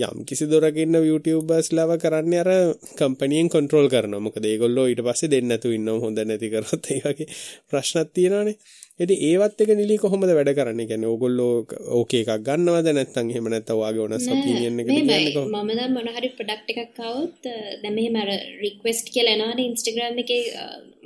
යම් 0.07 0.25
කිසි 0.27 0.49
දොරක 0.51 0.81
ඉන්න 0.85 0.99
YouTubers 1.01 1.69
ලව 1.77 1.99
කරන්නේ 2.03 2.41
අර 2.43 2.51
කම්පැනියෙන් 2.99 3.51
කන්ට්‍රෝල් 3.53 3.87
කරනවා. 3.93 4.25
මොකද 4.27 4.43
ඒගොල්ලෝ 4.45 4.87
ඊට 4.91 5.03
පස්සේ 5.07 5.31
දෙන්නේ 5.33 5.55
නැතුව 5.55 5.77
ඉන්නව. 5.77 6.01
හොඳ 6.05 6.19
නැති 6.23 6.51
කරොත් 6.53 6.91
ඒ 6.93 7.01
වගේ 7.05 7.31
ප්‍රශ්නක් 7.69 8.13
තියෙනවානේ. 8.15 8.57
ඉතින් 8.99 9.19
ඒවත් 9.21 9.59
එක 9.63 9.71
නිලි 9.77 9.95
කොහොමද 10.03 10.25
වැඩ 10.29 10.49
කරන්නේ? 10.57 10.87
කියන්නේ 10.89 11.09
ඕගොල්ලෝ 11.09 11.51
ඕකේ 11.97 12.21
එකක් 12.23 12.41
ගන්නවද? 12.47 12.87
නැත්නම් 12.97 13.27
එහෙම 13.31 13.47
නැත්නම් 13.53 13.79
ඔයාගේ 13.81 14.03
ඕනස් 14.05 14.25
ඔපිනියන් 14.27 14.79
එකට 14.81 14.89
කියන්නේ. 14.89 15.33
කොහොමද? 15.35 15.53
මම 15.55 15.71
දැන් 15.79 15.93
මොන 15.97 16.09
හරි 16.15 16.29
ප්‍රොඩක්ට් 16.37 16.71
එකක් 16.83 16.97
આવොත් 17.07 17.43
දැන් 17.83 17.93
මෙහෙම 17.97 18.15
අර 18.21 18.31
රික්වෙස්ට් 18.63 19.11
කියලා 19.15 19.35
එනවනේ 19.37 19.67
Instagram 19.71 20.17
එකේ 20.23 20.41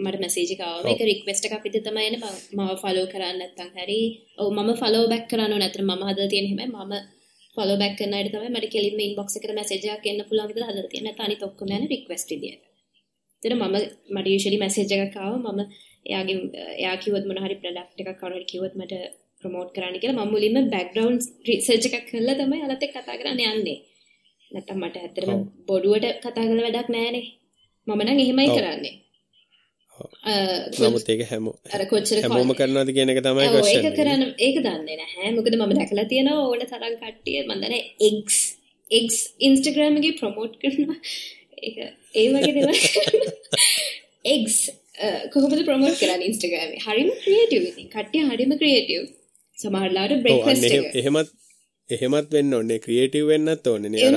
මට 0.03 0.21
මැසේජ් 0.23 0.53
එකක් 0.55 0.63
ආවම 0.67 0.87
ඒක 0.91 1.01
රික්වෙස්ට් 1.11 1.47
එකක් 1.49 1.65
විදිහට 1.65 1.87
තමයි 1.89 2.05
එන්නේ. 2.07 2.21
මම- 2.23 2.55
මාව 2.57 2.75
ෆලෝ 2.83 3.05
කරන්න 3.13 3.37
නැත්නම් 3.41 3.71
හරි. 3.77 3.99
ඔව් 4.39 4.47
මම 4.55 4.71
ෆලෝ 4.81 5.03
බෑක් 5.11 5.27
කරන්න 5.29 5.51
ඕනේ 5.51 5.61
නැත්නම් 5.65 5.87
මම 5.89 6.07
හදලා 6.09 6.31
තියෙන 6.33 6.49
හැබැයි 6.49 6.71
මම 6.71 6.93
ෆලෝ 7.57 7.77
බෑක් 7.77 7.95
කරන 7.99 8.13
අයට 8.17 8.31
තමයි 8.33 8.49
මට 8.55 8.73
කෙලින්ම 8.73 8.99
ඉන්බොක්ස් 9.07 9.35
එකට 9.37 9.53
මැසේජ් 9.59 9.87
එකක් 9.95 10.05
එන්න 10.07 10.25
පුළුවන් 10.29 10.49
විදිහට 10.49 10.69
හදලා 10.71 10.89
තියෙන 10.91 11.05
නැත්නම් 11.07 11.25
අනිත් 11.27 11.43
ඔක්කොම 11.47 11.67
යන්නේ 11.69 11.91
රික්වෙස්ට් 11.93 12.29
විදියට. 12.33 12.63
එතන 13.43 13.55
මම 13.59 13.75
මට 14.15 14.27
යුෂලි 14.35 14.57
මැසේජ් 14.63 14.91
එකක් 15.05 15.17
ආව 15.19 15.35
මම 15.45 15.61
එයාගේ 16.05 16.37
එයා 16.75 16.95
කිව්වොත් 17.03 17.25
මොන 17.27 17.41
හරි 17.43 17.59
ප්‍රොඩක්ට් 17.61 18.01
එකක් 18.01 18.17
කවුරු 18.19 18.35
හරි 18.37 18.47
කිව්වොත් 18.51 18.73
මට 18.79 18.93
ප්‍රමෝට් 19.43 19.69
කරන්න 19.75 20.01
කියලා 20.01 20.17
මම 20.17 20.33
මුලින්ම 20.33 20.57
බෑග්ග්‍රවුන්ඩ් 20.73 21.21
රිසර්ච් 21.47 21.85
එකක් 21.89 22.07
කරලා 22.09 22.39
තමයි 22.39 22.63
අලත් 22.65 22.83
එක්ක 22.85 22.95
කතා 22.95 23.19
කරන්න 23.21 23.43
යන්නේ. 23.51 23.77
නැත්තම් 24.51 24.81
මට 24.81 24.97
ඇත්තටම. 24.99 25.45
බොඩුවට 25.69 26.09
කතා 26.23 26.47
කරලා 26.47 26.65
වැඩක් 26.67 26.91
නැහැනේ. 26.95 27.25
මම 27.87 28.01
නම් 28.05 28.19
එහෙමයි. 28.23 28.49
කරන්නේ. 28.57 28.95
නමුත් 30.81 31.09
ඒක 31.09 31.21
හැමෝ 31.31 31.55
අර 31.75 31.83
කොච්චර 31.91 32.21
හැමෝම 32.23 32.53
කරනවාද 32.59 32.89
කියන 32.95 33.11
එක 33.13 33.21
තමයි 33.25 33.47
question 33.53 33.85
ඒක. 33.85 33.97
කරන්න 33.99 34.23
ඒක 34.45 34.57
දන්නේ 34.65 34.97
නැහැ. 35.01 35.31
මොකද 35.37 35.53
මම 35.53 35.73
දැකලා 35.77 36.07
තියෙනවා 36.11 36.47
ඕන 36.47 36.65
තරම් 36.71 36.95
කට්ටිය 37.01 37.39
මම 37.41 37.53
දන්නේ 37.55 37.81
eggs 38.07 38.37
eggs 38.91 39.17
Instagram 39.49 39.99
එකේ 39.99 40.17
ප්‍රොමෝට් 40.19 40.53
කරනවා. 40.61 40.99
ඒක 41.59 41.77
ඒ 42.15 42.27
වගේ 42.33 42.53
දේවල් 42.55 42.77
eggs 44.35 44.57
කොහොමද 45.33 45.65
ප්‍රොමෝට් 45.65 45.93
කරන්නේ 45.93 46.27
එකේ? 46.45 46.77
හරිම 46.87 47.09
ක්‍රියේටිව්. 47.09 47.61
කට්ටිය 47.89 48.21
හරිම 48.21 48.57
ක්‍රියේටිව්. 48.57 49.01
සමහරලාට 49.61 50.11
එක. 50.11 50.73
එහෙම- 50.73 50.95
එහෙමත් 50.95 51.27
එහෙමත් 51.91 52.33
වෙන්න 52.33 52.53
ඕනේ 52.53 52.77
ක්‍රියේටිව් 52.77 53.25
වෙන්නත් 53.25 53.67
ඕනේ 53.67 53.89
නේ 53.89 53.99
ඒ 53.99 54.11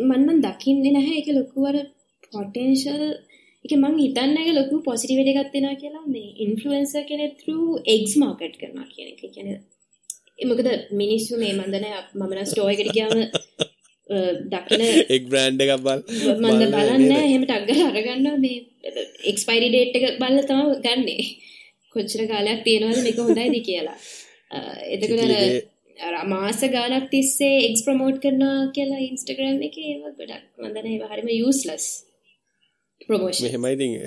මන්නම් 0.00 0.40
දකින්නේ 0.40 0.90
නැහැ 0.90 1.16
ඒක 1.16 1.28
ලොකු 1.28 1.64
අර 1.64 1.76
පොටෙන්ශල් 2.32 3.14
එක 3.64 3.72
මං 3.72 3.98
හිතන්න 3.98 4.36
එක 4.36 4.54
ලොකු 4.54 4.82
පොසිටිව් 4.82 5.18
එකක් 5.18 5.52
තියෙනවා 5.52 5.74
කියලා 5.74 6.02
මේ 6.06 6.28
කෙනෙක් 7.08 7.36
through 7.44 7.82
eggs 7.86 8.16
market 8.16 8.52
කරනවා 8.60 8.84
කියන 8.96 9.08
එක. 9.08 9.24
ඒ 9.24 9.28
කියන්නේ 9.28 9.60
ඒ 10.38 10.44
මොකද 10.44 10.68
මිනිස්සු 10.92 11.36
මේ 11.36 11.52
මන් 11.52 11.64
දන්නේ 11.64 11.92
මම 12.14 12.34
නම් 12.34 12.44
දකින 14.50 14.82
එක් 15.10 15.22
බ්‍රෑන්ඩ් 15.30 15.60
එකක් 15.62 15.72
බල 15.80 16.00
මන්ද 16.42 16.62
බලන්න? 16.74 17.06
එහෙම 17.20 17.44
ටක් 17.44 17.64
ගාලා 17.70 17.88
අරගන්නවා. 17.92 18.36
මේ 18.38 18.58
එක්ස්පයිරි 19.24 19.68
ඩේට් 19.70 19.96
එක 19.98 20.04
බලලා 20.20 20.44
තමයි 20.48 20.76
ගන්නෙ. 20.84 21.16
කොච්චර 21.94 22.22
කාලයක් 22.32 22.60
තියෙනවද 22.64 23.00
මේක 23.02 23.18
හොඳයිද 23.20 23.56
කියලා. 23.64 23.98
එතකොට 24.92 25.22
මාස 26.28 26.60
ගානක් 26.74 27.06
තිස්සේ 27.10 27.54
එක්ස් 27.68 27.82
ප්‍රමෝට් 27.86 28.18
කරනවා 28.22 28.58
කියලා 28.74 29.00
ඉන්ස්ටග්‍රම් 29.08 29.58
එක 29.68 29.76
ඒව 29.84 30.02
ගොඩක් 30.18 30.44
මදන 30.62 30.86
ඒව 30.92 31.04
හරිම 31.10 31.28
යස්ලස් 31.36 31.86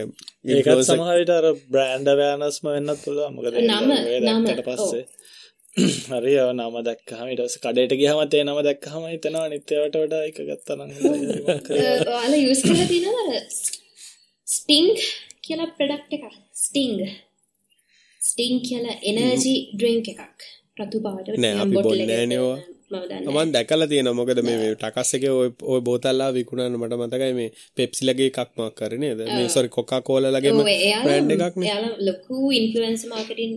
එම්, 0.01 0.11
ඒකත් 0.45 0.83
සමහවිට 0.89 1.31
අර 1.31 1.45
බ්‍රෑන්ඩ 1.73 2.09
වෑනස්ම 2.19 2.65
වෙන්නත් 2.75 3.01
පුළුවන්. 3.03 3.33
මොකද 3.35 3.47
නම- 3.61 3.91
වගේ 3.91 4.19
නම, 4.21 4.45
දැක්කට 4.47 4.65
පස්සේ 4.69 5.03
හරි 6.11 6.33
ඔව් 6.41 6.51
නම 6.53 6.77
දැක්කහම 6.87 7.27
ඊට 7.31 7.41
පස්සේ 7.43 7.61
කඩේට 7.63 7.93
ගියම 7.99 8.21
තේ 8.33 8.43
නම 8.43 8.59
දැක්කහම 8.67 9.03
හිතනවා 9.11 9.47
නිත්‍යවට 9.51 9.97
වඩා 10.01 10.23
එක 10.29 10.39
ගත්තා 10.47 10.77
නම්. 10.77 10.91
ඔයාල 11.73 12.33
යස් 12.39 12.63
කල 12.65 12.81
තිනවර 12.91 13.29
ස්ටිංග් 14.47 14.89
කියලා 15.45 15.69
ප්‍රඩක්් 15.77 16.17
එක 16.17 16.25
ස්ටිංග 16.63 16.97
ස්ටිං 18.21 18.59
කියලා 18.65 18.97
එනර්ජි 19.11 19.55
ඩ්‍රිංක් 19.75 20.11
එකක්. 20.15 20.49
රතු 20.79 21.05
පාට 21.05 21.31
නෑ, 21.37 21.55
අපි 21.63 21.75
බොන්නේ 21.77 22.09
නෑනේ. 22.09 22.41
මම 23.27 23.49
දැකලා 23.53 23.87
තියෙනවා 23.87 24.17
මොකද 24.19 24.39
මේ 24.47 24.57
මේ 24.59 24.75
ටකස් 24.75 25.11
එකේ 25.17 25.33
ඔය 25.39 25.49
ඔය 25.71 25.81
බෝතල්ලා 25.87 26.29
විකුණන 26.33 26.77
මට 26.81 27.01
මතකයි 27.01 27.33
මේ 27.39 27.49
පෙප්සිලගේ 27.77 28.29
එකක් 28.31 28.55
මක් 28.57 28.71
කර 28.79 28.93
නේද? 29.03 29.19
මේ 29.29 29.49
සොරි 29.55 29.69
කොකා 29.77 30.01
කෝලාලගේම 30.07 30.61
බ්‍රෑන්ඩ් 30.61 31.35
එකක් 31.35 31.55
නේ. 31.57 31.69
යාල 31.71 31.85
ලොකු 32.07 32.49
ඉන්ෆලන්ස් 32.59 33.05
මාර්කටින් 33.11 33.53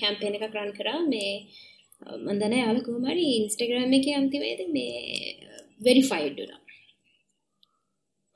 කැම්පේන 0.00 0.36
එකක් 0.36 0.50
රන් 0.52 0.72
කරා. 0.72 1.00
මේ 1.04 1.32
මන්දන 2.18 2.54
යාල 2.54 2.78
කොහමරි 2.82 3.24
ඉන්ස්ටග්‍රම් 3.36 3.92
එක 3.92 4.06
අන්තිමේද 4.14 4.60
මේ 4.68 5.00
වෙරිෆයිඩ් 5.80 6.38
වුණා. 6.38 6.60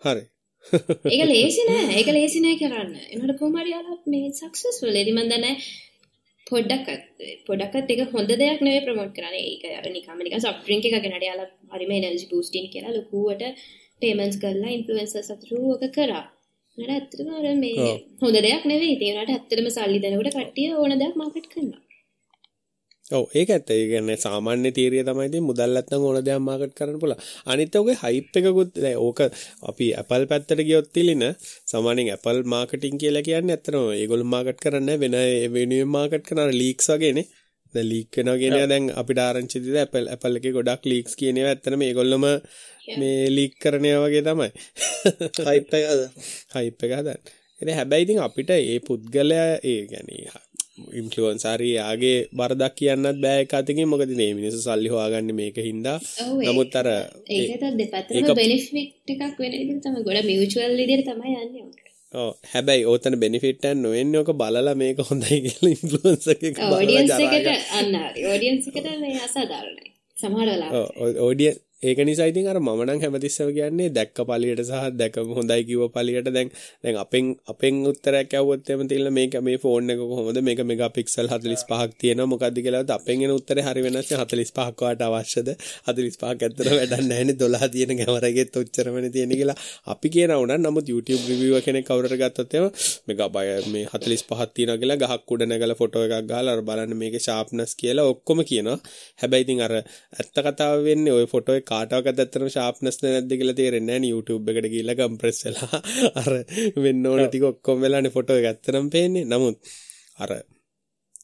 හරි. 0.03 0.24
ඒක 1.07 1.22
ලේසි 1.26 1.66
නෑ. 1.66 1.91
ඒක 1.95 2.09
ලේසි 2.11 2.41
නෑ 2.41 2.57
කරන්න. 2.57 2.95
එනට 3.12 3.37
කොහමරි 3.39 3.70
යාලා 3.70 3.99
මේ 4.07 4.33
සක්සස්ෆුල් 4.33 4.97
එදි 4.97 5.14
මන්දන 5.14 5.47
පොඩ්ඩක්ත් 6.47 7.26
පොඩක්ත් 7.47 7.91
එක 7.95 8.03
හොඳ 8.12 8.33
දෙයක් 8.35 8.62
නේ 8.62 8.81
ප්‍රමෝට් 8.81 9.12
කරන 9.14 9.37
ඒක 9.37 9.64
අර 9.72 9.87
නිකම 9.91 10.20
නිකන් 10.20 10.45
සොෆ්ට් 10.45 10.62
ඩ්‍රින්ක් 10.62 10.89
එකක් 10.89 11.05
ගෙනට 11.05 11.26
යාලා 11.26 11.49
හරිම 11.74 11.93
එනර්ජි 11.93 12.31
බූස්ටින් 12.31 12.70
කියලා 12.72 12.95
ලොකුවට 12.95 13.45
පේමන්ට්ස් 14.03 14.41
කරලා 14.41 14.74
ඉන්ෆ්ලුවෙන්සර්ස් 14.76 15.31
අතර 15.35 15.55
ඔක 15.66 15.85
කරා 15.93 16.24
නට 16.79 16.91
ඇත්තටම 16.91 17.29
අර 17.37 17.47
මේ. 17.62 17.93
හොඳ 18.22 18.37
දෙයක් 18.47 18.64
නෙවෙයි. 18.70 18.95
ඒ 18.97 19.11
වුණාට 19.11 19.35
ඇත්තටම 19.35 19.68
සල්ලි 19.76 19.99
දෙනකොට 20.03 20.35
කට්ටිය 20.35 20.72
ඕන 20.74 20.93
දෙයක් 21.01 21.14
මාකට් 21.20 21.47
කරනවා. 21.53 21.81
ඔව් 23.11 23.24
ඒක 23.35 23.51
ඇත්ත. 23.51 23.70
ඒ 23.70 23.87
කියන්නේ 23.91 24.16
සාමාන්‍ය 24.16 24.70
තීරිය 24.76 25.03
තමයි 25.09 25.26
ඉතින් 25.31 25.45
මුදල් 25.49 25.72
නැත්නම් 25.74 26.05
ඕන 26.09 26.18
දෙයක් 26.20 26.43
මාකට් 26.49 26.74
කරන්න 26.79 27.01
පුළුවන්. 27.03 27.22
අනිත් 27.51 27.79
ඔගේ 27.81 27.97
හයිප් 28.03 28.37
එකකුත් 28.39 28.72
දැන් 28.76 28.99
ඕක 29.07 29.20
අපි 29.70 29.87
Apple 30.03 30.24
පැත්තට 30.31 30.62
ගියොත් 30.68 30.89
තිලින 30.95 31.24
සාමාන්‍යයෙන් 31.72 32.14
Apple 32.16 32.43
මාකටිං 32.55 33.01
කියලා 33.03 33.26
කියන්නේ 33.29 33.57
ඇත්තටම 33.57 33.91
ඒගොල්ලෝ 33.97 34.33
මාකට් 34.35 34.62
කරන්නේ 34.64 35.01
වෙන 35.03 35.16
වෙනුවෙන් 35.55 35.95
මාකට් 35.97 36.24
කරන 36.29 36.53
ලීක්ස් 36.61 36.91
වගේනේ 36.93 37.26
දැන් 37.74 37.88
ලීක් 37.92 38.18
වෙනවා 38.18 38.38
කියන 38.42 38.56
එක 38.58 38.66
දැන් 38.72 38.90
අපිට 39.00 39.20
ආරංචි 39.24 39.62
දීලා 39.64 39.86
Apple 39.88 40.06
Apple 40.14 40.40
එකේ 40.40 40.56
ගොඩක් 40.56 40.90
ලීක්ස් 40.92 41.18
කියන 41.20 41.40
ඒවා 41.40 41.54
ඇත්තටම 41.54 41.84
ඒගොල්ලොම 41.88 42.26
මේ 43.00 43.30
ලීක් 43.36 43.54
කරන 43.62 43.88
ඒවා 43.90 44.08
වගේ 44.08 44.24
තමයි 44.28 44.50
හයිප් 45.48 45.72
එකද 45.80 46.02
හයිප් 46.56 46.84
එක 46.84 46.92
හදන්න. 46.98 47.20
ඉතින් 47.60 47.74
හැබැයි 47.78 48.06
ඉතින් 48.06 48.20
අපිට 48.26 48.50
ඒ 48.56 48.78
පුද්ගලයා 48.88 49.48
ඒ 49.70 49.80
කියන්නේ 49.90 50.46
ඉන්ෆ්ලුවන්සර් 51.00 51.62
යාගේ 51.66 52.16
වරදක් 52.38 52.74
කියන්නත් 52.78 53.20
බෑ 53.24 53.42
එක 53.44 53.54
අතකින් 53.60 53.90
මොකද 53.92 54.12
මේ 54.20 54.30
මිනිස්සු 54.38 54.60
සල්ලි 54.64 54.92
හොයාගන්නේ 54.94 55.38
මේක 55.40 55.58
හින්දා. 55.68 55.98
නමුත් 56.46 56.78
අර 56.80 56.88
ඒකත් 56.88 57.64
දෙපැත්තම 57.80 58.40
බෙනිෆිට් 58.40 59.14
එකක් 59.14 59.38
වෙන 59.42 59.52
විදිහට 59.54 59.84
තමයි 59.86 60.06
ගොඩ 60.08 60.26
මියුචුවල් 60.30 60.74
විදිහට 60.80 61.10
තමයි 61.10 61.36
යන්නේ. 61.42 61.88
ඔව් 62.14 62.30
හැබැයි 62.52 62.84
ඕතන 62.84 63.16
බෙනිෆිට් 63.20 63.64
එකක් 63.64 63.76
නොවෙන්නේ 63.76 64.20
ඔක 64.20 64.30
බලලා 64.34 64.74
මේක 64.74 65.00
හොඳයි 65.04 65.40
කියලා 65.44 65.72
ඉන්ෆ්ලුවන්සර් 65.74 66.30
එකක 66.32 66.59
බලලා 66.59 66.78
ඔඩියන්ස් 66.78 67.11
ජරා 67.11 67.30
එකට 67.30 67.46
ගන්න. 67.46 67.64
අන්න 67.78 67.94
හරි 68.04 68.26
ඔඩියන්ස් 68.34 68.68
එකට 68.68 68.86
මේ 69.00 69.20
අසාධාරණයි. 69.20 69.90
සමහර 70.16 70.46
වෙලාවට. 70.46 70.96
ඔව් 70.98 71.20
ඔඩියන් 71.26 71.56
ඒක 71.83 71.99
නිසා 72.01 72.26
ඉතින් 72.26 72.47
අර 72.51 72.59
මම 72.59 72.81
නම් 72.85 73.01
හැමතිස්සම 73.01 73.51
කියන්නේ 73.55 73.91
දැක්ක 73.91 74.18
පළියට 74.29 74.62
සහ 74.62 74.87
දැක 74.93 75.16
හොඳයි 75.31 75.62
කිව්ව 75.62 75.85
පළියට. 75.95 76.29
දැන් 76.29 76.49
දැන් 76.83 76.97
අපෙන් 76.99 77.26
අපෙන් 77.47 77.74
උත්තරයක් 77.87 78.33
ඇහුවොත් 78.35 78.70
එම 78.74 78.81
තියලා 78.91 79.12
මේක 79.12 79.37
මේ 79.41 79.59
ෆෝන් 79.59 79.87
එක 79.89 80.01
කොහොමද? 80.03 80.41
මේක 80.43 80.62
මෙගාපික්සල් 80.64 81.29
45ක් 81.29 81.95
තියෙනවා. 81.97 82.26
මොකද්ද 82.26 82.59
කියලා 82.59 82.83
අපෙන් 82.91 83.22
එන 83.22 83.31
උත්තරේ 83.31 83.62
හරි 83.62 83.85
වෙනස් 83.87 84.11
නේ 84.11 84.18
45ක් 84.18 84.81
වාට 84.81 85.05
අවශ්‍යද? 85.09 85.51
45ක් 85.87 86.26
ඇත්තට 86.41 86.64
වැඩක් 86.70 87.05
නැහැ 87.11 87.29
නේ. 87.29 87.37
12 87.37 87.70
තියෙන 87.70 87.95
කැමරාවෙත් 88.01 88.59
ඔච්චරමනේ 88.62 89.12
තියෙන 89.14 89.37
කියලා 89.41 89.57
අපි 89.87 90.12
කියනවා 90.16 90.41
උනන් 90.45 90.57
නමුත් 90.59 90.91
YouTube 90.93 91.22
reviewer 91.31 91.62
කෙනෙක් 91.62 91.87
කවුරුර 91.87 92.16
ගත්තොත් 92.16 92.59
එම 92.59 92.68
මෙගාබයි 93.07 93.55
මේ 93.70 93.85
45ක් 93.87 94.51
තියෙනවා 94.55 94.79
කියලා 94.83 94.99
ගහක් 95.05 95.31
උඩ 95.31 95.47
නැගලා 95.47 95.79
ෆොටෝ 95.83 96.05
එකක් 96.09 96.26
ගහලා 96.26 96.57
අර 96.57 96.66
බලන්න 96.68 96.99
මේකේ 96.99 97.22
sharpness 97.29 97.79
කියලා 97.79 98.11
ඔක්කොම 98.12 98.45
කියනවා. 98.51 98.79
හැබැයි 99.22 99.49
ඉතින් 99.49 99.64
අර 99.68 99.79
ඇත්ත 99.79 100.45
කතාව 100.45 100.85
වෙන්නේ 100.91 101.16
ওই 101.20 101.31
ෆොටෝ 101.31 101.55
එක 101.55 101.66
කාටවත් 101.70 102.12
ඇත්තටම 102.14 102.48
sharpness 102.56 103.02
නැද්ද 103.02 103.32
කියලා 103.32 103.58
තේරෙන්නේ 103.60 103.96
නැහැ 103.96 104.12
YouTube 104.12 104.52
එකට 104.52 104.70
ගිහිල්ලා 104.72 105.00
compress 105.02 105.40
වෙලා 105.46 105.82
අර 106.20 106.32
වෙන්න 106.84 107.10
ඕන 107.10 107.24
ටික 107.24 107.50
ඔක්කොම 107.50 107.82
වෙලානේ 107.84 108.14
ෆොටෝ 108.14 108.38
එක 108.40 108.50
ඇත්තටම 108.50 108.94
පේන්නේ 108.94 109.26
නමුත් 109.26 109.74
අර 110.18 110.32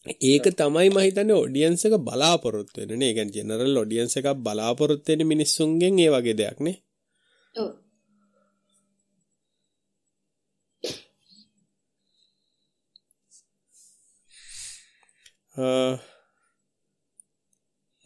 ඒක 0.07 0.45
තමයි 0.53 0.89
මම 0.91 1.01
හිතන්නේ 1.01 1.37
ඔඩියන්ස් 1.37 1.85
එක 1.87 1.95
බලාපොරොත්තු 2.01 2.81
වෙන්නේ 2.81 2.99
නේ. 2.99 3.11
ඒ 3.11 3.17
කියන්නේ 3.17 3.39
ජෙනරල් 3.39 3.77
ඔඩියන්ස් 3.77 4.17
එකක් 4.19 4.29
බලාපොරොත්තු 4.39 5.09
වෙන 5.11 5.27
මිනිස්සුන්ගෙන් 5.27 5.99
ඒ 5.99 6.11
වගේ 6.11 6.37
දෙයක් 6.37 6.59
නේ. 6.61 6.77
ඔව්. 7.55 7.71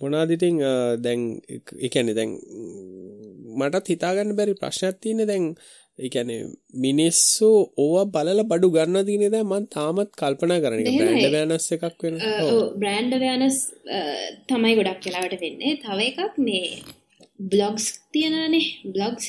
මොනාද 0.00 0.30
ඉතින් 0.30 0.62
දැන් 1.02 1.20
ඒ 1.50 1.88
කියන්නේ 1.88 2.18
දැන් 2.18 2.32
මටත් 3.58 3.92
හිතාගන්න 3.92 4.36
බැරි 4.38 4.54
ප්‍රශ්නයක් 4.54 4.98
තියෙන්නේ 5.00 5.28
දැන් 5.30 5.46
ඒ 5.98 6.08
කියන්නේ 6.08 6.42
මිනිස්සු 6.76 7.48
ඕවා 7.76 8.04
බලලා 8.14 8.44
බඩු 8.44 8.68
ගන්නවා 8.70 9.06
දිනේ 9.06 9.30
දැන් 9.34 9.48
මම 9.48 9.64
තාමත් 9.68 10.12
කල්පනා 10.20 10.60
කරන 10.64 10.80
එක. 10.80 10.90
බ්‍රෑන්ඩ් 10.92 11.26
අවෑනස් 11.30 11.66
එකක් 11.76 12.04
වෙන. 12.04 12.20
ඔව්. 12.44 12.60
බ්‍රෑන්ඩ් 12.80 13.16
අවෑනස් 13.18 13.58
තමයි 14.48 14.76
ගොඩක් 14.78 15.02
වෙලාවට 15.06 15.42
වෙන්නේ. 15.42 15.74
තව 15.82 15.98
එකක් 16.10 16.38
මේ 16.46 16.62
බ්ලොග්ස් 17.48 17.88
තියනනේ 18.12 18.62
බ්ලොග්ස්. 18.94 19.26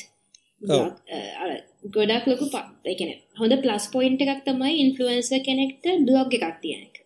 ගොඩක් 1.96 2.24
ලොකු 2.26 2.46
ඒ 2.84 2.94
කියන්නේ 2.94 3.18
හොඳ 3.40 3.58
ප්ලස් 3.64 3.90
පොයින්ට් 3.92 4.24
එකක් 4.24 4.46
තමයි 4.46 4.72
ඉන්ෆ්ලුවෙන්සර් 4.84 5.44
කෙනෙක්ට 5.48 5.92
බ්ලොග් 6.08 6.38
එකක් 6.38 6.56
තියෙන 6.62 6.86
එක. 6.88 7.04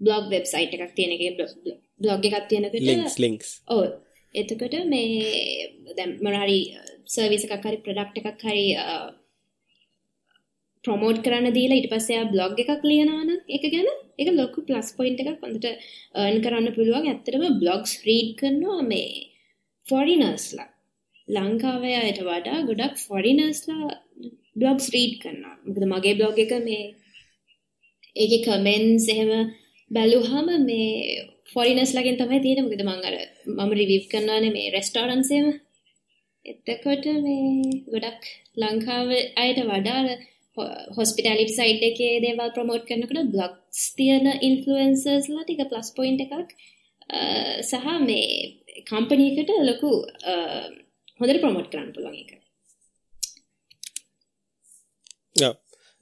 බ්ලොග් 0.00 0.24
වෙබ්සයිට් 0.34 0.76
එකක් 0.76 0.92
තියෙන 0.96 1.16
එකේ 1.16 1.32
බ්ලොග් 2.00 2.26
එකක් 2.28 2.46
තියෙනකොට 2.50 2.86
links 2.88 3.16
links. 3.24 3.48
ඔව්. 3.68 3.82
එතකොට 4.34 4.76
මේ 4.86 5.94
දැන් 5.96 6.12
මොනහරි 6.26 6.60
සර්විස් 7.14 7.46
එකක් 7.46 7.66
හරි 7.66 7.82
ප්‍රොඩක්ට් 7.86 8.20
එකක් 8.20 8.44
හරි 8.44 8.66
ප්‍රොමෝට් 10.84 11.18
කරන්න 11.24 11.56
දීලා 11.56 11.78
ඊට 11.78 11.90
පස්සේ 11.92 12.18
ආ 12.20 12.30
බ්ලොග් 12.34 12.60
එකක් 12.62 12.84
ලියනවා 12.90 13.24
නම් 13.24 13.40
ඒක 13.54 13.64
ගැන 13.74 13.88
ඒක 14.18 14.30
ලොකු 14.38 14.66
ප්ලස් 14.68 14.88
පොයින්ට් 14.98 15.22
එකක් 15.22 15.42
හොඳට 15.44 15.66
earn 15.70 16.38
කරන්න 16.44 16.76
පුළුවන්. 16.76 17.08
ඇත්තටම 17.10 17.58
බ්ලොග්ස් 17.62 17.92
රීඩ් 18.06 18.30
කරනවා 18.40 18.82
මේ 18.92 19.10
ෆොරිනර්ස්ලා 19.86 20.68
ලංකාවේ 21.28 21.96
අයට 21.98 22.20
වඩා 22.28 22.60
ගොඩක් 22.68 22.96
ෆොරිනර්ස්ලා 23.08 23.90
බ්ලොග්ස් 24.60 24.86
රීඩ් 24.94 25.14
කරනවා. 25.22 25.56
මොකද 25.66 25.84
මගේ 25.92 26.18
බ්ලොග් 26.18 26.38
එක 26.44 26.54
මේ 26.68 26.84
ඒකේ 28.16 28.44
කමෙන්ට්ස් 28.46 29.06
එහෙම 29.14 29.32
බැලුහම 29.90 30.48
මේ 30.68 30.90
ෆොරිනස් 31.50 31.92
ලගෙන් 31.92 32.18
තමයි 32.18 32.40
තියෙන 32.40 32.64
මොකද 32.64 32.82
මං 32.82 33.04
අර 33.04 33.16
මම 33.48 33.70
රිවිව් 33.74 34.04
කරනවානේ 34.10 34.52
මේ 34.52 34.72
රෙස්ටෝරන්ට්සේම 34.72 35.46
එතකොට 36.46 37.06
මේ 37.20 37.80
ගොඩක් 37.88 38.28
ලංකාව 38.56 39.08
අයට 39.36 39.60
වඩා 39.66 40.00
හොස්පිටලිට 40.96 41.52
සයිඩ් 41.52 41.82
එකේ 41.82 42.12
දේවල් 42.24 42.52
ප්‍රමෝට් 42.52 42.86
කරනකට 42.86 43.32
බ්ලොග්ස් 43.32 43.82
තියෙන 43.96 44.28
ඉන්ෆලුවන්සර්ස්ලා 44.40 45.44
ටික 45.44 45.64
ප්ලස් 45.66 45.90
පොයින්ට් 45.96 46.24
එකක් 46.26 46.54
සහ 47.62 47.88
මේ 48.02 48.82
කම්පනීකට 48.86 49.56
ලොකු 49.62 49.90
හොඳට 51.20 51.42
ප්‍රමෝට් 51.42 51.72
කරන්න 51.72 51.92
පුළුවන් 51.94 52.20
එක 52.22 52.39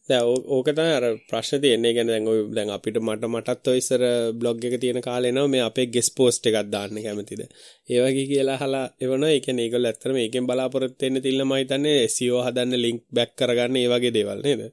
දැන් 0.09 0.25
ඕක 0.55 0.69
තමයි 0.71 0.93
අර 0.99 1.05
ප්‍රශ්න 1.31 1.61
තියෙන්නේ. 1.63 1.93
කියන්නේ 1.97 2.15
දැන් 2.15 2.31
ඔය 2.33 2.41
දැන් 2.57 2.71
අපිට 2.77 2.99
මට 3.01 3.29
මටත් 3.29 3.71
ඔය 3.73 3.81
ඉස්සර 3.83 4.05
බ්ලොග් 4.41 4.65
එක 4.65 4.77
තියෙන 4.83 5.01
කාලේ 5.03 5.33
එනවා 5.33 5.53
මේ 5.55 5.63
අපේ 5.69 5.87
ගෙස් 5.95 6.09
පෝස්ට් 6.17 6.49
එකක් 6.51 6.59
දාන්න 6.75 7.03
කැමතිද? 7.07 7.43
ඒ 7.91 8.01
වගේ 8.05 8.27
කියලා 8.33 8.57
අහලා 8.59 8.87
එවනවා. 9.05 9.31
ඒ 9.35 9.45
කියන්නේ 9.45 9.67
ඒගොල්ලෝ 9.67 9.93
ඇත්තටම 9.93 10.19
මේකෙන් 10.19 10.49
බලාපොරොත්තු 10.49 11.05
වෙන්න 11.05 11.23
තිල්ල 11.23 11.45
මම 11.45 11.55
හිතන්නේ 11.61 12.01
SEO 12.09 12.43
හදන්න 12.47 12.83
ලින්ක් 12.85 13.03
බෑක් 13.17 13.33
කරගන්න 13.39 13.81
ඒ 13.83 13.89
වගේ 13.93 14.15
දේවල් 14.17 14.43
නේද? 14.47 14.65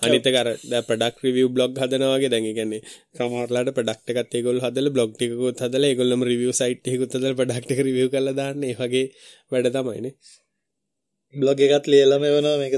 අනිත් 0.00 0.26
එක 0.28 0.36
අර 0.40 0.48
දැන් 0.64 0.84
ප්‍රොඩක්ට් 0.88 1.24
රිවිව් 1.26 1.48
බ්ලොග් 1.54 1.80
හදනවා 1.82 2.12
වගේ 2.16 2.32
දැන් 2.32 2.44
ඒ 2.46 2.58
කියන්නේ 2.58 2.82
සමහරලාට 3.16 3.74
ප්‍රොඩක්ට් 3.78 4.12
එකත් 4.12 4.36
ඒගොල්ලෝ 4.38 4.66
හදලා 4.66 4.94
බ්ලොග් 4.96 5.10
ටිකකුත් 5.14 5.64
හදලා 5.64 5.90
ඒගොල්ලෝම 5.90 6.22
රිවිව් 6.30 6.52
සයිට් 6.60 6.90
එකකුත් 6.90 7.16
හදලා 7.16 7.38
ප්‍රොඩක්ට් 7.40 7.74
එක 7.74 7.88
රිවිව් 7.88 8.08
කරලා 8.14 8.38
දාන්න. 8.40 8.62
ඒ 8.68 8.76
වගේ 8.80 9.06
වැඩ 9.52 9.74
තමයිනේ 9.76 10.14
බ්ලොග් 11.34 11.60
එකත් 11.66 11.86
ලියලම 11.92 12.24
වෙනවා 12.24 12.56
මේක 12.62 12.74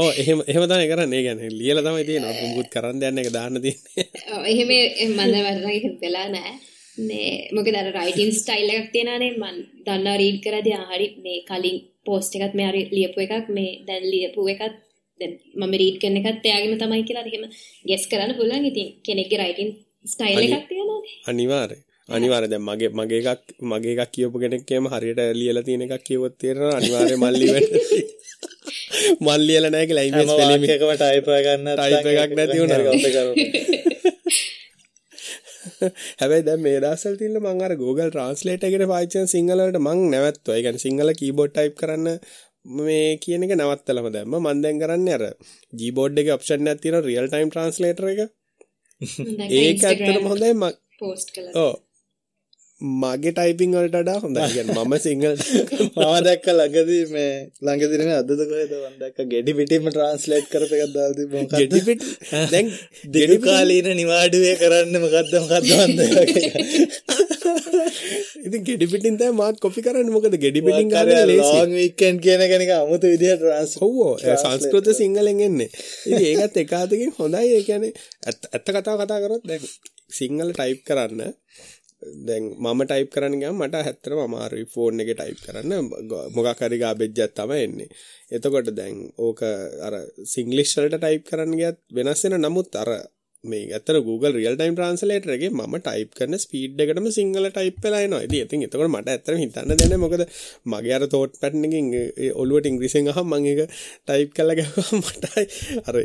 ඕ 0.00 0.10
එහෙම 0.22 0.40
එහෙම 0.50 0.64
තමයි 0.70 0.88
කරන්නේ. 0.92 1.22
ගැන 1.26 1.38
ලියලා 1.60 1.84
තමයි 1.86 2.04
තියෙනවා 2.08 2.34
මුකුත් 2.40 2.68
කරන්න 2.74 3.04
යන්න 3.08 3.20
එක 3.22 3.30
දාන්න 3.36 3.60
තියෙන්නේ. 3.64 4.04
එහෙම 4.52 4.70
මන්ද 5.18 5.36
වරණගේ 5.46 5.92
වෙලා 6.02 6.26
නෑ 6.34 6.52
මේ 7.08 7.30
මොකද 7.56 7.78
අර 7.80 7.88
රයිටින් 7.98 8.30
ස්ටයිල් 8.40 8.74
එකක් 8.74 8.90
තියෙනවානේ. 8.94 9.32
මන් 9.42 9.56
දන්නවා 9.86 10.18
රීඩ් 10.22 10.38
කරදී 10.44 10.76
හරි 10.90 11.08
මේ 11.24 11.38
කලින් 11.48 11.78
පෝස්ට් 12.06 12.36
එකත් 12.36 12.54
මේ 12.60 12.68
හරි 12.70 12.82
ලියපු 12.96 13.26
එකක් 13.26 13.50
මේ 13.56 13.72
දැන් 13.88 14.04
ලියපු 14.12 14.48
එකත් 14.54 14.78
දැන් 15.20 15.32
මම 15.60 15.74
රීඩ් 15.82 16.00
කරන 16.02 16.16
එකත් 16.20 16.48
එයාගෙම 16.52 16.78
තමයි 16.84 17.02
කියලා. 17.08 17.26
එහෙම 17.30 17.44
ගෙස් 17.88 18.04
කරන්න 18.12 18.38
පුළුවන්. 18.38 18.70
ඉතින් 18.70 18.88
කෙනෙක්ගේ 19.06 19.40
රයිටින් 19.42 19.70
ස්ටයිල් 20.12 20.56
එකක් 20.58 20.66
තියෙනවානේ. 20.72 21.14
අනිවාර්යයෙන් 21.30 21.84
අනිවාර්ය 22.08 22.46
දැන් 22.52 22.64
මගේ 22.68 22.90
මගේ 22.98 23.20
එකක් 23.22 23.42
මගේ 23.70 23.94
එකක් 23.94 24.12
කියවපු 24.14 24.36
කෙනෙක් 24.42 24.62
කියම 24.68 24.84
හරියට 24.92 25.20
ලියලා 25.40 25.66
තියෙන 25.66 25.84
එකක් 25.86 26.04
කියවොත් 26.08 26.34
තේරෙනවා 26.42 26.76
අනිවාර්යයෙන් 26.80 27.20
මල්ලි 27.24 27.46
වෙන්න 27.54 27.68
මල් 29.24 29.42
ලියලා 29.48 29.72
නැහැ 29.74 29.88
කියලා 29.90 30.06
ඉමේජ් 30.08 30.28
ස්පෙලිං 30.30 30.62
එකම 30.76 30.92
ටයිප් 30.94 31.28
ගන්න 31.44 31.68
ටයිප් 31.76 32.06
එකක් 32.14 32.32
නැති 32.38 32.56
වුණා 32.60 33.78
හැබැයි 36.20 36.44
දැන් 36.48 36.60
මේ 36.64 36.78
දවස්වල 36.84 37.16
තියෙන 37.20 37.38
මම 37.40 37.62
අර 37.66 37.72
Google 37.82 38.10
Translate 38.14 38.68
එකට 38.68 38.84
පාවිච්චි 38.92 39.24
සිංහල 39.34 39.62
වලට 39.62 39.80
මං 39.86 40.00
නැවැත්තුවා. 40.14 40.56
ඒ 40.56 40.62
කියන්නේ 40.64 40.84
සිංහල 40.86 41.12
කීබෝඩ් 41.20 41.52
ටයිප් 41.54 41.74
කරන්න 41.80 42.08
මේ 42.78 43.08
කියන 43.24 43.46
එක 43.46 43.54
නවත්තලම 43.56 44.08
දැම්ම. 44.16 44.36
මම 44.38 44.62
දැන් 44.64 44.80
කරන්නේ 44.82 45.16
අර 45.18 45.24
Gboard 45.80 46.22
එකේ 46.22 46.36
ඔප්ෂන් 46.38 46.72
එකක් 46.72 46.82
තියෙනවා 46.84 47.08
real 47.10 47.28
time 47.34 47.50
translator 47.54 48.08
එක. 48.14 48.20
ඒක 49.60 49.84
ඇත්තටම 49.90 50.26
හොඳයි 50.32 50.54
මම 50.54 50.66
පෝස්ට් 51.00 51.30
කළා. 51.34 51.54
ඔව්. 51.64 51.74
මගේ 52.80 53.32
ටයිපිං 53.32 53.72
වලට 53.72 53.94
වඩා 53.94 54.20
හොඳයි. 54.20 54.48
කියන්නේ 54.48 54.74
මම 54.80 54.98
සිංහල 54.98 55.36
මම 55.96 56.24
දැක්ක 56.26 56.46
ළඟදී 56.48 57.06
මේ 57.10 57.50
ළඟදී 57.60 57.98
නේ 58.00 58.14
අදද 58.14 58.42
කොහෙද 58.42 58.72
මම 58.72 58.98
දැක්ක 59.00 59.18
ගෙඩි 59.26 59.52
පිටින්ම 59.52 59.88
ට්‍රාන්ස්ලේට් 59.88 60.46
කරපු 60.52 60.74
එකක් 60.76 60.92
දාලා 60.94 61.16
තිබ්බා. 61.18 61.42
මොකක්ද 61.42 61.56
ගෙඩි 61.56 61.80
පිට 61.82 62.02
දැන් 62.52 62.66
දිගු 63.14 63.40
කාලීන 63.40 63.96
නිවාඩුවේ 64.00 64.56
කරන්න 64.60 64.94
මොකද්ද? 65.04 65.32
මොකද්ද 65.42 65.70
මන්ද 65.78 66.00
ඉතින් 68.46 68.62
ගෙඩි 68.62 68.86
පිටින් 68.86 69.18
තමයි 69.18 69.34
මාත් 69.40 69.56
කොපි 69.58 69.82
කරන්නේ. 69.82 70.10
මොකද 70.10 70.38
ගෙඩි 70.38 70.62
පිටින් 70.62 70.88
ගන්න 70.94 71.26
ලේසි. 71.32 71.50
ලොං 71.50 71.70
වීකෙන්ඩ් 71.74 72.22
කියන 72.22 72.40
එක 72.46 72.52
නිකන් 72.62 72.74
අමුතු 72.76 73.06
විදිහට 73.10 73.42
ට්‍රාන්ස්ලේට් 73.42 73.82
ඔව් 73.82 74.22
සංස්කෘත 74.44 74.86
සිංහලෙන් 74.94 75.42
එන්නේ. 75.48 75.70
ඉතින් 76.06 76.26
ඒකත් 76.30 76.56
එක 76.62 76.72
අතකින් 76.78 77.10
හොඳයි. 77.18 77.58
ඒ 77.58 77.62
කියන්නේ 77.66 77.90
ඇත්ත 78.54 78.70
කතාව 78.70 79.02
කතා 79.02 79.18
කරොත් 79.24 79.42
දැන් 79.50 79.66
සිංහල 80.10 80.50
ටයිප් 80.54 80.86
කරන්න 80.86 81.34
දැන් 82.26 82.44
මම 82.56 82.80
ටයිප් 82.84 83.10
කරන්න 83.10 83.40
ගියාම 83.40 83.58
මට 83.58 83.80
ඇත්තටම 83.80 84.20
අමාරුයි 84.24 84.66
ෆෝන් 84.74 85.02
එකේ 85.02 85.16
ටයිප් 85.16 85.40
කරන්න 85.44 85.90
මොකක් 86.36 86.62
හරි 86.62 86.78
ගාබෙජ් 86.78 87.12
එකක් 87.18 87.36
තමයි 87.36 87.60
එන්නේ. 87.64 87.88
එතකොට 88.30 88.72
දැන් 88.72 88.96
ඕක 89.18 89.42
අර 89.82 89.94
සිංග්ලිෂ් 90.34 90.76
වලට 90.78 91.00
ටයිප් 91.00 91.24
කරන්න 91.28 91.60
ගියත් 91.60 91.80
වෙනස් 91.92 92.24
වෙන 92.24 92.40
නමුත් 92.40 92.82
අර 92.82 92.90
මේ 93.44 93.66
ඇත්තට 93.70 93.98
Google 94.04 94.32
real 94.32 94.56
time 94.56 94.74
translator 94.74 95.32
එකේ 95.34 95.50
මම 95.50 95.74
ටයිප් 95.78 96.10
කරන 96.18 96.34
ස්පීඩ් 96.36 96.80
එකටම 96.84 97.06
සිංහල 97.10 97.46
ටයිප් 97.48 97.76
වෙලා 97.84 98.00
එනවා. 98.06 98.22
ඉතින් 98.22 98.42
ඉතින් 98.44 98.64
එතකොට 98.66 98.90
මට 98.90 99.12
ඇත්තටම 99.12 99.38
හිතන්න 99.42 99.74
දෙන්නේ 99.74 100.00
මොකද 100.04 100.24
මගේ 100.66 100.96
අර 100.96 101.04
thought 101.06 101.38
pattern 101.42 101.68
එකකින් 101.68 101.86
ඔළුවට 102.34 102.70
ඉංග්‍රීසියෙන් 102.70 103.12
අහම 103.12 103.30
මම 103.30 103.46
ඒක 103.46 103.62
ටයිප් 104.06 104.34
කරලා 104.36 104.58
ගහුවා 104.60 104.98
මට 105.02 105.24
අර 105.84 106.00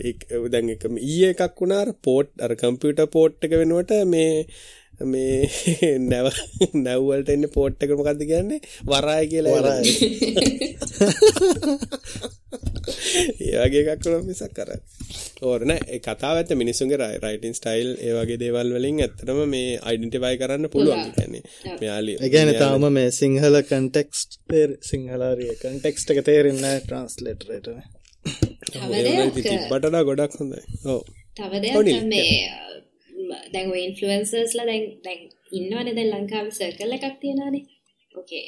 දැන් 0.54 0.72
එක 0.76 0.86
ඊයේ 0.92 1.34
එකක් 1.34 1.60
වුණා 1.60 1.82
අර 1.86 1.92
පෝට් 2.02 2.32
අර 2.40 2.54
කම්පියුටර් 2.56 3.10
පෝට් 3.18 3.50
එක 3.50 3.58
වෙනුවට 3.62 3.98
මේ 4.14 4.32
මේ 5.02 5.50
නැව 6.04 6.28
නැව්වලට 6.78 7.30
එන්න 7.30 7.48
පෝට් 7.50 7.84
එක 7.84 7.94
මොකක්ද 7.94 8.22
කියන්නේ? 8.24 8.60
වරාය 8.86 9.26
කියලා 9.28 9.58
වරාය. 9.58 9.86
ඒ 13.42 13.56
වගේ 13.64 13.82
එකක් 13.86 14.06
වුණා 14.06 14.24
මිසක් 14.24 14.60
අර. 14.60 14.70
ඕර 15.42 15.66
නෑ. 15.66 15.82
ඒ 15.88 16.00
කතාව 16.02 16.36
ඇත්ත 16.38 16.54
මිනිස්සුන්ගේ 16.56 17.00
රයිටින් 17.18 17.56
ස්ටයිල් 17.56 17.90
ඒ 17.98 18.14
වගේ 18.14 18.40
දේවල් 18.40 18.70
වලින් 18.76 19.02
ඇත්තටම 19.02 19.42
මේ 19.48 19.80
අයිඩෙන්ටිෆයි 19.82 20.36
කරන්න 20.38 20.70
පුළුවන්. 20.70 21.12
කියන්නේ 21.14 21.44
මෙයාලි 21.82 22.18
ඒ 22.20 22.30
කියන්නේ 22.30 22.60
තාම 22.60 22.88
මේ 22.92 23.10
සිංහල 23.14 23.60
කන්ටෙක්ස්ට් 23.64 24.40
සිංහලාරිය 24.84 25.58
කන්ටෙක්ස්ට් 25.58 26.08
එක 26.10 26.24
තේරෙන්නේ 26.24 26.64
නැහැ 26.64 26.86
ට්‍රාන්ස්ලේටර් 26.86 27.50
එකටනේ 27.54 27.88
තිබ්බටට 29.44 30.04
ගොඩක් 30.04 30.40
හොඳයි. 30.40 30.62
ඔව්. 30.86 31.02
තව 31.36 31.52
දෙයක් 31.62 32.06
මේ 32.06 32.73
දැන් 33.54 33.72
ඉන්ෆ්ලුවෙන්සර්ස්ලා 33.80 34.66
දැන් 34.66 34.86
දැන් 35.04 35.22
ඉන්නවනේ 35.52 35.96
දැන් 35.96 36.12
ලංකාවේ 36.14 36.58
සර්කල් 36.58 36.96
එකක් 36.98 37.18
තියනවානේ? 37.22 37.64
ඕකේ 38.16 38.46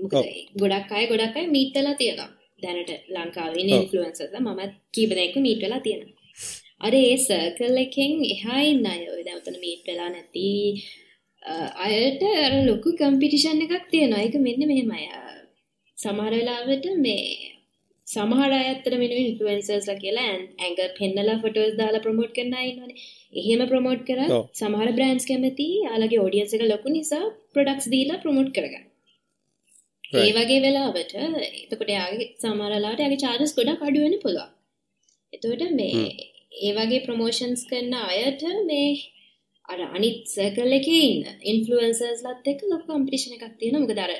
මොකද 0.00 0.14
ගොඩක් 0.60 0.92
අය 0.92 1.04
ගොඩක් 1.06 1.36
අය 1.36 1.46
මීට් 1.48 1.74
වෙලා 1.74 1.96
තියෙනවා 1.96 2.30
දැනට 2.62 2.90
ලංකාවේ. 3.10 3.60
ඉන්න 3.62 3.74
ඉන්ෆ්ලුවෙන්සර්ස්ලා 3.76 4.42
මමත් 4.42 4.72
කීප 4.94 5.10
දෙනෙක්ව 5.10 5.36
මීට් 5.40 5.60
වෙලා 5.62 5.80
තියෙනවා. 5.80 6.14
අර 6.80 6.94
ඒ 6.94 7.16
සර්කල් 7.18 7.76
එකෙන් 7.78 8.24
එහා 8.26 8.60
ඉන්න 8.64 8.86
අය 8.86 9.02
ඔය 9.12 9.20
දැන් 9.26 9.38
උතන 9.40 9.60
මීට් 9.60 9.84
වෙලා 9.86 10.08
නැති 10.10 10.46
අයට 11.82 12.22
අර 12.38 12.54
ලොකු 12.64 12.90
කම්පිටිෂන් 12.94 13.62
එකක් 13.66 13.86
තියෙනවා. 13.90 14.24
ඒක 14.24 14.36
මෙන්න 14.38 14.66
මෙහෙමයි. 14.66 15.06
සමහර 15.98 16.32
වෙලාවට 16.32 16.86
මේ 16.98 17.22
සමහර 18.06 18.50
අය 18.50 18.66
ඇත්තට 18.66 18.94
මෙන්න 18.94 19.16
ඉන්ෆ්ලුවෙන්සර්ස්ලා 19.20 20.02
කියලා 20.02 20.28
ඇංගර් 20.58 20.90
පෙන්නලා 20.98 21.40
ෆොටෝස් 21.40 21.72
දාලා 21.80 22.04
ප්‍රොමෝට් 22.04 22.32
කරන 22.36 22.54
අය 22.54 22.68
ඉන්නවනේ 22.70 22.96
එහෙම 23.32 23.62
ප්‍රමෝට් 23.68 24.02
කර 24.06 24.20
සමහර 24.54 24.90
බ්‍රන්ස් 24.92 25.24
කැමති 25.24 25.66
යාලගේ 25.84 26.22
ෝඩියන්ස 26.24 26.54
එක 26.54 26.62
ලොකු 26.64 26.88
නිසා 26.90 27.24
ප්‍රඩක්ස් 27.54 27.86
දීලා 27.94 28.22
ප්‍රමෝට් 28.22 28.50
කරගන්න. 28.54 28.84
ඒ 30.14 30.30
වගේ 30.32 30.60
වෙලාවට 30.60 31.12
එතකොට 31.62 31.90
යාගේ 31.90 32.28
සමරලාට 32.42 33.00
ඇගේ 33.00 33.22
චාර්ජස් 33.24 33.52
ගොඩක් 33.58 33.82
අඩුවෙන 33.82 34.16
පුළුවන්. 34.24 34.50
එතකොට 35.32 35.62
මේ 35.72 36.06
ඒ 36.58 36.72
වගේ 36.78 37.04
ප්‍රමෝෂන්ස් 37.06 37.62
කරන්න 37.70 37.94
අයට 38.02 38.42
මේ 38.66 38.88
අර 39.68 39.80
අනිත් 39.88 40.20
සර්කල් 40.26 40.72
එකේ 40.78 41.02
ඉන්න 41.06 41.26
ඉන්ෆ්ලුවෙන්සර්ස් 41.52 42.20
ලත් 42.26 42.52
එක්ක 42.52 42.62
ලොකු 42.70 42.86
කම්පිටිෂන් 42.88 43.36
එකක් 43.36 43.44
තියෙනවා. 43.60 43.82
මොකද 43.84 44.00
අර 44.04 44.12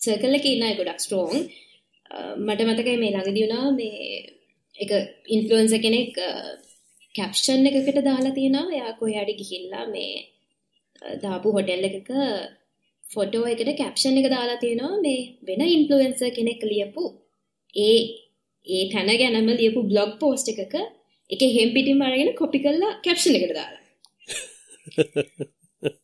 සර්කල් 0.00 0.38
එකේ 0.38 0.54
ඉන්න 0.56 0.66
අය 0.66 0.74
ගොඩක් 0.80 1.04
ස්ට්‍රෝං 1.04 1.36
මට 2.46 2.60
මතකයි 2.68 2.96
මේ 3.02 3.12
ළඟදී 3.14 3.44
වුණා 3.44 3.66
මේ 3.72 4.08
එක 4.78 4.90
ඉන්ෆ්ලුවෙන්සර් 5.28 5.80
කෙනෙක් 5.84 6.16
කැප්ෂන් 7.14 7.66
එකකට 7.70 7.98
දාලා 8.04 8.34
තියෙනවා. 8.34 8.66
එයා 8.72 8.92
කොහේ 8.92 9.34
ගිහිල්ලා 9.40 9.86
මේ 9.86 10.12
දාපු 11.22 11.54
හොටෙල් 11.56 11.84
එකක 11.88 12.10
ෆොටෝ 13.04 13.44
එකට 13.46 13.70
කැප්ෂන් 13.76 14.20
එක 14.20 14.28
දාලා 14.30 14.58
තියෙනවා. 14.58 14.94
මේ 14.98 15.20
වෙන 15.42 15.62
ඉන්ෆ්ලුවෙන්සර් 15.68 16.30
කෙනෙක් 16.30 16.62
ලියපු 16.64 17.04
ඒ 17.74 17.98
ඒ 18.66 18.84
තැන 18.92 19.12
ගැනම 19.20 19.50
ලියපු 19.54 19.80
බ්ලොග් 19.84 20.10
පෝස්ට් 20.20 20.48
එකක 20.54 20.74
එක 21.30 21.42
හෙම් 21.56 21.70
පිටින්ම 21.74 22.02
අරගෙන 22.02 22.32
කොපි 22.34 22.58
කරලා 22.64 22.98
කැප්ෂන් 23.04 23.38
එකට 23.38 23.54
දාලා. 23.54 23.84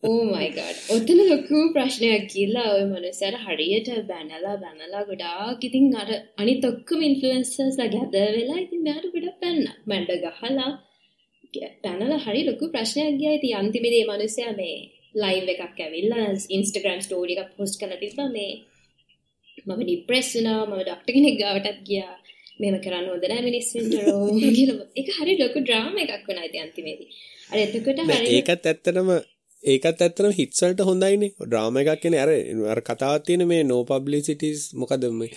ඕ 0.04 0.22
මයි 0.26 0.48
ගඩ් 0.50 0.76
ඔතන 0.94 1.20
ලොකු 1.24 1.60
ප්‍රශ්නයක් 1.74 2.26
කියලා 2.28 2.66
ඔය 2.72 2.82
මනුස්සයාට 2.86 3.38
හරියට 3.44 3.88
බැනලා 4.10 4.56
බැනලා 4.58 5.02
ගොඩාක් 5.08 5.64
ඉතින් 5.68 5.86
අර 6.02 6.10
අනිත් 6.38 6.64
ඔක්කොම 6.64 7.00
ඉන්ෆ්ලුවෙන්සර්ස්ලා 7.02 7.88
ගැද 7.94 8.14
වෙලා 8.32 8.58
ඉතින් 8.58 8.84
මෙයාට 8.84 9.08
ගොඩක් 9.14 9.40
පැන්න 9.40 9.64
මැඩ 9.86 10.12
ගහලා 10.24 10.68
පැනල 11.84 12.12
හරි 12.24 12.42
ලොකු 12.48 12.70
ප්‍රශ්නයක් 12.74 13.16
ගිය. 13.22 13.34
ති 13.42 13.48
අන්තිමේදේ 13.60 14.04
මනුස්සය 14.10 14.44
මේ 14.60 14.76
ලයිව් 15.14 15.48
එකක් 15.54 15.80
ඇවිල්ලා 15.80 16.28
ඉන්ස්ටග්‍රම් 16.56 17.00
ස්ටෝඩි 17.06 17.36
එකක් 17.36 17.52
පොස්ට් 17.58 17.80
කළ 17.80 17.96
තිබ 18.02 18.20
මේ 18.36 18.52
මම 19.66 19.80
ඩිප්‍රෙස් 19.82 20.28
වුනා 20.36 20.60
මම 20.66 20.80
ඩක්ට 20.80 21.14
කෙනෙක් 21.16 21.36
ගාවටත් 21.42 21.80
ගියා. 21.88 22.14
මෙම 22.60 22.74
කරන්න 22.80 23.06
නෑ 23.24 24.06
රෝන් 24.08 24.40
කියලා. 24.56 24.88
ඒක 24.96 25.08
හරි 25.18 25.36
ලොකු 25.42 25.62
ඩ්‍රාමා 25.62 26.04
එකක් 26.06 26.26
වුණා 26.28 26.48
ඉතින් 26.48 26.66
අන්තිමේදී. 26.66 27.08
අර 27.52 27.58
එතකොට 27.62 28.02
ඒකත් 28.32 28.66
ඇත්තටම 28.66 29.10
ඒකත් 29.62 30.02
ඇත්තටම 30.06 30.30
හිට්ස් 30.38 30.62
වලට 30.64 30.86
හොඳයිනේ. 30.90 31.32
ඩ්‍රාමා 31.40 31.82
එකක් 31.84 32.02
කියන්නේ 32.02 32.22
අර 32.24 32.32
අර 32.74 32.80
කතාවක් 32.90 33.24
තියෙන 33.26 33.46
මේ 33.52 33.62
no 33.64 33.80
publicities. 33.92 34.60
මොකද 34.74 35.08
මේ 35.20 35.30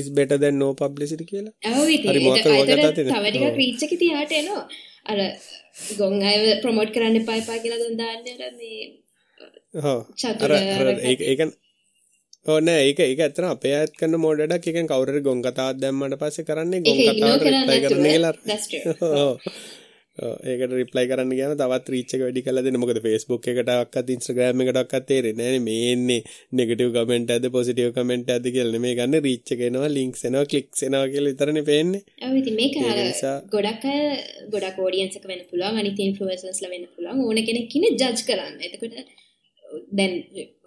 is 0.00 0.10
better 0.10 0.38
than 0.38 0.58
no 0.58 0.70
publicity 0.74 1.24
කියලා? 1.32 1.54
ඔව් 1.72 1.88
ඉතින් 1.96 2.10
හරි 2.12 2.24
මොකක් 2.26 2.38
ඒක 2.38 2.46
වගේ 2.52 2.78
අතර 2.78 2.80
කතාවක් 2.80 2.94
තියෙනවා. 2.96 3.20
තව 3.20 3.32
ටිකක් 3.32 3.48
ඔව්. 3.48 3.58
රීච් 3.60 3.84
එක 3.86 3.92
තියාට 4.02 4.38
එනවා 4.40 4.64
අර 5.06 5.18
ගොන් 5.96 6.14
අයව 6.24 6.44
ප්‍රොමෝට් 6.62 6.92
කරන්න 6.94 7.16
එපා 7.20 7.58
කියලා 7.58 7.80
දැන් 7.80 7.96
දාන්නේ 7.96 8.34
අර 8.38 8.52
මේ 8.54 8.82
ඒක 11.06 11.20
ඒක 11.22 11.40
ඕ 12.46 12.58
නෑ 12.60 12.82
ඒක 12.84 13.00
ඒක 13.00 13.20
ඇත්තට 13.20 13.44
අපේ 13.46 13.74
අයත් 13.76 13.92
කරන 13.96 14.14
මෝඩ් 14.18 14.40
එකක් 14.48 14.66
ඒක 14.66 14.78
කවුරු 14.86 15.12
හරි 15.12 15.22
ගොන් 15.22 15.40
කතාවක් 15.42 15.78
දැම්මට 15.78 16.18
පස්සේ 16.18 16.46
කරන්නේ 16.46 16.80
ගොන් 16.80 16.96
රිප්ලයි 16.98 17.36
කරන්න 17.40 17.68
කියලා 17.94 18.34
ඒකට 20.18 20.72
රිප්ලයි 20.72 21.06
කරන්න 21.10 21.32
ගියාම 21.32 21.52
තවත් 21.56 21.92
රීච් 21.94 22.14
එක 22.14 22.22
වැඩි 22.24 22.42
කරලා 22.42 22.64
දෙන්න. 22.66 22.78
මොකද 22.82 22.98
Facebook 23.04 23.46
එකටවත් 23.52 24.10
Instagram 24.16 24.62
එකටවත් 24.64 25.06
තේරෙන්නේ 25.06 25.46
නැහැ 25.46 25.62
මේ 25.66 25.92
එන්නේ 25.92 26.20
නෙගටිව් 26.52 26.90
කමෙන්ට් 26.96 27.30
ඇද්ද 27.30 27.46
පොසිටිව් 27.56 27.92
කමෙන්ට් 27.96 28.32
ඇද්ද 28.34 28.48
කියලා 28.48 28.74
නෙමෙයි 28.76 28.98
ගන්න 28.98 29.24
රීච් 29.26 29.52
එක 29.54 29.62
එනවා 29.68 29.88
ලින්ක්ස් 29.88 30.26
එනවා 30.28 30.44
ක්ලික්ස් 30.50 30.82
එනවා 30.88 31.06
කියලා 31.12 31.32
විතරනේ 31.32 31.62
පේන්නේ. 31.62 32.02
නිසා- 33.04 33.40
ගොඩක් 33.54 33.84
ගොඩක් 34.52 34.78
ඔඩියන්ස් 34.80 35.16
එක 35.16 35.26
වෙන්න 35.30 35.46
පුළුවන් 35.50 35.80
අනිත් 35.80 36.02
ඉන්ෆ්ලුවෙන්සර්ස්ලා 36.06 36.72
වෙන්න 36.74 36.90
පුළුවන් 36.96 37.24
ඕන 37.26 37.42
කෙනෙක් 37.48 37.76
ඉන්නේ 37.76 37.94
ජජ් 37.94 38.26
කරන්න. 38.28 38.58
එතකොට 38.66 38.94
දැන් 39.98 40.12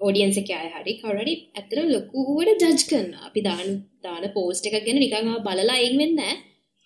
ඔඩියන්ස් 0.07 0.37
එකේ 0.41 0.57
අය 0.61 0.71
හරි 0.75 0.93
කවුරු 1.01 1.19
හරි 1.23 1.35
ඇත්තටම 1.57 1.91
ලොකුවට 1.95 2.63
ජජ් 2.63 2.81
කරනවා. 2.89 3.27
අපි 3.27 3.41
දාන 3.49 3.69
දාන 4.03 4.25
පෝස්ට් 4.37 4.65
එකක් 4.67 4.81
ගැන 4.87 4.99
නිකන් 5.03 5.31
ආව 5.33 5.45
බලලා 5.47 5.77
අයින් 5.77 5.97
වෙන්නේ. 5.97 6.33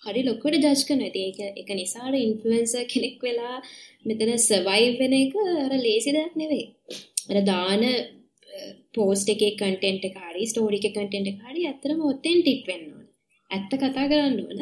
හරි 0.03 0.21
ලොකුවට 0.23 0.57
ජජ්. 0.57 0.73
ඉතින් 0.79 1.23
ඒක 1.23 1.39
ඒක 1.59 1.69
නිසා 1.73 2.05
අර 2.09 2.15
ඉන්ෆ්ලුවෙන්සර් 2.17 2.83
කෙනෙක් 2.93 3.17
වෙලා 3.21 3.55
මෙතන 4.05 4.31
සර්වයිව් 4.39 4.93
වෙන 5.01 5.13
එක 5.13 5.33
අර 5.63 5.71
ලේසි 5.79 6.15
දෙයක් 6.17 6.35
නෙවෙයි. 6.35 6.65
අර 7.29 7.37
දාන 7.43 7.83
පෝස්ට් 8.93 9.31
එකේ 9.35 9.53
කන්ටෙන්ට් 9.61 10.07
එක 10.09 10.17
හරි 10.23 10.49
ස්ටෝරි 10.51 10.79
එකේ 10.79 10.95
කන්ටෙන්ට් 10.97 11.31
එක 11.31 11.39
හරි 11.45 11.65
ඇත්තටම 11.69 12.03
ඔතෙන්ටික් 12.11 12.61
වෙන්න 12.69 12.85
ඕන. 12.89 13.07
ඇත්ත 13.51 13.71
කතා 13.73 14.07
කරන්න 14.11 14.39
ඕන. 14.45 14.61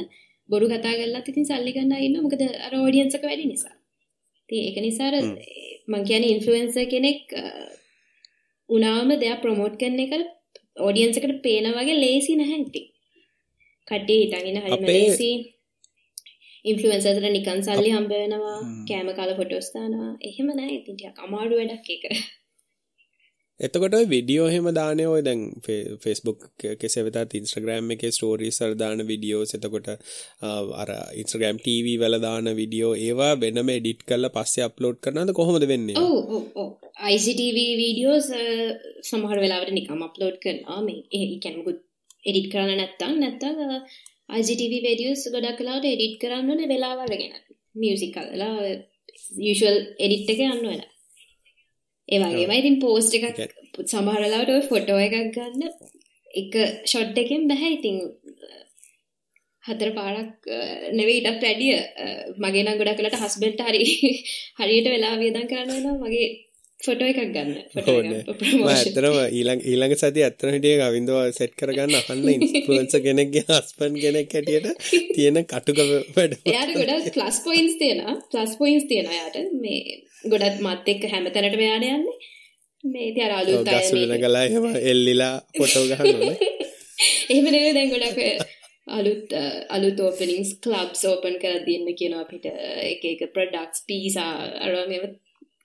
බොරු 0.50 0.66
කතා 0.68 0.96
කරලත් 1.00 1.30
ඉතින් 1.32 1.50
සල්ලි 1.50 1.76
ගන්න 1.76 1.96
අය 1.96 2.08
ඉන්නවා. 2.08 2.26
මොකද 2.26 2.42
අර 2.68 2.74
ඔඩියන්ස් 2.80 3.18
එක 3.18 3.28
වැඩි 3.30 3.52
නිසා. 3.52 3.76
ඉතින් 4.50 4.62
ඒක 4.68 4.78
නිසා 4.88 5.12
අර 5.12 5.18
මං 5.92 6.08
කියන්නේ 6.10 6.34
ඉන්ෆ්ලුවෙන්සර් 6.36 6.90
කෙනෙක් 6.94 7.24
උනාම 8.70 9.10
දෙයක් 9.22 9.42
ප්‍රොමෝට් 9.44 9.80
කරන 9.82 10.04
එක 10.06 10.14
ඔඩියන්ස් 10.88 11.18
එකට 11.20 11.40
පේන 11.44 11.72
වගේ 11.78 12.02
ලේසි 12.04 12.42
නැහැ 12.42 12.62
ඉතින්. 12.66 12.92
හිතන් 13.88 14.48
ඉන්න 14.48 14.62
හරිම 14.62 14.86
ලේසි. 14.90 15.32
ඉන්ෆ්ලුවෙන්සර්ස්ලා 16.66 17.30
නිකන් 17.30 17.60
සල්ලි 17.64 17.90
හම්බ 17.92 18.12
වෙනවා, 18.14 18.58
කෑම 18.90 19.10
කාලා 19.16 19.36
ෆොටෝස් 19.36 19.68
දානවා. 19.74 20.12
එහෙම 20.22 20.48
නැහැ 20.56 20.76
ඉතින් 20.76 20.96
ටිකක් 20.98 21.20
අමාරු 21.20 21.56
වැඩක් 21.60 21.90
ඒක. 21.90 22.04
එතකොට 23.60 23.94
වීඩියෝ 24.10 24.48
එහෙම 24.48 24.66
දාන්නේ 24.74 25.08
ඔය 25.08 25.22
දැන් 25.22 25.44
ෆේ- 25.66 25.98
Facebook 26.06 26.40
කෙසේ 26.82 27.04
වෙතත් 27.04 27.36
Instagram 27.36 27.92
එකේ 27.92 28.12
ස්ටෝරීස් 28.12 28.60
වල 28.62 28.74
දාන 28.76 29.04
වීඩියෝස් 29.08 29.56
එතකොට 29.58 29.88
අර 30.82 30.90
Instagram 31.16 31.58
TV 31.60 31.96
වල 32.02 32.20
දාන 32.20 32.50
වීඩියෝ 32.60 32.94
ඒවා 33.06 33.32
වෙනම 33.36 33.70
එඩිට් 33.70 34.04
කරලා 34.04 34.30
පස්සේ 34.30 34.66
අප්ලෝඩ් 34.70 35.00
කරනවද 35.00 35.34
කොහොමද 35.34 35.68
වෙන්නේ? 35.68 35.96
ICTV 37.14 37.58
වීඩියෝස් 37.82 38.28
සමහර 39.04 39.38
වෙලාවට 39.40 39.72
නිකම් 39.72 40.02
අප්ලෝඩ් 40.04 40.38
කරනවා 40.44 40.82
මේ 40.82 41.00
ඒ 41.12 41.26
කියන්නේ 41.38 41.64
මොකද 41.64 41.80
එඩිට් 42.26 42.50
කරන්න 42.54 42.78
නැත්තම් 42.80 43.14
නැත්තම් 43.20 43.56
අ, 43.68 43.80
IGTV 44.40 44.74
වීඩියෝස් 44.86 45.24
ගොඩක් 45.34 45.60
වෙලාවට 45.62 45.88
එඩිට් 45.92 46.16
කරන්න 46.22 46.50
ඕනේ 46.52 46.70
වෙලාව 46.72 47.00
අරගෙන. 47.06 47.34
මියුසික් 47.76 48.16
අදලා 48.18 48.54
යුෂුවල් 49.40 49.78
එඩිට් 50.00 50.30
එක 50.34 50.42
යන්න 50.46 50.64
වෙලා. 50.66 50.90
ඒ 52.10 52.20
වගේම 52.24 52.52
ඉතින් 52.56 52.78
පෝස්ට් 52.82 53.16
එකක් 53.18 53.40
සමහර 53.92 54.22
වෙලාවට 54.24 54.54
ඔය 54.56 54.64
ෆොටෝ 54.70 55.00
එකක් 55.00 55.16
ගන්න 55.36 55.64
එක 56.34 56.54
ෂොට් 56.86 57.18
එකෙන් 57.24 57.44
බෑ. 57.50 57.70
ඉතින් 57.78 57.98
අ, 58.48 58.50
හතර 59.64 59.92
පාරක් 59.98 60.50
නෙවෙයි 60.98 61.20
ඊටත් 61.20 61.44
වැඩිය 61.44 61.78
මගේ 62.44 62.64
නම් 62.66 62.78
ගොඩක් 62.82 63.00
වෙලාට 63.00 63.22
හස්බන්ඩ්ට 63.22 63.64
හරි 63.68 63.84
හරියට 64.60 64.90
වෙලා 64.94 65.16
වියදම් 65.22 65.48
කරන්න 65.52 65.72
වෙනවා. 65.72 65.98
මගේ 66.04 66.28
ෆොටෝ 66.80 67.08
එකක් 67.08 67.22
ගන්න 67.28 67.52
ෆොටෝ 67.74 67.94
ඇත්තටම 68.70 69.16
ඊළඟ 69.32 69.62
ඊළඟ 69.64 69.96
සතිය 69.96 70.26
ඇත්තම 70.26 70.52
හිටියේ 70.56 70.80
කවින්දව 70.84 71.20
සෙට් 71.38 71.54
කරගන්න 71.60 71.96
අහන්න 72.00 72.30
ඉන්ෆ්ලුවෙන්සර් 72.34 73.02
කෙනෙක්ගේ 73.06 73.44
හස්බන්ඩ් 73.50 74.02
කෙනෙක් 74.04 74.36
හැටියට 74.36 74.68
තියෙන 75.16 75.40
කටුක 75.46 75.80
වැඩ. 76.16 76.36
එයාට 76.52 76.74
ගොඩක් 76.76 77.10
ප්ලස් 77.16 77.40
පොයින්ට්ස් 77.46 77.78
තියෙනවා. 77.82 78.16
ප්ලස් 78.32 78.56
පොයින්ට්ස් 78.62 78.88
තියෙනවා 78.92 79.16
එයාට. 79.16 79.38
මේ 79.62 79.82
ගොඩක් 80.26 80.60
මත් 80.64 80.94
එක්ක 80.94 81.08
හැමතැනටම 81.14 81.66
එයාට 81.66 81.88
යන්නේ. 81.90 82.18
මේ 82.84 83.10
ඉතින් 83.10 83.28
අර 83.28 83.36
අලුත් 83.40 83.68
අය 83.68 83.78
ගස් 83.78 83.94
මේ- 83.94 84.10
වෙන 84.10 84.26
ගලා 84.26 84.44
එහෙම 84.44 84.66
එල්ලිලා 84.86 85.34
ෆොටෝ 85.58 85.86
ගහනවා. 85.90 86.36
එහෙම 87.32 87.46
නෙවෙයි 87.48 87.76
දැන් 87.78 87.94
ගොඩක් 87.94 88.20
අලුත් 88.98 89.38
අලුත් 89.76 90.02
ඕපනින්ග්ස් 90.08 90.58
ක්ලබ්ස් 90.64 91.06
ඕපන් 91.12 91.40
කරලා 91.42 91.64
දෙන්න 91.68 91.88
කියනවා 91.94 92.26
අපිට. 92.26 92.50
එක 92.86 93.08
එක 93.14 93.30
ප්‍රොඩක්ට්ස් 93.34 93.88
පීසා 93.88 94.34
අරවා 94.62 94.90
මේව 94.92 95.08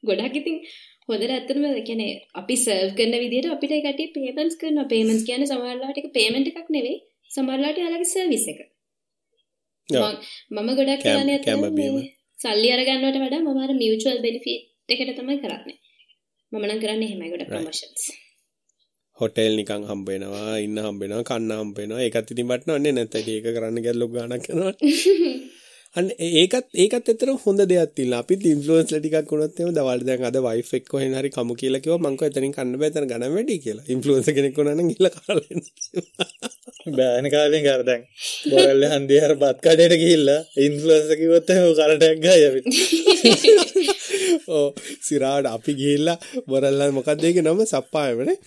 ගොඩක් 0.05 0.37
ඉතින් 0.37 0.63
හොඳට 1.11 1.31
ඇත්තටම 1.31 1.65
කියන්නේ 1.85 2.13
අපි 2.35 2.55
සර්ව් 2.57 2.91
කරන 2.95 3.15
විදිහට 3.25 3.49
අපිට 3.51 3.73
ඒ 3.73 3.83
කට්ටිය 3.83 4.09
පේමන්ට්ස් 4.17 4.57
කරනවා. 4.61 4.87
පේමන්ට්ස් 4.93 5.25
කියන්නේ 5.27 5.51
සමහරවිට 5.51 5.99
ඒක 5.99 6.09
පේමන්ට් 6.13 6.51
එකක් 6.53 6.71
නෙවෙයි. 6.71 6.97
සමහරවිට 7.31 7.79
යාලගේ 7.79 8.11
සර්විස් 8.15 8.47
එක. 8.49 8.61
මම- 9.89 10.77
ගොඩක් 10.79 11.03
කරන්නේ 11.05 11.37
ඇත්තටම 11.37 11.63
සල්ලි 12.39 12.69
අරගන්නවට 12.73 13.23
වඩා 13.25 13.41
මම 13.41 13.61
අර 13.65 13.73
මියුචුවල් 13.75 14.19
බෙනිෆිට් 14.23 14.63
එකට 14.93 15.15
තමයි 15.19 15.39
කරන්නේ. 15.39 15.79
මම 16.53 16.65
නම් 16.67 16.81
කරන්නේ 16.81 17.09
එහෙමයි 17.09 17.31
ගොඩක්. 17.33 17.49
ප්‍රොමෝෂන්ස් 17.49 18.05
හොටෙල් 19.19 19.53
නිකන් 19.57 19.83
හම්බ 19.85 20.07
වෙනවා 20.09 20.53
ඉන්න 20.59 20.79
හම්බ 20.79 21.01
වෙනවා 21.03 21.23
කන්න 21.23 21.53
හම්බ 21.53 21.77
වෙනවා. 21.79 22.01
ඒකත් 22.01 22.33
ඉතින් 22.33 22.49
වටනවන්නේ 22.51 22.93
නැත්නම් 22.93 23.31
ඒක 23.31 23.47
කරන්න 23.57 23.83
ගියත් 23.85 23.97
ලොකු 23.97 24.15
ගාණක් 24.15 24.45
කරනවා 24.47 24.73
අන්න 25.97 26.09
ඒකත් 26.17 26.77
ඒකත් 26.77 26.95
ඇත්තටම 27.03 27.39
හොඳ 27.43 27.63
දෙයක් 27.65 27.95
තියෙනවා 27.95 28.19
අපිත් 28.23 28.45
ඉන්ෆ්ලුවෙන්ස්ලා 28.47 29.01
ටිකක් 29.01 29.33
වුණත් 29.33 29.57
එහෙම 29.57 29.71
දවල් 29.75 30.03
දැන් 30.09 30.27
අද 30.29 30.37
වයිෆ් 30.45 30.69
එක්ක 30.79 30.85
කොහෙන් 30.89 31.17
හරි 31.19 31.31
කමු 31.35 31.57
කියලා 31.61 31.81
කිව්වා 31.85 31.99
මං 32.01 32.15
කිව්වා 32.15 32.31
එතනින් 32.33 32.55
කන්න 32.57 32.77
බෑ 32.77 32.91
එතන 32.93 33.09
ගණන් 33.11 33.35
වැඩි 33.37 33.57
කියලා. 33.65 33.87
ඉන්ෆ්ලුවෙන්සර් 33.89 34.37
කෙනෙක් 34.37 34.55
වුණා 34.59 34.75
නම් 34.77 34.91
ගිහලා 34.91 35.13
කාලා 35.17 35.47
එන්න 35.51 36.95
බෑන 36.99 37.27
කාලෙන් 37.35 37.65
කර 37.65 37.83
දැන් 37.89 38.05
බොරල්ල 38.53 38.87
හන්දිය 38.93 39.21
හර 39.21 39.35
බත් 39.43 39.59
කඩයට 39.67 39.97
ගිහිල්ලා 40.03 40.39
ඉන්ෆ්ලුවන්සර් 40.67 41.19
කිව්වොත් 41.21 41.51
එහෙම 41.51 41.67
කරටයක් 41.73 42.23
ගහයි 42.25 42.47
අපි. 42.49 42.61
ඕ 44.55 44.67
සිරාට 45.09 45.51
අපි 45.51 45.77
ගිහිල්ලා 45.81 46.17
බොරල්ලා 46.47 46.91
මොකක්ද 46.93 47.27
ඒකේ 47.27 47.45
නම? 47.45 47.65
සප්පායමනේ 47.67 48.39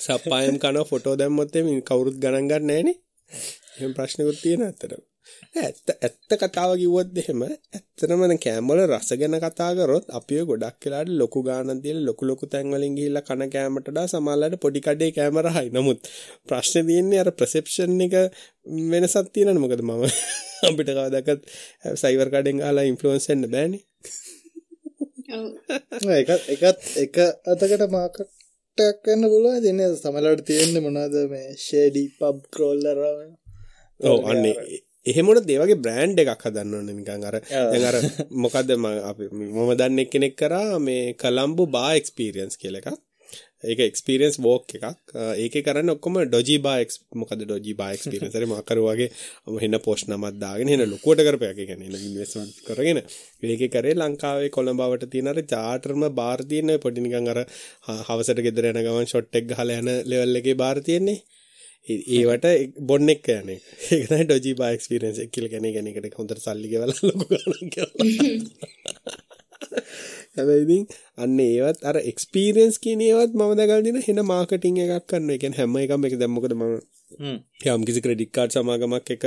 සප්පායම් 0.00 0.58
කන 0.58 0.82
ෆොටෝ 0.86 1.16
දැම්මොත් 1.16 1.56
එමේ 1.56 1.80
කවුරුත් 1.84 2.18
ගණන් 2.18 2.50
ගන්න 2.50 2.68
නැහනේ 2.68 2.98
එහෙම 3.76 3.94
ප්‍රශ්නකුත් 3.94 4.38
තියෙන 4.40 4.68
ඇත්තට 4.68 5.11
ඇත්ත 5.56 5.88
ඇත්ත 5.96 6.32
කතාව 6.42 6.70
කිව්වොත් 6.80 7.08
එහෙම 7.14 7.42
ඇත්තටම 7.44 8.22
දැන් 8.22 8.40
කෑම 8.40 8.70
වල 8.70 8.82
රස 8.86 9.10
ගැන 9.14 9.36
කතා 9.38 9.70
කරොත් 9.78 10.06
අපි 10.12 10.38
ඔය 10.40 10.46
ගොඩක් 10.50 10.84
වෙලාට 10.84 11.10
ලොකු 11.14 11.40
ගාණක් 11.42 11.82
දීලා 11.84 12.06
ලොකු 12.08 12.22
ලොකු 12.24 12.44
තැන් 12.46 12.72
වලින් 12.72 12.96
ගිහිල්ලා 12.98 13.24
කන 13.24 13.44
කෑමට 13.48 13.88
වඩා 13.88 14.06
සමහරවිට 14.08 14.62
පොඩි 14.64 14.80
කඩේ 14.80 15.10
කෑම 15.12 15.38
රහයි. 15.40 15.68
නමුත් 15.70 15.98
ප්‍රශ්නේ 16.46 16.84
තියෙන්නේ 16.88 17.22
අර 17.22 17.30
ප්‍රසෙප්ෂන් 17.32 18.00
එක 18.00 18.14
වෙනසක් 18.90 19.26
තියෙනවනේ. 19.32 19.62
මොකද 19.62 19.82
මම 19.82 20.02
අපිට 20.66 20.90
කවදාකවත් 20.90 21.40
සයිබර් 21.96 22.28
කඩෙන් 22.30 22.62
අහලා 22.62 22.84
ඉන්ෆ්ලුවන්ස් 22.84 23.28
වෙන්න 23.28 23.50
බෑනේ. 23.52 23.82
ඔව්. 25.32 25.46
එකත් 26.14 26.80
එක 26.98 27.16
අතකට 27.46 27.84
මාකටයක් 27.90 28.96
කන්න 29.04 29.30
පුළුව 29.32 29.60
දෙන්න 29.60 29.82
සමලට 29.96 30.46
තියෙන්න 30.48 30.82
මොනාද 30.84 31.18
මේ 31.32 31.52
ෂේඩි 31.56 32.04
පබ් 32.18 32.38
කරෝල්ලර 32.54 33.04
ඔව් 34.00 34.18
අන්නේ 34.26 34.82
එහෙමොට 35.06 35.46
දේවගේ 35.46 35.78
බ්‍රෑන්ඩ් 35.78 36.20
එකක් 36.22 36.44
හදන්න 36.46 36.74
ඕනේ 36.76 36.96
නිකන් 36.96 37.24
අර 37.28 37.38
දැන් 37.44 37.86
අර 37.88 37.96
මොකද්ද 38.42 38.74
මම 38.76 39.72
දන්නේ 39.76 40.04
කෙනෙක් 40.06 40.36
කරා 40.36 40.78
මේ 40.80 41.14
කලම්බෝ 41.14 41.66
බා 41.68 41.88
එක්ස්පීරියන්ස් 41.94 42.56
කියලා 42.56 42.82
එකක්. 42.82 43.00
ඒක 43.64 43.80
එක්ස්පීරියන්ස් 43.80 44.38
වෝක් 44.38 44.74
එකක්. 44.76 44.84
ඒකේ 45.36 45.62
කරන්නේ 45.62 45.96
ඔක්කොම 45.96 46.20
ඩොජි 46.24 46.58
බා 46.60 46.76
එක්ස් 46.84 47.00
මොකද 47.14 47.42
ඩොජි 47.42 47.74
බා 47.74 47.90
එක්ස්පීරියන්ස් 47.96 48.38
හරි 48.38 48.50
මොකක් 48.52 48.64
කරු 48.68 48.86
වගේ 48.86 49.10
වෙන 49.56 49.78
පෝස්ට් 49.80 50.10
නමක් 50.10 50.32
දාගෙන 50.38 50.70
එන 50.70 50.86
ලොකුවට 50.86 51.24
කරපයක් 51.24 51.58
ඒ 51.58 51.68
කියන්නේ 51.68 52.02
ඉන්වෙස්ට්මන්ට් 52.02 52.62
කරගෙන 52.68 53.02
ඒකේ 53.02 53.72
කරේ 53.74 53.94
ලංකාවේ 53.96 54.54
කොළඹවට 54.56 55.10
තියෙන 55.10 55.34
අර 55.34 55.42
චාටර්ම 55.48 56.08
බාර් 56.14 56.46
තියෙන 56.46 56.76
පොඩි 56.78 57.02
නිකන් 57.02 57.30
අර 57.34 57.44
හවසට 58.02 58.46
ගෙදර 58.46 58.70
යන 58.70 58.82
ගමන් 58.82 59.08
ෂොට් 59.08 59.40
එක 59.40 59.50
ගහලා 59.50 59.78
යන 59.78 59.94
ලෙවල් 60.06 60.42
එකේ 60.42 60.56
බාර් 60.56 60.78
තියෙන්නේ. 60.82 61.20
ඒ- 61.88 62.04
ඒවට 62.16 62.46
බොන්න 62.80 63.08
එක්ක 63.08 63.28
යන්නේ. 63.28 63.58
ඒක 63.92 64.06
තමයි 64.08 64.24
ඩොජි 64.24 64.54
බා 64.54 64.70
එක්ස්පීරියන්ස් 64.76 65.18
එක 65.18 65.30
කියලා 65.34 65.52
කියන්නේ 65.54 65.72
කියන්නේ 65.72 65.98
ඒකට 65.98 66.18
හොඳට 66.18 66.44
සල්ලි 66.44 66.68
ගෙවලා 66.72 66.98
ලොකු 67.02 67.24
ගණන් 67.30 67.74
ගෙවලා. 67.74 68.06
හැබැයි 70.36 70.64
ඉතින් 70.66 70.82
අන්න 71.18 71.38
ඒවත් 71.40 71.84
අර 71.84 72.00
එක්ස්පීරියන්ස් 72.02 72.80
කියන 72.84 73.02
ඒවත් 73.02 73.32
මම 73.34 73.54
දැකලා 73.58 73.84
දින 73.86 74.00
හෙන 74.00 74.24
මාකටිං 74.26 74.82
එකක් 74.84 75.06
කරනවා. 75.06 75.34
ඒ 75.34 75.42
කියන්නේ 75.42 75.60
හැම 75.60 75.78
එකම 75.78 76.08
එක 76.08 76.18
දැන් 76.18 76.34
මොකද 76.36 76.54
මම 76.54 76.74
යම් 77.66 77.84
කිසි 77.84 78.00
ක්‍රෙඩිට් 78.00 78.32
කාඩ් 78.32 78.54
සමාගමක් 78.54 79.10
එක 79.14 79.24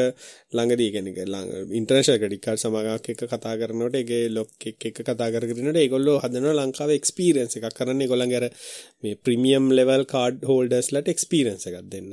ළඟදී 0.54 0.90
කියන්නේ 0.96 1.26
ළඟ 1.26 1.76
ඉන්ටර්නැෂනල් 1.80 2.20
ක්‍රෙඩිට් 2.22 2.44
කාඩ් 2.46 2.62
සමාගමක් 2.64 3.10
එක්ක 3.14 3.24
කතා 3.26 3.54
කරනකොට 3.62 4.00
ඒකේ 4.02 4.32
ලොක් 4.32 4.68
එක 4.72 4.90
එක 4.92 5.02
කතා 5.02 5.30
කරගෙන 5.30 5.62
ඉන්නකොට 5.62 5.82
ඒගොල්ලෝ 5.84 6.18
හදනවා 6.24 6.58
ලංකාවේ 6.60 7.00
එක්ස්පීරියන්ස් 7.02 7.58
එකක් 7.60 7.70
කරන්න 7.78 8.04
ඒගොල්ලන්ගේ 8.06 8.42
අර 8.42 8.50
මේ 9.04 9.22
ප්‍රීමියම් 9.24 9.72
ලෙවල් 9.80 10.06
කාඩ් 10.08 10.44
හෝල්ඩර්ස්ලාට 10.50 11.14
එක්ස්පීරියන්ස් 11.16 11.70
එකක් 11.70 11.82
දෙන්න. 11.94 12.12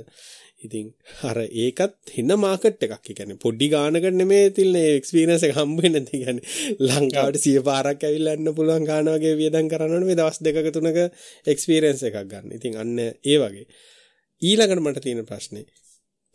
ඉතින් 0.64 0.88
අර 1.28 1.38
ඒකත් 1.42 2.14
හින්න 2.16 2.34
මාකට් 2.44 2.86
එකක් 2.86 2.96
කියන්නේ 3.08 3.40
පොඩි 3.44 3.68
ගානකට 3.74 4.18
නෙමෙයි 4.20 4.54
තිල්නේ 4.58 4.96
එක්ස්පීරියන්ස් 4.98 5.46
එක 5.48 5.54
හම්බ 5.58 5.84
වෙන්නේ 5.84 6.02
නැති 6.02 6.22
කියන්නේ 6.22 6.44
ලංකාවට 6.88 7.42
100 7.42 7.66
පාරක් 7.68 8.08
ඇවිල්ලා 8.08 8.38
යන්න 8.38 8.54
පුළුවන් 8.58 8.88
ගාන 8.90 9.12
වගේ 9.14 9.38
වියදම් 9.40 9.70
කරනවනේ 9.72 10.08
මේ 10.08 10.18
දවස් 10.20 10.42
දෙකක 10.46 10.72
තුනක 10.76 11.00
එක්ස්පීරියන්ස් 11.46 12.02
එකක් 12.08 12.18
ගන්න. 12.24 12.56
ඉතින් 12.58 12.80
අන්න 12.82 12.98
ඒ 13.02 13.38
වගේ. 13.42 13.66
ඊළඟට 14.42 14.84
මට 14.84 15.04
තියෙන 15.04 15.26
ප්‍රශ්නේ 15.26 15.66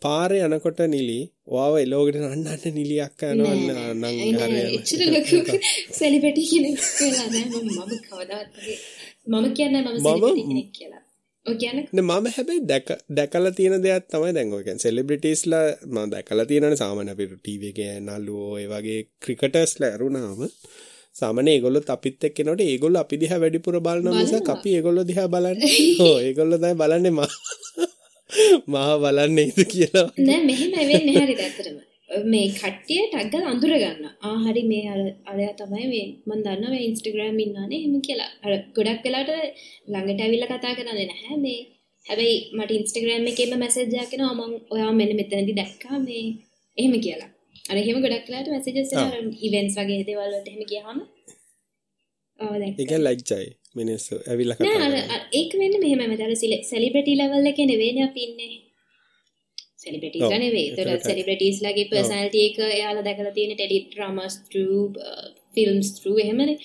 පාරේ 0.02 0.44
යනකොට 0.46 0.80
නිලි 0.88 1.18
ඔයාව 1.48 1.74
එලෝගෙන 1.80 2.26
අන්නන්න 2.26 2.76
නිලියක් 2.76 3.24
යනවා 3.24 3.54
නම් 3.56 4.04
හරියනවා. 4.04 4.68
එච්චර 4.76 5.00
ලොකු 5.14 5.58
සෙලිබ්‍රිටි 5.98 6.44
කෙනෙක් 6.50 6.78
කියලා 6.92 7.28
නෑ 7.32 7.46
මම 7.62 7.92
කවදාවත් 8.06 8.52
මම 9.26 9.46
කියන්නේ 9.56 9.82
මම 9.84 9.98
සෙලිබ්‍රිටි 10.04 10.48
කෙනෙක් 10.48 10.70
කියලා. 10.78 11.02
කියන්නේ 11.46 12.02
මම 12.02 12.28
හැබැයි 12.28 12.66
දැක 12.68 12.88
දැකලා 13.10 13.52
තියෙන 13.52 13.82
දෙයක් 13.82 14.04
තමයි 14.12 14.34
දැන් 14.34 14.52
ඔය 14.52 14.62
කියන්නේ 14.64 14.86
සෙලිබ්‍රිටිස්ලා 14.86 15.64
මම 15.86 16.10
දැකලා 16.10 16.46
තියෙනනේ 16.46 16.76
සාමාන්‍ය 16.76 17.10
අපේ 17.10 17.28
ටීවී 17.32 17.72
එකේ 17.74 17.94
නළුවෝ 18.00 18.52
ඒ 18.58 18.68
වගේ 18.68 19.00
ක්‍රිකටර්ස්ලා 19.24 19.90
ඇරුණාම 19.90 20.40
සාමාන්‍ය 21.14 21.50
ඒගොල්ලොත් 21.50 21.90
අපිත් 21.90 22.24
එක්ක 22.24 22.40
එනකොට 22.40 22.64
ඒගොල්ලෝ 22.64 23.02
අපි 23.02 23.20
දිහා 23.22 23.40
වැඩිපුර 23.42 23.80
බලන 23.80 24.08
නිසා 24.14 24.42
අපි 24.54 24.74
ඒගොල්ලෝ 24.76 25.06
දිහා 25.10 25.28
බලන්නේ. 25.28 25.72
ඔව් 26.04 26.16
ඒගොල්ලෝ 26.20 26.58
තමයි 26.62 26.76
බලන්නේ 26.82 27.14
මා 27.18 27.30
මාව 28.66 28.96
බලන්නේ 29.04 29.46
ඉද 29.50 29.60
කියලා. 29.72 30.08
නෑ 30.20 30.40
මෙහෙම 30.48 30.72
වෙන්නේ 30.90 31.20
හරිද 31.20 31.40
ඇත්තටම. 31.40 31.78
මේ 32.32 32.46
කට්ටිය 32.58 33.00
ටක් 33.04 33.30
ගාලා 33.32 33.52
අඳුර 33.54 33.72
ගන්නවා. 33.82 34.12
ආ 34.26 34.38
හරි 34.44 34.62
මේ 34.70 34.84
අර 34.92 35.00
අරයා 35.30 35.54
තමයි 35.60 35.86
මේ 35.92 36.04
මම 36.26 36.38
දන්නවා 36.44 36.70
මේ 36.74 36.84
Instagram 36.90 37.40
ඉන්නවනේ 37.44 37.80
එහෙම 37.80 37.96
කියලා. 38.06 38.30
අර 38.44 38.52
ගොඩක් 38.76 39.02
වෙලාවට 39.06 39.32
ළඟට 39.92 40.22
ඇවිල්ලා 40.24 40.50
කතා 40.52 40.76
කරන්නේ 40.78 41.08
නැහැ 41.10 41.38
මේ. 41.46 41.60
හැබැයි 42.06 42.36
මට 42.56 42.78
Instagram 42.80 43.28
එකේම 43.32 43.52
මැසේජ් 43.64 43.96
එකක් 44.04 44.14
එනවා 44.16 44.34
මම 44.38 44.54
ඔයාව 44.74 44.94
මෙන්න 45.00 45.12
මෙතනදී 45.20 45.58
දැක්කා 45.60 45.98
මේ 46.06 46.24
එහෙම 46.76 46.94
කියලා. 47.06 47.30
අර 47.70 47.76
එහෙම 47.82 47.98
ගොඩක් 48.04 48.26
වෙලාවට 48.28 48.52
මැසේජස් 48.54 48.92
එනවා 48.94 49.10
අර 49.10 49.24
ඉවෙන්ට්ස් 49.48 49.76
වගේ 49.80 50.06
දේවල් 50.08 50.30
වලට 50.34 50.48
එහෙම 50.52 50.62
ගියාම 50.70 50.98
ඔව් 52.40 52.54
දැක්කා. 52.62 52.82
ඒක 52.82 52.92
ලැජ්ජයි 53.06 53.46
මිනිස්සු 53.80 54.14
ඇවිල්ලා 54.30 54.56
කතා 54.58 54.70
නෑ 54.70 54.80
කරනවා. 54.80 55.04
අර 55.14 55.22
ඒක 55.40 55.52
වෙන්නේ 55.60 55.82
මෙහෙමයි 55.84 56.08
මට 56.12 56.22
අර 56.26 56.34
සෙලිබ්‍රිටි 56.72 57.18
ලෙවල් 57.20 57.52
එකේ 57.52 57.68
නෙවෙයිනේ 57.72 58.08
අපි 58.08 58.26
ඉන්නේ. 58.28 58.56
සෙලිබ්‍රිටිස්ලා 59.88 60.34
ඔව්, 60.34 60.44
නෙවෙයි. 60.44 60.66
ඒකට 60.66 60.82
ඒතර 60.82 61.08
සෙලිබ්‍රිටිස්ලාගේ 61.10 61.88
පර්සනැලිටි 61.92 62.44
එක 62.48 62.58
එයාලා 62.68 63.06
දැකලා 63.08 63.34
තියෙන 63.38 63.54
tele 63.54 63.80
dramas 63.86 64.36
through 64.46 64.84
films 65.54 65.88
through 65.96 66.18
එහෙමනේ. 66.24 66.58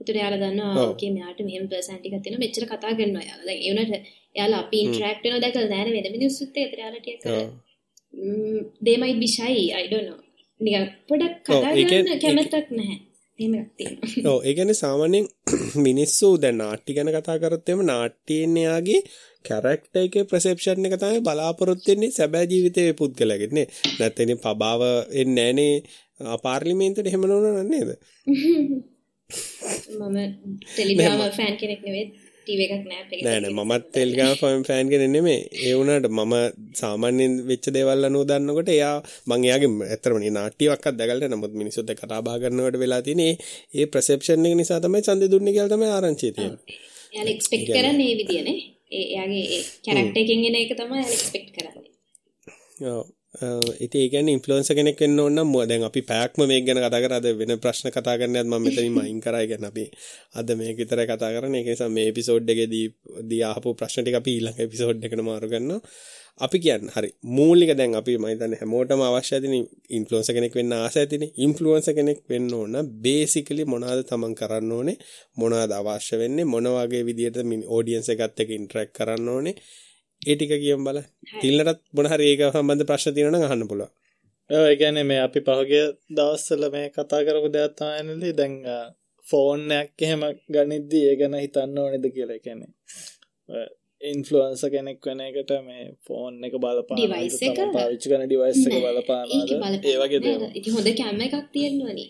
ඒතර 0.00 0.14
එයාලා 0.20 0.42
දන්නවා 0.42 0.72
ඔව්. 0.74 0.84
ඕකේ 0.84 1.10
මෙයාට 1.16 1.40
මෙහෙම 1.48 1.70
පර්සනැලිටි 1.70 2.08
එකක් 2.10 2.24
තියෙනවා 2.24 2.44
මෙච්චර 2.44 2.66
කතා 2.72 2.96
කරනවා 2.98 3.24
එයාලා. 3.26 3.46
දැන් 3.48 3.62
ඒ 3.62 3.72
උනට 3.74 3.92
එයාලා 4.36 4.60
අපි 4.64 4.82
ඉන්ටරැක්ට් 4.84 5.24
වෙනවා 5.24 5.44
දැකලා 5.44 5.70
නෑනේ 5.74 5.94
වෙන 5.98 6.16
මිනිස්සුත් 6.18 6.50
එක්ක. 6.50 6.58
ඒතර 6.64 6.80
එයාලා 6.82 7.02
ටිකක් 7.02 7.26
අර 7.28 7.38
ඔව්. 7.38 7.48
mm, 8.14 8.60
they 8.80 8.96
might 8.96 9.18
be 9.20 9.28
shy 9.28 9.54
i 9.74 9.86
don't 9.88 10.06
know 10.08 10.20
නිකන් 10.60 10.86
පොඩක් 11.08 11.34
කතා 11.46 11.72
කරන්න 11.72 12.20
කැමැත්තක් 12.20 12.68
නැහැ 12.72 12.98
එහෙම 13.38 13.54
එකක් 13.56 13.70
තියෙනවා 13.76 14.32
ඔව් 14.32 14.38
ඒ 14.42 14.54
කියන්නේ 14.54 14.76
සාමාන්‍යයෙන් 14.76 15.26
මිනිස්සු 15.86 16.28
දැන් 16.38 16.58
නාට්‍ය 16.58 16.96
ගැන 16.96 17.10
කතා 17.10 17.38
කරොත් 17.38 17.68
එimhe 17.68 17.84
නාට්‍යයෙන් 17.84 18.56
එයාගේ 18.56 19.00
කැරක්ටර් 19.44 20.00
එකේ 20.00 20.24
perception 20.24 20.86
එක 20.86 20.96
තමයි 20.96 21.20
බලාපොරොත්තු 21.20 21.90
වෙන්නේ 21.90 22.10
සැබෑ 22.10 22.46
ජීවිතයේ 22.46 22.92
පුද්ගලයාගෙන් 22.94 23.54
නේ. 23.56 23.66
නැත්නම් 23.98 24.24
ඉතින් 24.24 24.42
පබාව 24.44 24.82
එන්නේ 25.14 25.50
නැහනේ 25.52 26.38
පාර්ලිමේන්තුවට 26.44 27.10
එහෙම 27.10 27.24
නෝන 27.24 27.46
නේද? 27.68 27.90
මම 29.92 30.18
ටෙලිග්‍රාම 30.64 31.20
ෆෑන් 31.32 31.56
කෙනෙක් 31.56 31.80
නෙවෙයි 31.82 32.06
ටීවී 32.44 32.68
එකක් 32.68 32.84
නෑ 32.90 33.02
නෑ 33.24 33.38
නෑ 33.42 33.52
මමත් 33.56 33.84
ටෙලිග්‍රාම් 33.86 34.34
ෆෑන් 34.68 34.88
කෙනෙක් 34.92 35.10
නෙමෙයි. 35.14 35.40
ඒ 35.66 35.74
වුණාට 35.78 36.08
මම 36.10 36.34
සාමාන්‍යයෙන් 36.80 37.34
වෙච්ච 37.48 37.66
දේවල් 37.76 38.08
අනුව 38.08 38.24
දන්නකොට 38.30 38.70
එයා 38.76 38.96
මං 39.28 39.46
එයාගේ 39.48 39.70
ඇත්තටම 39.86 40.18
නේ 40.22 40.34
නාට්‍යයක්වත් 40.36 40.94
දැකලා 41.00 41.30
නමුත් 41.32 41.54
මිනිස්සුත් 41.60 41.92
එක්ක 41.92 42.02
කතා 42.02 42.20
බහ 42.26 42.36
කරනකොට 42.42 42.76
වෙලා 42.82 43.02
තියෙන 43.06 43.22
ඒ 43.24 43.86
perception 43.94 44.46
එක 44.46 44.54
නිසා 44.60 44.80
තමයි 44.80 45.04
ඡන්දේ 45.06 45.32
දුන්නේ 45.32 45.54
කියලා 45.56 45.72
තමයි 45.74 45.90
ආරංචිය 45.90 46.32
තියෙන්නේ. 46.32 46.78
එයාලා 47.12 47.34
එක්ස්පෙක්ට් 47.36 47.68
කරන්නේ 47.70 48.08
ඒ 48.10 48.16
විදියනේ 48.20 48.58
ඒ 48.92 49.04
එයාගේ 49.08 49.60
කැරක්ටර් 49.84 50.22
එකෙන් 50.22 50.46
එන 50.48 50.56
එක 50.62 50.72
තමයි 50.80 50.96
එයාලා 50.96 51.18
එක්ස්පෙක්ට් 51.18 51.50
කරන්නේ 51.56 52.92
ඔව්. 52.94 53.04
Uh, 53.34 53.58
ඉතින් 53.80 54.00
ඒ 54.00 54.08
කියන්නේ 54.08 54.34
ඉන්ෆ්ලුවෙන්සර් 54.36 54.74
කෙනෙක් 54.78 55.00
වෙන්න 55.00 55.18
ඕන 55.18 55.34
නම් 55.34 55.48
මො- 55.48 55.66
දැන් 55.66 55.82
අපි 55.82 56.00
පැයක්ම 56.02 56.40
මේක 56.46 56.64
ගැන 56.66 56.78
කතා 56.78 57.00
කරා 57.04 57.18
අද 57.18 57.26
වෙන 57.40 57.52
ප්‍රශ්න 57.58 57.90
කතා 57.90 58.14
කරන්නත් 58.18 58.46
මම 58.46 58.62
මෙතනින්ම 58.64 58.98
අයින් 58.98 59.20
කරා. 59.20 59.40
ඒ 59.42 59.48
කියන්නේ 59.50 59.70
අපි 59.72 59.84
අද 60.34 60.48
මේක 60.56 60.76
විතරයි 60.78 61.06
කතා 61.06 61.30
කරන්නේ. 61.34 61.60
ඒක 61.60 61.68
නිසා 61.68 61.88
මේ 61.88 62.06
එපිසෝඩ් 62.10 62.48
එකේදී 62.48 62.86
දී 63.30 63.42
ආපු 63.42 63.74
ප්‍රශ්න 63.74 64.02
ටික 64.02 64.18
අපි 64.20 64.30
ඊළඟ 64.36 64.60
එපිසෝඩ් 64.66 65.06
එකට 65.06 65.22
මාරු 65.22 65.48
කරනවා. 65.48 65.80
අපි 66.40 66.58
කියන්නේ 66.58 66.94
හරි 66.96 67.10
මූලික 67.36 67.70
දැන් 67.78 67.94
අපි 67.94 68.12
මම 68.18 68.26
හිතන්නේ 68.32 68.58
හැමෝටම 68.62 69.02
අවශ්‍ය 69.08 69.34
ඇතිනේ 69.36 69.62
ඉන්ෆ්ලුවෙන්සර් 69.90 70.34
කෙනෙක් 70.36 70.54
වෙන්න 70.54 70.72
ආස 70.72 70.96
ඇතිනේ. 70.96 71.30
ඉන්ෆ්ලුවෙන්සර් 71.36 71.94
කෙනෙක් 71.98 72.20
වෙන්න 72.30 72.54
ඕන 72.54 72.74
බේසිකලි 73.04 73.64
මොනවද 73.64 74.02
තමන් 74.10 74.34
කරන්න 74.34 74.72
ඕනේ? 74.72 74.96
මොනවද 75.36 75.72
අවශ්‍ය 75.72 76.14
වෙන්නේ? 76.22 76.44
මොන 76.44 76.66
වගේ 76.76 77.02
විදියට 77.08 77.38
ඔඩියන්ස් 77.78 78.08
එකත් 78.14 78.42
එක්ක 78.42 78.54
ඉන්ටරැක්ට් 78.58 78.94
කරන්න 78.98 79.28
ඕනේ? 79.28 79.56
ඒ 80.26 80.34
ටික 80.34 80.52
කියමු 80.56 80.84
බලන්න. 80.86 81.06
තිල්නටත් 81.40 81.82
මොන 81.92 82.06
හරි 82.06 82.26
ඒක 82.30 82.42
සම්බන්ධ 82.48 82.86
ප්‍රශ්න 82.86 83.14
තියෙනවා 83.14 83.38
නම් 83.38 83.46
අහන්න 83.48 83.68
පුළුවන්. 83.68 83.92
ඔව් 84.50 84.64
ඒ 84.64 84.76
කියන්නේ 84.76 85.04
මේ 85.04 85.20
අපි 85.20 85.40
පහුගිය 85.42 85.86
දවස්වල 86.10 86.64
මේ 86.70 86.86
කතා 86.90 87.22
කරපු 87.26 87.48
දෙයක් 87.50 87.72
තමයි 87.78 88.02
නේද 88.10 88.36
දැන් 88.36 88.54
ෆෝන් 89.24 89.62
එකක් 89.74 90.02
එහෙම 90.02 90.22
ගනිද්දි 90.48 91.00
ඒ 91.04 91.16
ගැන 91.16 91.34
හිතන්න 91.36 91.78
ඕනේද 91.78 92.06
කියලා 92.10 92.36
ඒ 92.36 92.44
කියන්නේ 92.44 92.70
ඉන්ෆ්ලුවන්සර් 94.02 94.70
කෙනෙක් 94.70 95.00
වෙන 95.02 95.20
එකට 95.20 95.52
මේ 95.62 95.84
ෆෝන් 96.06 96.34
එක? 96.44 96.56
තමන් 96.56 97.72
පාවිච්චි 97.74 98.06
කරන 98.06 98.26
ඩිවයිස් 98.26 98.60
එක 98.60 98.76
බලපානවද 98.76 99.50
බලපාන 99.50 99.78
ඒ 99.82 99.96
වගේ. 100.02 100.20
දේවල් 100.20 100.48
ඉතින් 100.52 100.76
හොඳ 100.76 100.90
කැම 100.94 101.22
එකක් 101.26 101.36
තියෙන්න 101.52 101.80
ඕනේ. 101.82 102.08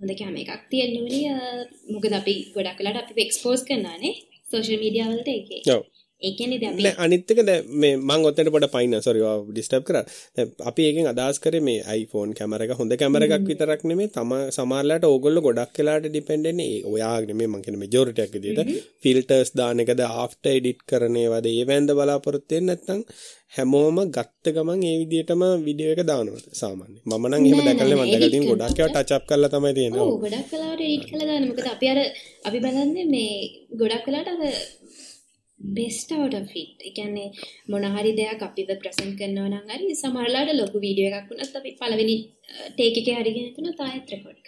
හොඳ 0.00 0.14
කැම 0.20 0.36
එකක් 0.36 0.62
තියෙන්න 0.70 0.96
ඕනේ. 1.00 1.66
මොකද 1.92 2.16
අපි 2.20 2.34
ගොඩක් 2.54 2.80
වෙලාට 2.80 3.02
අපි 3.04 3.26
එක්ස්පෝස් 3.26 3.66
කරනවානේ 3.68 4.14
සෝෂල් 4.46 4.80
මීඩියා 4.80 5.10
වලට 5.10 5.30
ඒකේ. 5.30 5.60
ඔව්. 5.74 5.82
ඒ 6.26 6.32
කියන්නේ 6.38 6.58
ඉතින් 6.58 6.70
අපි 6.72 6.92
අනිත් 7.04 7.30
එක 7.32 7.40
දැන් 7.48 7.70
මේ 7.82 7.94
මම 7.98 8.26
ඔතනට 8.30 8.50
පොඩ 8.54 8.66
පයින්න 8.74 8.96
සෝරි 9.06 9.22
ඔය 9.22 9.36
ඩිස්ටර්බ් 9.48 9.84
කරා. 9.88 10.04
දැන් 10.36 10.50
අපි 10.70 10.88
එකෙන් 10.90 11.10
අදහස් 11.12 11.38
කරේ 11.44 11.62
මේ 11.68 11.80
iPhone 12.00 12.32
කැමරා 12.38 12.66
එක 12.66 12.74
හොඳ 12.80 12.96
කැමරා 13.02 13.28
එකක් 13.28 13.46
විතරක් 13.52 13.84
නෙමෙයි 13.90 14.12
තම 14.16 14.34
සමහරලාට 14.56 15.06
ඕගොල්ලෝ 15.10 15.44
ගොඩක් 15.48 15.78
වෙලාට 15.80 16.08
ඩිපෙන්ඩ් 16.08 16.50
වෙන්නේ 16.50 16.82
ඔයාගේ 16.92 17.30
නෙමෙයි 17.30 17.50
මම 17.52 17.64
කියන 17.64 17.78
මෙජොරිටි 17.84 18.26
එක 18.26 18.34
විදිහට 18.36 18.74
ෆිල්ටර්ස් 19.02 19.54
දාන 19.60 19.84
එකද 19.84 20.04
ආෆ්ටර් 20.08 20.52
එඩිට් 20.58 20.82
කරන 20.90 21.16
ඒවාද 21.22 21.48
ඒ 21.52 21.64
වැන්ද 21.70 21.96
බලාපොරොත්තු 21.98 22.54
වෙන්නේ 22.54 22.76
නැත්නම් 22.76 23.02
හැමෝම 23.56 23.98
ගත්ත 24.16 24.52
ගමන් 24.54 24.80
ඒ 24.88 24.94
විදිහටම 25.00 25.42
වීඩියෝ 25.66 25.94
එක 25.94 26.02
දානවා 26.10 26.54
සාමාන්‍යයෙන්. 26.60 27.02
මම 27.08 27.24
නම් 27.28 27.44
එහෙම 27.46 27.60
දැකලා 27.66 27.96
මම 27.96 28.04
දැකලා 28.04 28.30
තියෙන 28.32 28.48
ගොඩක් 28.50 28.78
ඒවා 28.78 28.94
ටච් 28.94 29.12
අප් 29.16 29.26
කරලා 29.28 29.50
තමයි 29.52 29.74
තියෙන්නේ. 29.78 30.04
ඔව්. 30.04 30.14
ගොඩක් 30.24 30.48
වෙලාවට 30.52 30.84
එඩිට් 30.86 31.04
කරලා 31.10 31.28
දාන්න. 31.30 31.48
මොකද 31.50 31.68
අපි 31.74 31.86
අර 31.92 32.00
අපි 32.48 32.58
බලන්නේ 32.64 33.06
මේ 33.14 33.34
ගොඩක් 33.80 34.08
වෙලාවට 34.08 34.32
අර 34.48 34.56
best 35.72 36.12
out 36.12 36.34
of 36.34 36.50
it. 36.62 36.76
ඒ 36.80 36.92
කියන්නේ 36.98 37.28
මොන 37.68 37.84
හරි 37.94 38.12
දෙයක් 38.20 38.42
අපිව 38.48 38.70
ප්‍රසන්ට් 38.82 39.14
කරනවා 39.20 39.48
නම් 39.50 39.66
හරි 39.72 39.94
සමහරලාට 40.02 40.52
ලොකු 40.60 40.84
වීඩියෝ 40.84 41.14
එකක් 41.20 41.30
වුණත් 41.30 41.56
අපි 41.60 41.70
පළවෙනි 41.80 42.16
ටේක් 42.70 43.00
එකේ 43.02 43.16
හරි 43.20 43.34
ගෙන 43.36 43.50
තුනත් 43.56 43.82
ආයෙත් 43.86 44.14
රෙකෝඩ් 44.14 44.46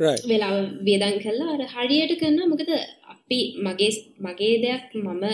right. 0.00 0.22
වෙලාව 0.30 0.56
වියදම් 0.88 1.16
කළා 1.24 1.54
අර 1.54 1.62
හරියට 1.74 2.12
කරනවා 2.20 2.50
මොකද 2.52 2.70
අපි 3.14 3.40
මගේ 3.66 3.90
මගේ 4.26 4.54
දෙයක් 4.64 4.84
මම 4.96 5.24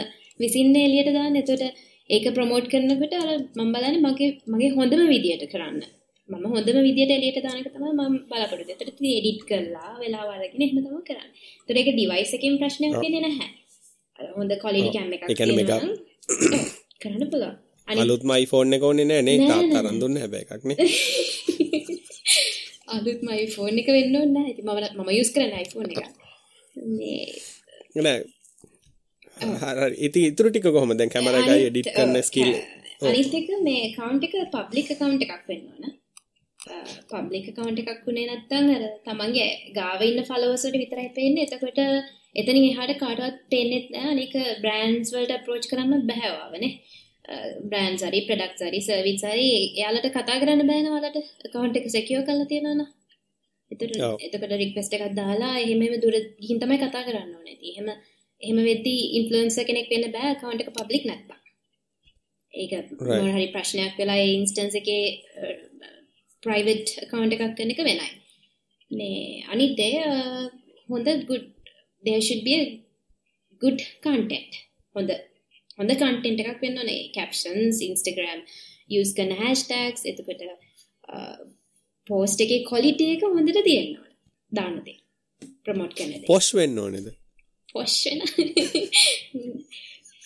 විසින්න 0.40 0.76
එළියට 0.76 1.12
දාන්න. 1.16 1.36
එතකොට 1.40 1.64
ඒක 2.10 2.26
ප්‍රොමෝට් 2.36 2.66
කරනකොට 2.72 3.14
අර 3.20 3.28
මම 3.58 3.70
බලන්නේ 3.74 4.04
මගේ 4.06 4.30
මගේ 4.52 4.74
හොඳම 4.78 5.04
විදියට 5.12 5.46
කරන්න. 5.52 5.78
මම 6.28 6.44
හොඳම 6.52 6.76
විදියට 6.86 7.12
එළියට 7.16 7.38
දාන 7.44 7.56
එක 7.60 7.68
තමයි 7.72 7.90
මම 7.92 8.14
බලාපොරොත්තු 8.28 8.60
වෙන්නේ. 8.60 8.76
එතකොට 8.76 8.90
ඉතින් 8.92 9.12
එඩිට් 9.18 9.40
කරලා 9.48 9.90
වෙලාව 10.00 10.28
අරගෙන 10.34 10.62
එහෙම 10.64 10.76
තමයි 10.78 11.02
කරන්නේ. 11.08 11.30
එතකොට 11.60 11.78
ඒක 11.80 11.88
ඩිවයිස් 11.90 12.30
එකකින් 12.36 12.54
ප්‍රශ්නයක් 12.60 12.92
වෙන්නේ 13.02 13.22
නැහැ. 13.26 13.48
අර 14.18 14.24
හොඳ 14.36 14.50
ඔව්. 14.54 14.58
cam 14.94 15.08
එකක් 15.16 15.24
තියෙනවා 15.30 15.80
කරන්න 17.02 17.24
පුළුවන්. 17.32 17.56
අලුත්ම 17.88 18.30
iPhone 18.36 18.70
එක 18.76 18.82
ඕනේ 18.88 19.06
නෑ 19.10 19.22
නේ 19.28 19.38
තාත්තා 19.50 19.80
අරන් 19.82 19.98
දුන්නේ 20.02 20.22
හැබැයි 20.24 20.46
එකක් 20.46 20.64
නේ. 20.70 20.78
අලුත්ම 22.94 23.28
iPhone 23.36 23.76
එක 23.82 23.88
වෙන්න 23.96 24.14
ඕනේ 24.20 24.34
නැහැ. 24.36 24.52
ඉතින් 24.52 24.64
මම 24.66 24.70
මම 25.00 25.10
යූස් 25.18 25.30
කරන 25.34 25.52
iPhone 25.64 25.88
එක. 25.92 25.98
මේ 26.98 27.24
නෑ. 27.96 28.18
හරි. 29.78 29.96
ඉතින් 30.06 30.22
ඉතුරු 30.30 30.48
ටික 30.50 30.64
කොහොමද 30.68 30.96
දැන් 30.98 31.10
කැමරා 31.14 31.42
අනිත්- 31.42 31.66
එඩිට් 31.68 31.88
කරන 31.96 32.16
ස්කිල්. 32.22 32.50
අනිත් 33.02 33.34
එක 33.40 33.48
මේ 33.66 33.80
account 33.90 34.20
එක 34.26 34.34
public 34.56 34.86
account 34.96 35.20
එකක් 35.26 35.44
වෙන්න 35.50 35.66
ඕන. 35.72 35.84
පබ්ලික් 37.10 37.46
account 37.50 37.78
එකක් 37.80 38.04
වුණේ 38.06 38.28
නැත්නම් 38.28 38.68
අර 38.76 38.84
තමන්ගේ 39.06 39.48
ගාව 39.78 40.02
ඉන්න 40.02 40.24
වලට 40.24 40.82
විතරයි 40.82 41.08
පේන්නේ. 41.14 41.46
එතකොට 41.46 41.80
එතනින් 42.34 42.66
එහාට 42.70 42.94
කාටවත් 42.98 43.40
පේන්නේ 43.52 43.88
නැහැ. 43.90 44.12
අනික 44.14 44.34
brands 44.62 45.14
වලට 45.14 45.38
approach 45.38 45.66
කරන්න 45.70 46.06
බෑ 46.10 46.30
වවනේ. 46.34 46.72
බ්‍රෑන්් 47.68 47.96
සරි 47.98 48.20
ප්‍රඩක්් 48.28 48.58
සරි 48.58 48.80
සර්විත් 48.80 49.20
සරි 49.20 49.46
යාලට 49.80 50.08
කතා 50.10 50.40
කරන්න 50.42 50.68
බෑන 50.70 50.90
වලට 50.94 51.18
කවන්ට 51.52 51.80
එක 51.80 51.86
සැකියෝ 51.90 52.24
කල 52.26 52.42
තියෙනන 52.50 52.82
ඔව්. 52.82 54.18
එතකට 54.18 54.52
රික්වස්ට 54.54 54.98
එකක් 54.98 55.14
දාලා 55.20 55.54
එහෙම 55.60 55.96
දුර 56.02 56.18
හිතමයි 56.48 56.82
කතා 56.82 57.06
කරන්න 57.06 57.30
නැති 57.38 57.72
එහෙම 57.72 57.88
එහෙම 58.42 58.58
වෙද්දී 58.68 59.00
ඉන්ෆලන්ස 59.20 59.56
කෙනෙක් 59.68 59.88
වෙන්න 59.92 60.12
බෑ 60.16 60.36
කවන්ට 60.40 60.66
එක 60.66 60.76
පබ්ලික් 60.76 61.08
නැත්තා 61.10 61.40
ඒක 62.54 62.72
Right. 63.00 63.32
හරි 63.34 63.46
ප්‍රශ්නයක් 63.54 63.96
වෙලා 64.00 64.20
ඉන්ස්ටන්ස 64.30 64.76
එක 64.80 64.88
ප්‍රයිවට් 66.44 66.94
කවන්ට 67.10 67.36
එකක් 67.36 67.56
කන්න 67.58 67.74
එක 67.74 67.82
වෙනයි. 67.88 68.08
මේ 68.90 69.44
අනිත්තේ 69.48 70.04
හොඳ 70.88 71.08
ගුඩ් 71.30 71.46
දේශුඩ්බිය 72.04 72.64
ගුඩ් 73.62 73.80
කන්ටෙන්ට් 74.04 74.60
හොඳ 74.94 75.14
හොඳ 75.78 75.94
කන්ටෙන්ට් 75.94 76.44
එකක් 76.44 76.62
වෙන්න 76.62 76.80
නේ 76.82 77.08
කැප්ෂන්ස් 77.16 77.82
ඉන්ස්ටග්‍රම් 77.88 78.44
යස් 78.92 79.14
කන 79.16 79.32
හැස්ටක්ස් 79.40 80.06
එතකට 80.10 80.44
පෝස්ට 82.06 82.44
එක 82.44 82.68
කොලිටිය 82.68 83.16
එක 83.16 83.26
හොඳට 83.26 83.64
තියෙන්නවා 83.64 84.10
දාන්නදේ 84.52 84.98
ප්‍රමෝට් 85.64 85.96
කනද 85.98 86.26
පොෂ් 86.28 86.52
වෙන්න 86.56 86.78
ඕනෙද? 86.78 87.12
පොශ්වෙන 87.72 88.20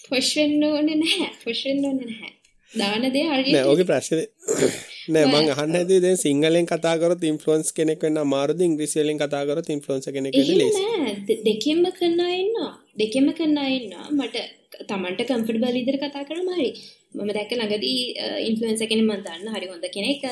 පොශ්වෙන්න 0.09 0.65
ඕන 0.69 0.91
නැහැ. 0.93 1.31
පොශ්වෙන්න 1.45 1.85
ඕන 1.89 1.99
නැහැ. 2.03 2.33
දාන 2.73 3.11
දේ 3.15 3.27
හරි 3.31 3.59
ඕගේ 3.63 3.89
ප්‍රශ්න 3.89 4.25
නෑ 5.09 5.29
මං 5.29 5.51
අහන්න 5.53 5.75
හැදුවේ 5.75 6.03
දැන් 6.05 6.19
සිංහලෙන් 6.19 6.67
කතා 6.67 6.95
කරොත් 7.01 7.23
ඉන්ෆ්ලුවන්ස් 7.25 7.69
කෙනෙක් 7.73 8.03
වෙන්න 8.05 8.21
අමාරුද? 8.23 8.61
ඉංග්‍රීසි 8.61 9.01
වලින් 9.01 9.21
කතා 9.21 9.43
කරොත් 9.49 9.69
ඉන්ෆ්ලුවන්සර් 9.75 10.13
කෙනෙක් 10.17 10.35
වෙන්න 10.35 10.59
ලේසි 10.61 10.85
නෑ. 10.87 11.13
දෙකෙන්ම 11.47 11.83
කරන්න 11.91 12.23
ඉන්නවා. 12.37 12.73
දෙකෙන්ම 12.99 13.29
කරන්න 13.33 13.59
ඉන්නවා. 13.71 14.07
මට 14.13 14.37
තමන්ට 14.85 15.23
කම්ෆර්ටබල් 15.29 15.77
විදිහට 15.79 16.05
කතා 16.05 16.25
කරම 16.25 16.51
හරි. 16.53 16.71
මම 17.15 17.31
දැක්ක 17.31 17.55
ළඟදී 17.55 18.01
ඉන්ෆ්ලුවෙන්සර් 18.49 18.91
කෙනෙක් 18.91 19.07
මම 19.07 19.23
දන්න. 19.27 19.55
හරි 19.55 19.71
හොඳ 19.73 19.87
කෙනෙක්. 19.97 20.27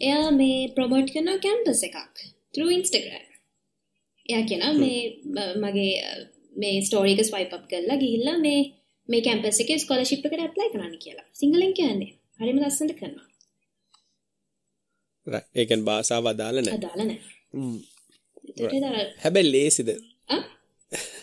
එයා 0.00 0.28
මේ 0.32 0.60
ප්‍රොමෝට් 0.76 1.14
කරනවා 1.14 1.40
කැම්පස් 1.40 1.82
එකක් 1.88 1.98
through 2.52 2.72
Instagram. 2.72 3.24
එයා 4.26 4.44
කියනවා 4.44 4.74
මේ 4.74 5.00
මගේ 5.64 5.90
මේ 6.56 6.76
ස්ටෝරි 6.82 7.16
එක 7.16 7.24
ස්වයිප් 7.24 7.58
අප් 7.58 7.66
කරලා 7.72 7.98
ගිහිල්ලා 8.04 8.38
මේ 8.38 8.60
මේ 9.08 9.24
කැම්පස් 9.26 9.60
එකේ 9.64 9.82
ස්කෝලර්ෂිප් 9.84 10.24
එකට 10.24 10.40
ඇප්ලයි 10.40 10.70
කරන්න 10.74 10.96
කියලා. 11.04 11.28
සිංහලෙන් 11.34 11.74
කියන්නේ. 11.74 12.12
හරිම 12.40 12.60
ලස්සනට 12.60 12.96
කරනවා 13.00 13.29
ඒ 15.26 15.64
කියන්නේ 15.64 15.84
භාෂාව 15.84 16.24
අදාළ 16.26 16.58
නෑ 16.60 16.76
අදාළ 16.78 17.02
නැහැ. 17.02 17.18
හැබැයි 19.22 19.52
ලේසිද? 19.52 19.88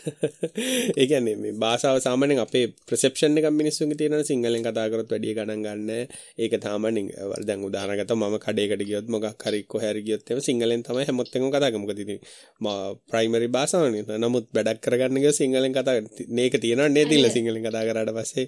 ඒ 1.00 1.06
කියන්නේ 1.08 1.36
මේ 1.38 1.54
භාෂාව 1.56 1.98
සාමාන්‍යයෙන් 2.00 2.40
අපේ 2.40 2.64
ප්‍රසෙප්ෂන් 2.88 3.38
එකක් 3.40 3.48
මිනිස්සුන්ගේ 3.54 3.98
තියෙනවා 4.00 4.24
සිංහලෙන් 4.24 4.64
කතා 4.64 4.86
කරොත් 4.92 5.10
වැඩි 5.12 5.34
ගණන් 5.38 5.64
ගන්න. 5.66 5.90
ඒක 6.38 6.54
සාමාන්‍යයෙන් 6.60 7.08
අ, 7.16 7.42
දැන් 7.48 7.66
උදාහරණ 7.68 8.00
ගත්තොත් 8.00 8.20
මම 8.20 8.36
කඩේකට 8.46 8.84
ගියොත් 8.84 9.08
මොකක් 9.08 9.26
හරි 9.44 9.62
කොහේ 9.66 9.92
හරි 9.92 10.02
ගියොත් 10.08 10.24
එහෙම 10.28 10.42
සිංහලෙන් 10.42 10.84
තමයි 10.84 11.06
හැමොත් 11.08 11.30
එකම 11.32 11.48
කතා 11.48 11.62
කරන්නේ. 11.64 11.84
මොකද 11.84 12.00
ඉතින් 12.00 12.20
මා 12.62 12.78
ප්‍රයිමරි 13.08 13.48
භාෂාවනේ. 13.50 14.18
නමුත් 14.20 14.46
වැඩක් 14.54 14.82
කරගන්න 14.86 15.22
ගියොත් 15.24 15.38
සිංහලෙන් 15.38 15.74
කතා 15.74 15.96
මේක 16.32 16.54
තියෙනවා 16.60 16.90
නේද? 16.90 17.12
ඉල්ල 17.12 17.30
සිංහලෙන් 17.30 17.64
කතා 17.64 17.84
කරාට 17.88 18.14
පස්සේ. 18.18 18.46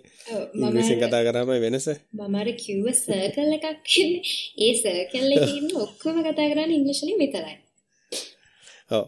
මම 0.53 0.61
ඉංග්‍රීසියෙන් 0.61 0.99
කතා 1.03 1.23
කරාම 1.25 1.49
වෙනස. 1.65 1.87
මම 2.19 2.35
අර 2.35 2.49
කිව්ව 2.57 2.87
සර්කල් 2.95 3.51
එකක් 3.57 3.67
කියන්නේ. 3.85 4.21
ඒ 4.59 4.73
සර්කල් 4.75 5.31
එකේ 5.35 5.57
ඉන්න 5.59 5.71
ඔක්කොම 5.79 6.17
කතා 6.23 6.47
කරන්නේ 6.51 6.77
ඉංග්‍රීසි 6.79 7.05
වලින් 7.05 7.19
විතරයි. 7.19 7.55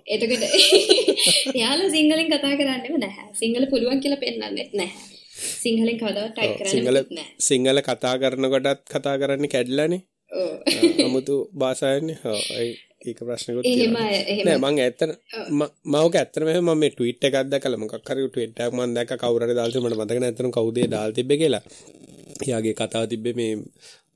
එතකොට 0.07 0.43
එයාලා 1.55 1.89
සිංහලෙන් 1.89 2.27
කතා 2.27 2.53
කරන්නේම 2.53 2.99
නැහැ. 2.99 3.25
සිංහල 3.33 3.65
පුළුවන් 3.69 3.99
කියලා 4.03 4.21
පෙන්වන්නෙත් 4.21 4.71
නැහැ. 4.73 5.09
සිංහලෙන් 5.61 5.97
කවදාවත් 5.97 6.33
ටයිප් 6.35 6.55
කරන්න 6.59 6.71
සිංහල 7.41 7.81
කතා 7.81 8.15
කරනකොටත් 8.17 8.87
කතා 8.89 9.15
කරන්නේ 9.17 9.53
කැඩලානේ. 9.55 10.01
අමුතු 11.05 11.35
භාෂාවන්නේ 11.53 12.17
ඔව් 12.25 12.39
ඒ- 12.57 12.79
ඒක 13.01 13.19
ප්‍රශ්නකුත් 13.19 13.65
නෑ 14.45 14.59
මං 14.59 14.79
ඇත්තන 14.79 15.11
ඇත්තටම 16.15 16.47
එහෙම 16.47 16.65
මම 16.65 16.79
මේ 16.81 16.91
ට්වීට් 16.91 17.25
එකක් 17.27 17.37
දැකලා 17.49 17.81
මොකක් 17.81 17.95
හරි 18.07 18.27
ට්වීට් 18.27 18.59
එකක් 18.59 18.73
මම 18.73 18.93
දැක්ක 18.93 19.17
කවුරු 19.17 19.43
හරි 19.45 19.57
දාලා 19.57 19.75
තිබුණා 19.75 19.97
මට 19.97 20.05
මතක 20.05 20.21
නෑ 20.21 20.31
ඇත්තටම 20.31 20.53
කවුද 20.57 20.77
දාලා 20.85 21.17
තිබ්බේ 21.17 21.39
කියලා. 21.41 21.63
එයාගේ 22.45 22.73
කතාව 22.73 23.05
තිබ්බේ 23.11 23.33
මේ 23.33 23.53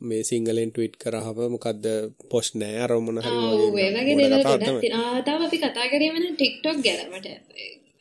මේ 0.01 0.23
සිංහලෙන් 0.29 0.71
ට්වීට් 0.71 0.95
කරාම 1.01 1.37
මොකද්ද 1.55 1.85
පොස්ට් 2.31 2.55
නෑ 2.61 2.77
අර 2.85 2.91
මොන 3.05 3.21
හරි 3.23 3.37
ඔව් 3.47 3.79
ඒ 3.79 3.89
වගේ 3.95 4.15
දේවල් 4.19 4.43
ගොඩක්. 4.43 4.81
තියෙනවා. 4.83 5.21
තාම 5.27 5.41
අපි 5.47 5.57
කතා 5.63 5.87
කරේම 5.91 6.17
නම් 6.21 6.35
TikTok 6.43 6.77
ගැන 6.85 6.99
මට 7.11 7.27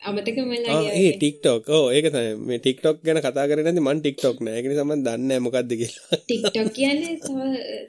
අමතකම 0.09 0.49
වෙලා. 0.53 0.81
ඒ 1.01 1.11
TikTok 1.21 1.69
ඔව් 1.77 1.85
ඒක 1.97 2.07
තමයි 2.15 2.33
මේ 2.49 2.59
TikTok 2.65 2.97
ගැන 3.05 3.21
කතා 3.25 3.45
කරේ 3.49 3.65
නැති 3.67 3.85
මං 3.85 4.01
TikTok 4.07 4.41
නෑ 4.47 4.57
ඒක 4.57 4.67
නිසා 4.71 4.87
මම 4.89 5.05
දන්නේ 5.05 5.29
නෑ 5.29 5.45
මොකද්ද 5.45 5.71
කියලා. 5.81 6.19
TikTok 6.31 6.67
කියන්නේ 6.79 7.13
තව 7.23 7.39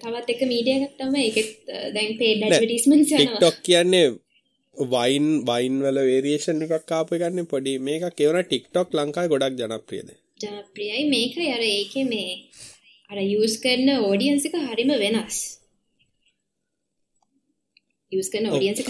තවත් 0.02 0.28
එක 0.36 0.46
මීඩියා 0.52 0.86
එකක් 0.86 0.94
තමයි. 1.02 1.24
ඒකෙත් 1.26 1.50
දැන් 1.96 2.14
paid 2.20 2.46
advertisements 2.46 3.11
යනවා. 3.11 3.24
TikTok 3.24 3.59
කියන්නේ 3.68 4.07
වයින් 4.76 5.26
වයින් 5.50 5.74
වල 5.84 5.98
වේරියේෂන් 6.11 6.62
එකක් 6.68 6.94
ආපු 6.98 7.18
එකන්නේ 7.18 7.50
පොඩි 7.52 7.74
මේකක් 7.88 8.22
ඒ 8.22 8.30
වුණා 8.30 8.50
TikTok 8.54 8.96
ලංකාවේ 8.98 9.32
ගොඩක් 9.34 9.61
ජනප්‍රියද. 9.61 10.09
ජනප්‍රියයි 10.44 11.04
මේකයි 11.12 11.52
අර 11.57 11.62
ඒකේ 11.74 12.07
මේ 12.14 12.32
අර 13.11 13.18
යූස් 13.24 13.54
කරන 13.64 13.88
ඕඩියන්ස් 13.98 14.46
එක 14.48 14.57
හරිම 14.64 14.90
වෙනස්. 15.04 15.36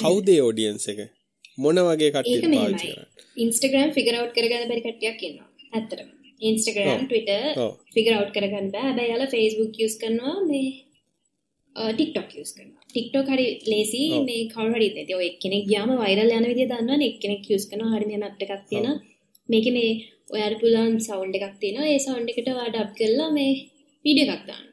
කවුද 0.01 0.29
ඒ 0.35 0.41
ඔඩියන්ස් 0.49 0.89
එක? 0.93 1.01
මොන 1.59 1.81
වගේ 1.89 2.11
කරන්නේ? 2.15 2.95
ඉන්ස්ටග්‍රම් 3.37 3.93
ෆිගර් 3.97 4.15
අවුට් 4.19 4.35
කරගන්න 4.37 4.71
බැරි 4.71 4.83
කට්ටියක් 4.87 5.21
ඉන්නවා. 5.29 5.51
ඇත්තටම. 5.73 6.09
ඉන්ස්ටග්‍රම් 6.41 6.91
ඔව්. 6.95 7.05
ට්විටර් 7.05 7.61
ඔව්. 7.65 7.71
ෆිගර් 7.95 8.17
අවුට් 8.17 8.33
කරගන්න 8.37 8.73
බෑ. 8.75 9.07
යාලා 9.11 9.31
Facebook 9.37 9.79
යූස් 9.83 9.97
කරනවා 10.03 10.37
මේ 10.49 10.67
TikTok 12.01 12.35
යූස් 12.39 12.53
කරනවා. 12.57 12.83
TikTok 12.97 13.31
හරි 13.35 13.47
ලේසි. 13.71 14.03
මේ 14.29 14.49
කවුරු 14.53 14.75
හරි 14.77 14.91
ඉතින් 14.93 15.17
ඔය 15.21 15.29
එක්කෙනෙක් 15.31 15.65
ගියාම 15.71 15.95
වයිරල් 16.03 16.37
යන 16.39 16.51
විදිය 16.51 16.69
දන්නවනේ. 16.73 17.13
එක්කෙනෙක් 17.13 17.49
යූස් 17.53 17.71
කරනවා 17.71 17.95
හරි 17.97 18.11
මෙහෙම 18.11 18.29
ඇප් 18.29 18.45
එකක් 18.45 18.67
තියෙනවා. 18.71 18.97
මේකේ 19.49 19.77
මේ 19.79 19.95
ඔයාලට 20.35 20.61
පුළුවන් 20.63 21.01
සවුන්ඩ් 21.09 21.41
එකක් 21.41 21.57
තියෙනවා. 21.63 21.89
ඒ 21.95 22.05
සවුන්ඩ් 22.05 22.31
එකට 22.33 22.47
ඩබ් 22.49 22.91
කරලා 22.99 23.33
මේ 23.39 23.55
වීඩියෝ 24.07 24.35
එකක් 24.37 24.47
දාන්න 24.51 24.65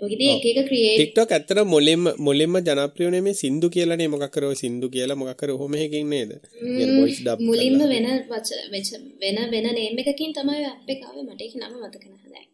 ඔකදී 0.00 0.28
එක 0.34 0.44
එක 0.50 0.58
ක්‍රියේට් 0.68 1.00
TikTok 1.00 1.32
ඇත්තට 1.36 1.58
මුලින්ම 1.72 2.04
මුලින්ම 2.26 2.54
ජනප්‍රිය 2.68 3.06
වුණේ 3.06 3.24
මේ 3.26 3.36
සින්දු 3.42 3.66
කියලානේ 3.74 4.08
මොකක් 4.12 4.26
කර 4.34 4.44
සින්දු 4.62 4.86
කියලා 4.94 5.16
මොකක් 5.20 5.36
කර 5.40 5.50
ඔහොම 5.56 5.74
එකකින් 5.74 6.06
නේද? 6.08 6.30
කියන්නේ 6.76 6.96
voice 6.98 7.20
dub 7.26 7.38
මුලින්ම. 7.48 7.78
වෙන 7.94 8.06
වච- 8.30 8.62
වෙච- 8.72 9.02
වෙන 9.22 9.36
වෙන 9.52 9.66
නේම් 9.78 9.98
එකකින් 10.02 10.32
තමයි 10.32 10.64
අප් 10.64 10.88
එක 10.94 11.00
ආවේ 11.06 11.24
මට 11.28 11.40
ඒක 11.42 11.54
නම 11.56 11.74
මතක 11.82 12.04
නැහැ 12.06 12.30
දැන්. 12.34 12.48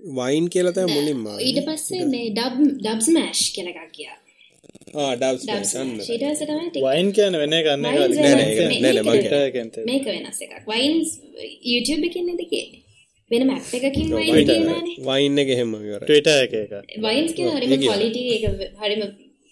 වයින් 0.00 0.46
කියලා 0.48 0.74
තමයි 0.76 0.92
මුලින්ම 0.96 1.22
ආවේ. 1.26 1.46
ඊට 1.46 1.60
පස්සේ 1.68 2.04
මේ 2.04 2.26
ඩබ් 2.30 2.58
ඩබ් 2.84 3.00
ස්මෑෂ් 3.08 3.42
කියලා 3.54 3.74
එකක් 3.76 3.92
ගියා. 3.96 4.16
ආ 4.94 5.14
ඩබ් 5.14 5.36
ස්මෑෂ් 5.44 5.74
අන්න. 5.76 5.94
ඊට 6.00 6.24
පස්සේ 6.24 6.46
තමයි. 6.46 6.84
වයින් 6.86 7.08
කියන 7.12 7.34
වෙන 7.42 7.54
ගන්න 7.66 7.84
Wines 7.86 8.18
නෑ, 8.18 8.34
නෑ, 8.34 8.92
නෑ, 8.92 9.84
මේක 9.90 10.04
වෙනස්. 10.06 10.38
එකක්. 10.42 10.54
වයින්ස් 10.68 11.10
YouTube 11.72 12.04
එකකින් 12.06 12.24
නේද 12.26 12.42
කියන්නේ? 12.52 12.80
වෙන 13.30 13.46
මැප් 13.46 13.74
එකකින් 13.74 14.16
වයින් 14.16 14.34
වයින් 14.34 14.46
කියනවානේ. 14.46 14.96
වයින් 14.98 15.38
එක 15.38 15.48
වයින්ස් 17.02 17.32
කියන 17.32 17.48
හරිම 17.48 17.72
ඒක 17.72 18.44
හරිම 18.82 19.02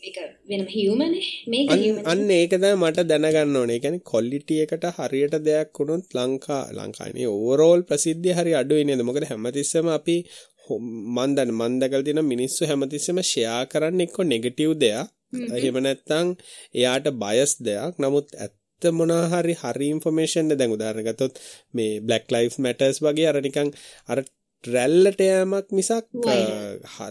ඒක 0.02 0.16
වෙනම 0.48 0.66
හියුමනේ. 0.76 1.22
මේක 1.48 1.70
අන්න 1.70 1.78
හියුමන්. 1.78 2.02
අන්න 2.04 2.30
ඒක 2.30 2.50
තමයි 2.50 2.74
මට 2.74 3.00
දැනගන්න 3.00 3.56
ඕනේ. 3.56 3.78
කියන්නේ 3.78 3.98
ක්වොලිටි 3.98 4.60
එකට 4.60 4.84
හරියට 4.84 5.34
දෙයක් 5.34 5.80
වුණොත් 5.80 6.04
ලංකා 6.14 6.68
ලංකාවේ 6.72 7.24
ඕවරෝල් 7.24 7.80
ප්‍රසිද්ධිය 7.80 8.32
හරි 8.32 8.52
අඩුයි 8.52 8.84
නේද? 8.84 9.00
මොකද 9.00 9.24
හැමතිස්සෙම 9.24 9.88
අපි 9.88 10.24
හො- 10.70 10.78
මන් 11.16 11.34
දන්න 11.34 11.50
මන් 11.50 11.78
දැකලා 11.78 12.02
තියෙන 12.02 12.20
මිනිස්සු 12.20 12.64
හැමතිස්සෙම 12.64 13.20
ෂෙයා 13.20 13.64
කරන්නේ 13.64 14.04
එක්ක 14.04 14.20
නෙගටිව් 14.20 14.72
දෙයක්. 14.72 15.08
එහෙම 15.54 15.78
නැත්නම් 15.78 16.36
එයාට 16.74 17.08
බයස් 17.08 17.56
දෙයක්. 17.60 18.00
නමුත් 18.00 18.28
ඇත්ත 18.36 18.57
මොනවා 18.92 19.28
හරි 19.34 19.54
හරි 19.54 19.92
ඉන්ෆර්මේෂන් 19.94 20.54
දැන් 20.54 20.74
උදාහරණ 20.76 21.08
ගත්තොත් 21.08 21.40
මේ 21.74 22.00
Black 22.00 22.26
Lives 22.30 22.58
Matters 22.58 22.98
වගේ 23.02 23.28
අර 23.30 23.40
නිකන් 23.40 23.72
අර 24.08 24.24
රැල්ලට 24.64 25.20
යෑමක් 25.20 25.68
මිසක් 25.70 26.06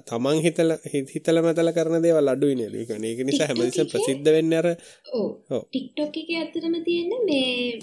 තමන් 0.05 0.41
හිතලා 0.43 0.77
හිතලා 1.13 1.43
මතලා 1.43 1.73
කරන 1.73 2.03
දේවල් 2.03 2.27
අඩුයි 2.27 2.55
නේද? 2.55 2.73
ඒ 2.75 2.85
කියන්නේ 2.85 3.11
ඒක 3.11 3.21
නිසා 3.25 3.47
හැමතිස්සෙම 3.47 3.87
ප්‍රසිද්ධ 3.87 4.31
වෙන්නේ 4.35 4.59
අර 4.59 4.67
ඔව්. 5.13 5.27
TikTok 5.71 6.17
එකේ 6.17 6.39
ඇත්තටම 6.39 6.75
තියෙන්නේ 6.83 7.21
මේ 7.25 7.79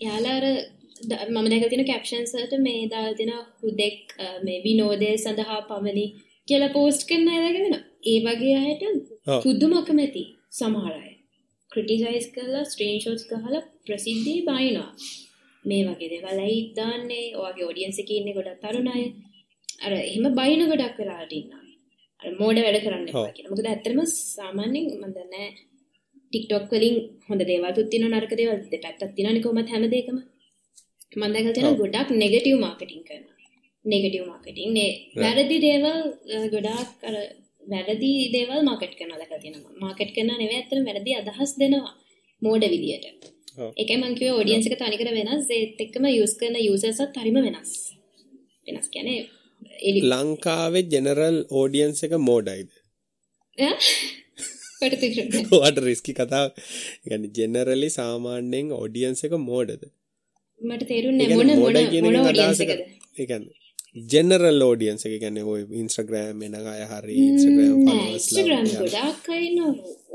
යාලා 0.00 0.36
අර 0.36 0.46
මම 1.30 1.50
දැකලා 1.50 1.68
තියෙන 1.68 1.86
captions 1.86 2.32
වලට 2.34 2.62
මේ 2.62 2.88
දාලා 2.90 3.14
තියෙන 3.14 3.34
හුදෙක් 3.62 4.16
මේ 4.44 4.62
විනෝදය 4.64 5.10
සඳහා 5.18 5.60
පමණි 5.62 6.06
කියලා 6.48 6.72
post 6.72 7.08
කරන 7.08 7.28
අය. 7.28 7.40
ඒ 8.06 8.18
වගේ 8.20 8.56
අයට. 8.58 8.82
පුදුම 9.44 9.72
අකමැති 9.72 10.24
සමහර 10.50 10.94
අය. 10.94 11.15
Criticize 11.76 12.26
කරලා 12.34 12.64
screenshots 12.72 13.24
ගහලා 13.30 13.60
ප්‍රසිද්ධියේ 13.86 14.46
බයිනවා. 14.48 14.90
මේ 15.64 15.82
වගේ 15.88 16.10
දේවල් 16.14 16.40
ඇයි 16.46 16.58
දාන්නේ? 16.78 17.24
ඔයගේ 17.44 17.68
audience 17.68 17.98
එකේ 18.02 18.18
ඉන්නේ 18.20 18.36
ගොඩක් 18.38 18.58
තරුණ 18.64 18.90
අය. 18.94 19.04
අර 19.84 19.92
එහෙම 20.00 20.26
බයින 20.40 20.64
ගොඩක් 20.72 20.98
වෙලාට 21.02 21.32
ඉන්නවා. 21.38 21.62
අර 22.22 22.32
මෝඩ 22.40 22.60
වැඩ 22.66 22.80
කරන්න 22.84 23.70
ඇත්තටම 23.72 24.00
සාමාන්‍යයෙන් 24.14 24.90
මම 25.00 25.14
දන්නේ 25.16 25.48
TikTok 26.32 26.66
වලින් 26.72 26.96
හොඳ 27.28 27.42
දේවල්ුත් 27.52 27.88
තියෙනවා 27.92 28.12
නරක 28.14 28.34
දේවල් 28.40 28.60
දෙපැත්තක් 28.74 29.14
තියෙනවනේ 29.16 29.44
කොහොමද 29.46 29.72
හැම 29.74 29.88
දෙයකම. 29.94 30.18
මම 31.18 31.32
දැකලා 31.34 31.56
තියෙනවා 31.56 31.74
ඔව්. 31.76 31.82
ගොඩක් 31.84 32.08
නෙගටිව් 32.22 32.58
මාකටිං 32.66 33.02
කරනවා. 33.08 33.36
නෙගටව 33.84 34.24
මාර්කටින් 34.30 34.70
නේ 34.76 34.90
වැරදි 35.22 35.56
දේවල් 35.66 35.98
ගොඩාක් 36.54 37.04
අර 37.08 37.14
වැරදි 37.66 38.10
දේවල් 38.34 38.60
මාකට් 38.62 38.92
කරන 38.98 39.14
ලක 39.14 39.32
තියෙනවා. 39.42 39.72
මාකට් 39.80 40.10
කරන 40.16 40.30
නෙව 40.34 40.52
ඇතර 40.52 40.78
වැරදි 40.88 41.16
අදහස් 41.20 41.52
දෙනවා 41.58 41.94
මෝඩ 42.42 42.64
විදියට. 42.74 43.24
එක 43.76 43.90
මංකිව 43.96 44.28
ෝඩියන්සික 44.32 44.76
තනිකර 44.78 45.10
වෙනස් 45.18 45.50
ඒත් 45.50 45.80
එක්කම 45.80 46.06
යස් 46.12 46.34
කරන 46.40 46.56
යුසසත් 46.60 47.16
හරිම 47.16 47.38
වෙනස්. 47.46 47.72
වෙනස් 48.66 48.88
එලි 49.82 50.00
ලංකාවේ 50.04 50.84
ජෙනරල් 50.92 51.38
ඕඩියන්ස 51.52 52.00
එක 52.06 52.14
මෝඩයිද 52.20 52.68
වාට 55.52 55.78
රිස්කි 55.80 56.12
කතාව 56.12 56.48
ගන 57.06 57.28
ජෙනරලි 57.32 57.90
සාමාන්‍යයෙන් 57.90 58.74
ඔඩියන්ස 58.78 59.24
එක 59.26 59.36
මෝඩද? 59.42 59.82
මට 60.60 60.82
තේරුන්න 60.86 61.22
මොන 61.32 61.54
මෝඩයි 61.56 61.86
මොන 61.86 61.92
කියන 61.92 62.06
ෝඩියන්ස 62.22 62.60
එකද 62.66 63.46
ජෙනරල් 63.96 64.62
ෝඩියන්ස 64.62 65.04
එක 65.08 65.14
ගැන 65.22 65.38
ඔය 65.42 65.62
ඉන්ස්ට්‍රග්‍රෑම් 65.82 66.42
එන 66.46 66.56
අය 66.72 66.82
හරි 66.90 67.14
ඉන්ස්ට්‍රග්‍රම් 67.20 67.86
ඉස්ටග්‍රම් 68.16 68.66
ගොඩක් 68.72 69.30
අයින්න 69.36 69.62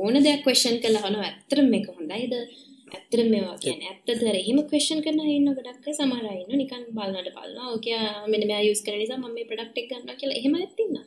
ඕන 0.03 0.19
දෙයක් 0.25 0.43
කවේෂන් 0.43 0.77
කළ 0.83 0.99
හන 1.03 1.17
ඇත්තරම් 1.21 1.73
එක 1.79 1.87
හොඳයිද 1.95 2.35
ඇත්තර 2.95 3.23
මේවා 3.31 3.57
කියන 3.63 3.81
ඇත්තද 3.89 4.23
එහෙම 4.33 4.61
කවේෂන් 4.69 5.01
කරන 5.05 5.19
ඉන්න 5.37 5.49
ගොඩක් 5.57 5.89
සමරයින්න 5.97 6.53
නිකන් 6.61 6.85
බලන්නට 6.97 7.33
බලන්න 7.37 7.73
ඕකය 7.73 7.97
මෙන 8.31 8.47
මේ 8.51 8.61
යුස් 8.69 8.85
කරන 8.85 9.01
නිසා 9.03 9.19
මම 9.19 9.35
මේ 9.37 9.49
ප්‍රොඩක්ට් 9.49 9.81
එක 9.83 9.89
ගන්නවා 9.91 10.19
කියලා 10.21 10.39
එහෙම 10.41 10.57
ඇත්තින්න 10.61 11.01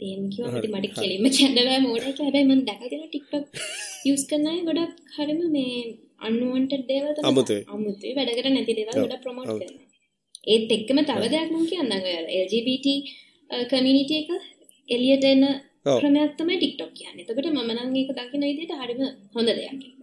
එහෙම 0.00 0.28
කිව්වා 0.32 0.52
මට 0.54 0.72
මට 0.74 0.94
කෙලින්ම 1.00 1.26
කියන්න 1.36 1.56
බෑ 1.58 1.80
කියලා. 1.80 2.16
හැබැයි 2.18 2.48
මම 2.48 2.62
දැකලා 2.68 2.90
තියෙනවා 2.90 3.12
TikTok 3.14 3.44
යුස් 4.10 4.22
කරන 4.30 4.48
අය 4.52 4.60
ගොඩක් 4.68 5.16
හරිම 5.16 5.44
මේ 5.56 5.74
unwanted 6.28 6.82
දේවල් 6.90 7.12
තමයි 7.14 7.30
අමුතුයි. 7.30 7.62
අමුතුයි. 7.74 8.16
වැඩකට 8.16 8.50
නැති 8.54 8.78
දේවල්. 8.78 9.04
ගොඩක් 9.04 9.22
ප්‍රොමෝට්. 9.24 9.54
කරනවා 9.60 9.87
ඒත් 10.44 10.72
එක්කම 10.76 10.98
තව 11.04 11.22
දෙයක් 11.34 11.50
මම 11.52 11.66
කියන්නම් 11.70 12.06
ඔය 12.08 12.16
LGBT 12.44 12.86
කමියුනිටි 13.70 14.14
එක 14.20 14.30
එළියට 14.88 15.24
එන 15.24 15.44
ඔව්. 15.44 16.00
ක්‍රමයක් 16.00 16.34
තමයි 16.38 16.58
TikTok 16.64 16.90
කියන්නේ. 16.98 17.22
එතකොට 17.24 17.48
මම 17.52 17.70
නම් 17.76 17.94
ඒක 18.00 18.10
දකින 18.18 18.48
විදිහට 18.50 18.74
හරිම 18.80 19.00
හොඳ 19.34 19.48
දෙයක් 19.50 19.70
ඒක. 19.70 19.94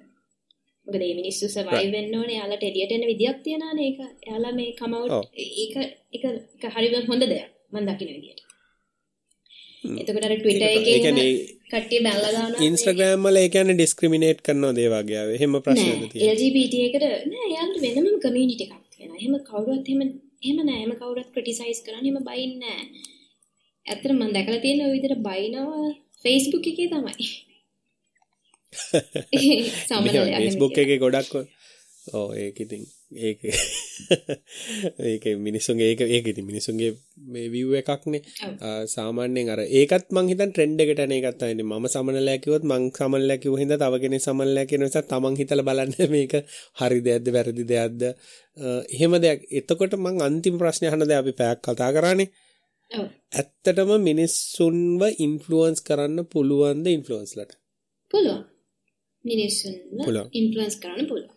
මොකද 0.87 0.97
මේ 1.01 1.17
මිනිස්සු 1.19 1.45
සර්වයිව් 1.49 1.91
වෙන්න 1.97 2.15
ඕනේ. 2.19 2.39
යාලට 2.39 2.65
එළියට 2.69 2.95
එන්න 2.95 3.09
විදියක් 3.11 3.37
තියනවානේ 3.45 3.87
ඒක. 3.89 3.99
යාලා 4.29 4.53
මේ 4.59 4.71
කම. 4.79 4.93
අවුට් 4.95 5.29
ඒක 5.57 5.75
ඒක 6.13 6.23
ඒක 6.23 6.73
හරිම 6.75 7.11
හොඳ 7.11 7.23
දෙයක්. 7.33 7.47
මම 7.73 7.85
දකින 7.89 8.11
විදිහට. 8.15 8.41
එතකොට 10.01 10.25
අර 10.27 10.35
Twitter 10.43 10.69
එකේ 10.69 10.99
කට්ටිය 11.71 12.01
බැලලා 12.05 12.31
දානවා. 12.35 12.63
ඉන්ස්ට්‍රග්‍රෑම් 12.67 13.25
වල 13.27 13.37
ඒ 13.41 13.49
කියන්නේ 13.55 13.77
ඩිස්ක්‍රිමිනේට් 13.79 14.39
කරනවා 14.47 14.73
දේ 14.77 14.89
වගේ 14.93 15.19
ආවේ. 15.21 15.37
එහෙම 15.39 15.57
ප්‍රශ්නද 15.65 15.91
නෑ 15.91 16.09
තියෙනවා. 16.11 16.35
LGBT 16.35 16.73
එකට 16.87 17.05
නෑ 17.31 17.49
යාළුවෝ 17.55 17.93
වෙනම 17.97 18.19
කමියුනිටි 18.25 18.67
එකක් 18.67 18.83
තියෙනවා. 18.93 19.19
එහෙම 19.21 19.35
කවුරුවත් 19.49 19.89
එහෙම 19.89 20.01
එහෙම 20.45 20.59
නෑ. 20.61 20.79
එහෙම 20.79 20.93
කවුරුවත් 20.95 21.29
ක්‍රිටිසයිස් 21.33 21.79
කරන්නේ 21.85 22.11
එහෙම 22.11 22.27
බයින්නේ 22.29 22.61
නෑ. 22.63 22.83
ඇත්තට 23.85 24.11
මම 24.11 24.33
දැකලා 24.35 24.61
තියෙන 24.61 24.85
ওই 24.85 24.93
විදිහට 24.95 25.25
බයිනවා 25.27 25.89
Facebook 26.25 26.65
එකේ 26.71 26.87
තමයි. 26.89 27.27
එහෙම 29.33 30.45
ෆස්බුක් 30.45 30.77
එක 30.83 30.93
ගොඩක් 30.99 31.33
ඕ 32.13 32.27
ඒක 32.35 32.59
ඉතින් 32.59 32.83
ඒක 33.11 33.39
ඒක 35.01 35.25
මිනිස්සුන්ගේ 35.37 35.89
ඒක 35.89 36.01
ඒක 36.01 36.25
ඉතින් 36.25 36.45
මිනිසුන්ගේ 36.45 36.91
මේ 37.27 37.49
විව් 37.49 37.73
එකක්නේ 37.75 38.21
සාමාන්‍යයෙන් 38.87 39.49
අර 39.49 39.61
ඒකත් 39.61 40.09
මං 40.09 40.27
හිතන් 40.27 40.51
ට්‍රෙන්ඩ් 40.51 40.81
එකට 40.81 40.99
යන 40.99 41.13
එකත් 41.13 41.37
තමයි 41.37 41.63
මම 41.63 41.85
සමනලයක් 41.87 42.41
කිව්වොත් 42.41 42.65
මං 42.65 42.89
සමනලයක් 42.91 43.39
කිව්ව 43.39 43.57
හින්දා 43.57 43.77
තව 43.77 44.01
කෙනෙක් 44.01 44.21
සමනලයක් 44.21 44.67
කියන 44.67 44.81
නිසා 44.81 45.03
තමන් 45.03 45.37
හිතලා 45.37 45.63
බලන්න 45.63 45.93
මේක 46.15 46.33
හරි 46.75 46.99
දෙයක්ද 47.01 47.29
වැරදි 47.31 47.65
දෙයක්ද 47.65 48.01
එහෙම 48.89 49.13
දෙයක් 49.19 49.45
එතකොට 49.53 49.93
මං 49.97 50.19
අන්තිම 50.21 50.57
ප්‍රශ්නේ 50.57 50.91
අහන 50.91 51.05
දේ 51.05 51.17
අපි 51.17 51.33
පැයක් 51.33 51.61
කතා 51.61 51.91
කරානේ. 51.91 52.29
ඇත්තටම 52.91 53.91
මිනිස්සුන්ව 54.01 55.01
ඉන්ෆ්ලුවන්ස් 55.19 55.79
කරන්න 55.81 56.25
පුළුවන්ද 56.27 56.85
ඉන්ෆ්ලුවන්ස්ලට 56.89 57.55
පුළුවන්. 58.11 58.43
මිනිස්සුන්ව. 59.25 60.29
ඉන්ෆ්ලුවන්ස් 60.33 60.77
කරන්න 60.79 61.07
පුළුවන්. 61.07 61.34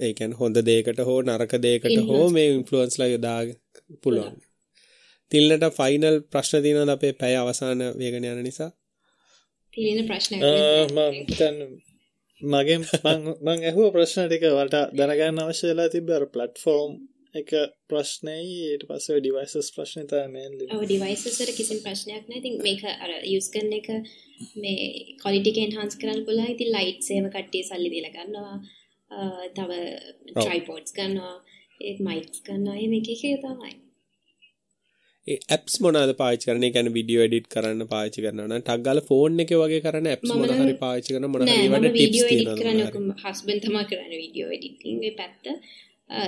ඒ 0.00 0.12
කියන්නේ 0.12 0.36
හොඳ 0.36 0.56
දෙයකට 0.62 1.00
හෝ 1.00 1.20
නරක 1.22 1.54
දෙයකට. 1.58 1.96
හෝ 2.08 2.26
මේ 2.30 2.48
ඉන්ෆ්ලුවන්ස්ලා 2.50 3.08
යොදා 3.08 3.38
පුළුවන්. 4.02 4.36
තිල්නට 5.32 5.66
ෆයිනල් 5.76 6.16
ප්‍රශ්න 6.32 6.62
තියෙනවද 6.62 6.90
අපේ 6.90 7.12
පැය 7.14 7.34
අවසාන 7.36 7.84
වේගන 7.98 8.24
යන 8.24 8.42
නිසා? 8.42 8.70
තියෙන 9.72 9.98
හිතන්නේ 9.98 11.68
මගෙන් 12.42 12.82
මං- 13.46 13.64
ඇහුව 13.64 13.88
ප්‍රශ්න 13.92 14.28
ටික 14.28 14.46
වට 14.50 14.84
දැනගන්න 14.92 15.42
අවශ්‍ය 15.42 15.66
වෙලා 15.66 15.88
තිබ්බ 15.88 16.10
අර 16.10 16.24
ප්ලට්ෆෝම් 16.26 16.92
එක 17.34 17.50
ප්‍රශ්නයි 17.90 18.42
ඊට 18.66 18.84
පස්සේ 18.88 19.20
ඩිවයිසස් 19.20 19.70
ප්‍රශ්නේ 19.76 20.06
තමයි 20.06 20.28
mainly. 20.28 20.66
ඔව් 20.70 20.84
ඩිවයිසස් 20.84 21.40
වල 21.40 21.52
කිසිම 21.56 21.80
ප්‍රශ්නයක් 21.82 22.28
නැහැ. 22.28 22.40
ඉතින් 22.40 22.54
මේක 22.62 22.82
අර 22.94 23.10
යූස් 23.24 23.48
කරන 23.50 23.72
එක 23.72 23.88
මේ 24.56 24.76
ක්වලිටි 25.22 25.50
එක 25.52 25.58
එන්හාන්ස් 25.64 25.98
කරන්න 26.00 26.24
පුළුවන්. 26.26 26.54
ඉතින් 26.54 26.70
ලයිට්ස් 26.76 27.10
එහෙම 27.10 27.26
කට්ටිය 27.28 27.64
සල්ලි 27.64 27.90
දීලා 27.90 28.14
ගන්නවා. 28.16 28.56
තව 29.56 29.70
ට්‍රයිපෝඩ්ස් 30.34 30.92
ගන්නවා. 30.98 31.34
ඒ 31.80 31.94
මයික්ස් 32.00 32.38
ගන්නවා. 32.46 32.76
එහෙම 32.78 32.92
එක 32.98 33.08
එක 33.14 33.22
තමයි. 33.44 33.72
ඒ 35.26 35.36
ඇප්ස් 35.54 35.74
මොනවාද 35.82 36.10
පාවිච්චි 36.16 36.46
කරන්නේ? 36.48 36.68
ඒ 36.68 36.74
කියන්නේ 36.74 36.94
වීඩියෝ 36.96 37.22
එඩිට් 37.28 37.46
කරන්න 37.54 37.86
පාවිච්චි 37.92 38.20
කරනවා 38.24 38.48
නම් 38.50 38.62
ටග් 38.62 38.80
ගාලා 38.86 39.06
ෆෝන් 39.10 39.40
එකේ 39.44 39.58
වගේ 39.62 39.80
කරන 39.86 40.06
මොන 40.30 40.48
නම්- 40.48 40.60
හරි 40.62 40.74
පාවිච්චි 40.84 41.10
කරන 41.14 41.26
මොන 41.32 41.42
හරි 41.42 41.48
නෑ 41.50 41.68
මම 41.68 41.74
ඒවට 41.74 41.86
ටිප්ස් 41.86 42.00
වීඩියෝ 42.00 42.28
එඩිට් 42.28 42.44
තියෙනවද? 42.44 42.62
කරන්නේ 42.62 42.86
කරන්නේ 43.90 44.18
වීඩියෝ 44.22 44.50
එඩිටින් 44.56 44.98
ඒ 45.08 45.14
පැත්ත. 45.20 45.44
අ, 46.10 46.18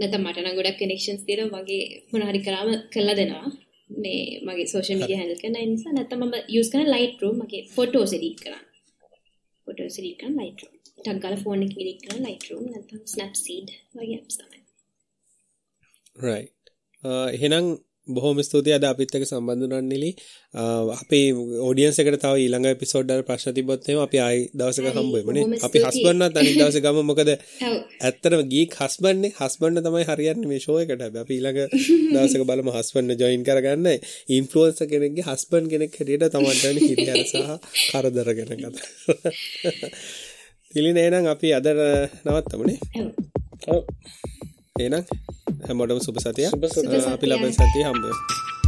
නැත්නම් 0.00 0.22
මට 0.26 0.38
නම් 0.44 0.54
ගොඩක් 0.58 0.78
කනෙක්ෂන්ස් 0.82 1.22
තියෙනවා 1.28 1.62
වගේ 1.64 1.82
මොන 2.12 2.22
හරි 2.28 2.40
කරාම 2.46 2.68
කළා 2.94 3.16
දෙනවා. 3.20 3.48
මේ 4.02 4.22
මගේ 4.46 4.66
සෝෂල් 4.72 4.96
මීඩියා 5.00 5.20
හැන්ඩල් 5.20 5.40
කරන 5.42 5.56
නිසා 5.72 5.92
නැත්නම් 5.92 6.22
මම 6.24 6.34
යූස් 6.56 6.68
කරන 6.72 6.88
Lightroom 6.94 7.36
මගේ 7.42 7.62
ෆොටෝස් 7.76 8.12
එඩිට් 8.18 8.40
කරන්න. 8.44 8.62
ෆොටෝස් 9.66 9.94
එඩිට් 10.00 10.18
කරන්න 10.20 10.36
Lightroom. 10.42 10.74
ටක් 10.98 11.18
ගාලා 11.22 11.42
ෆෝන් 11.42 11.64
එඩිට් 11.64 12.00
කරන්න 12.02 12.24
Lightroom 12.24 12.64
නැත්නම් 12.66 13.02
Snapseed 13.06 13.74
වගේ 13.94 14.22
තමයි. 14.30 14.62
right. 16.20 16.52
Uh, 17.04 17.28
එහෙනම් 17.30 17.66
බොහොම 18.08 18.40
ස්තුතියි 18.40 18.74
අද 18.74 18.84
අපිත් 18.84 19.10
එක්ක 19.10 19.24
සම්බන්ධ 19.24 19.62
වුණා 19.62 19.82
නිලි. 19.82 20.10
Uh, 20.54 20.90
අපේ 20.94 21.26
ඔඩියන්ස් 21.62 21.98
එකට 22.00 22.18
තව 22.22 22.32
ඊළඟ 22.36 22.68
එපිසෝඩ් 22.70 23.12
වල 23.12 23.24
ප්‍රශ්න 23.28 23.56
තිබ්බොත් 23.58 23.88
එහෙම 23.88 24.00
අපි 24.00 24.18
ආයි 24.18 24.40
දවසක 24.54 24.86
හම්බ 24.88 25.12
වෙමු 25.16 25.34
නේ. 25.36 25.44
බොහොම 25.44 25.66
අපි. 25.68 25.82
හස්බන්ඩ්වත් 25.86 26.40
අනිත් 26.42 26.56
දවසේ 26.60 26.84
ගමු 26.86 27.02
මොකද. 27.10 27.32
ඇත්තටම 28.06 28.42
ගීක් 28.54 28.78
හස්බන්ඩ්නේ 28.80 29.34
හස්බන්ඩ් 29.38 29.84
තමයි 29.86 30.06
හරියන්නේ 30.10 30.50
මේ 30.52 30.62
ෂෝ 30.64 30.78
එකට. 30.82 30.96
හැබැයි 30.96 31.22
අපි 31.22 31.34
ඊළඟ 31.38 31.60
දවසක 32.14 32.48
බලමු 32.50 32.76
හස්බන්ඩ් 32.78 33.20
ජොයින් 33.22 33.44
කරගන්න. 33.44 33.86
ඉන්ෆ්ලුවෙන්සර් 34.30 34.90
කෙනෙක්ගේ 34.94 35.28
හස්බන්ඩ් 35.28 35.70
කෙනෙක් 35.74 36.00
හැටියට 36.00 36.26
තමන්ට 36.30 36.64
වෙන 36.64 36.82
හිරිහැර 36.82 37.22
සහ 37.24 37.38
කරදර 37.92 38.34
ගැන 38.34 38.50
කතා. 38.56 39.92
තිලින 40.78 40.98
එහෙනම් 41.02 41.26
අපි 41.34 41.48
අද 41.58 41.66
නවත්තමුනේ. 42.26 42.78
එහෙනම් 44.82 45.02
හැමෝටම. 45.66 45.98
සුබ 46.06 46.16
සතියක්. 46.24 46.52
අපි 47.14 47.26
ලබන 47.30 47.52
සතියේ 47.56 47.86
හම්බ 47.88 48.04
වෙමු. 48.04 48.67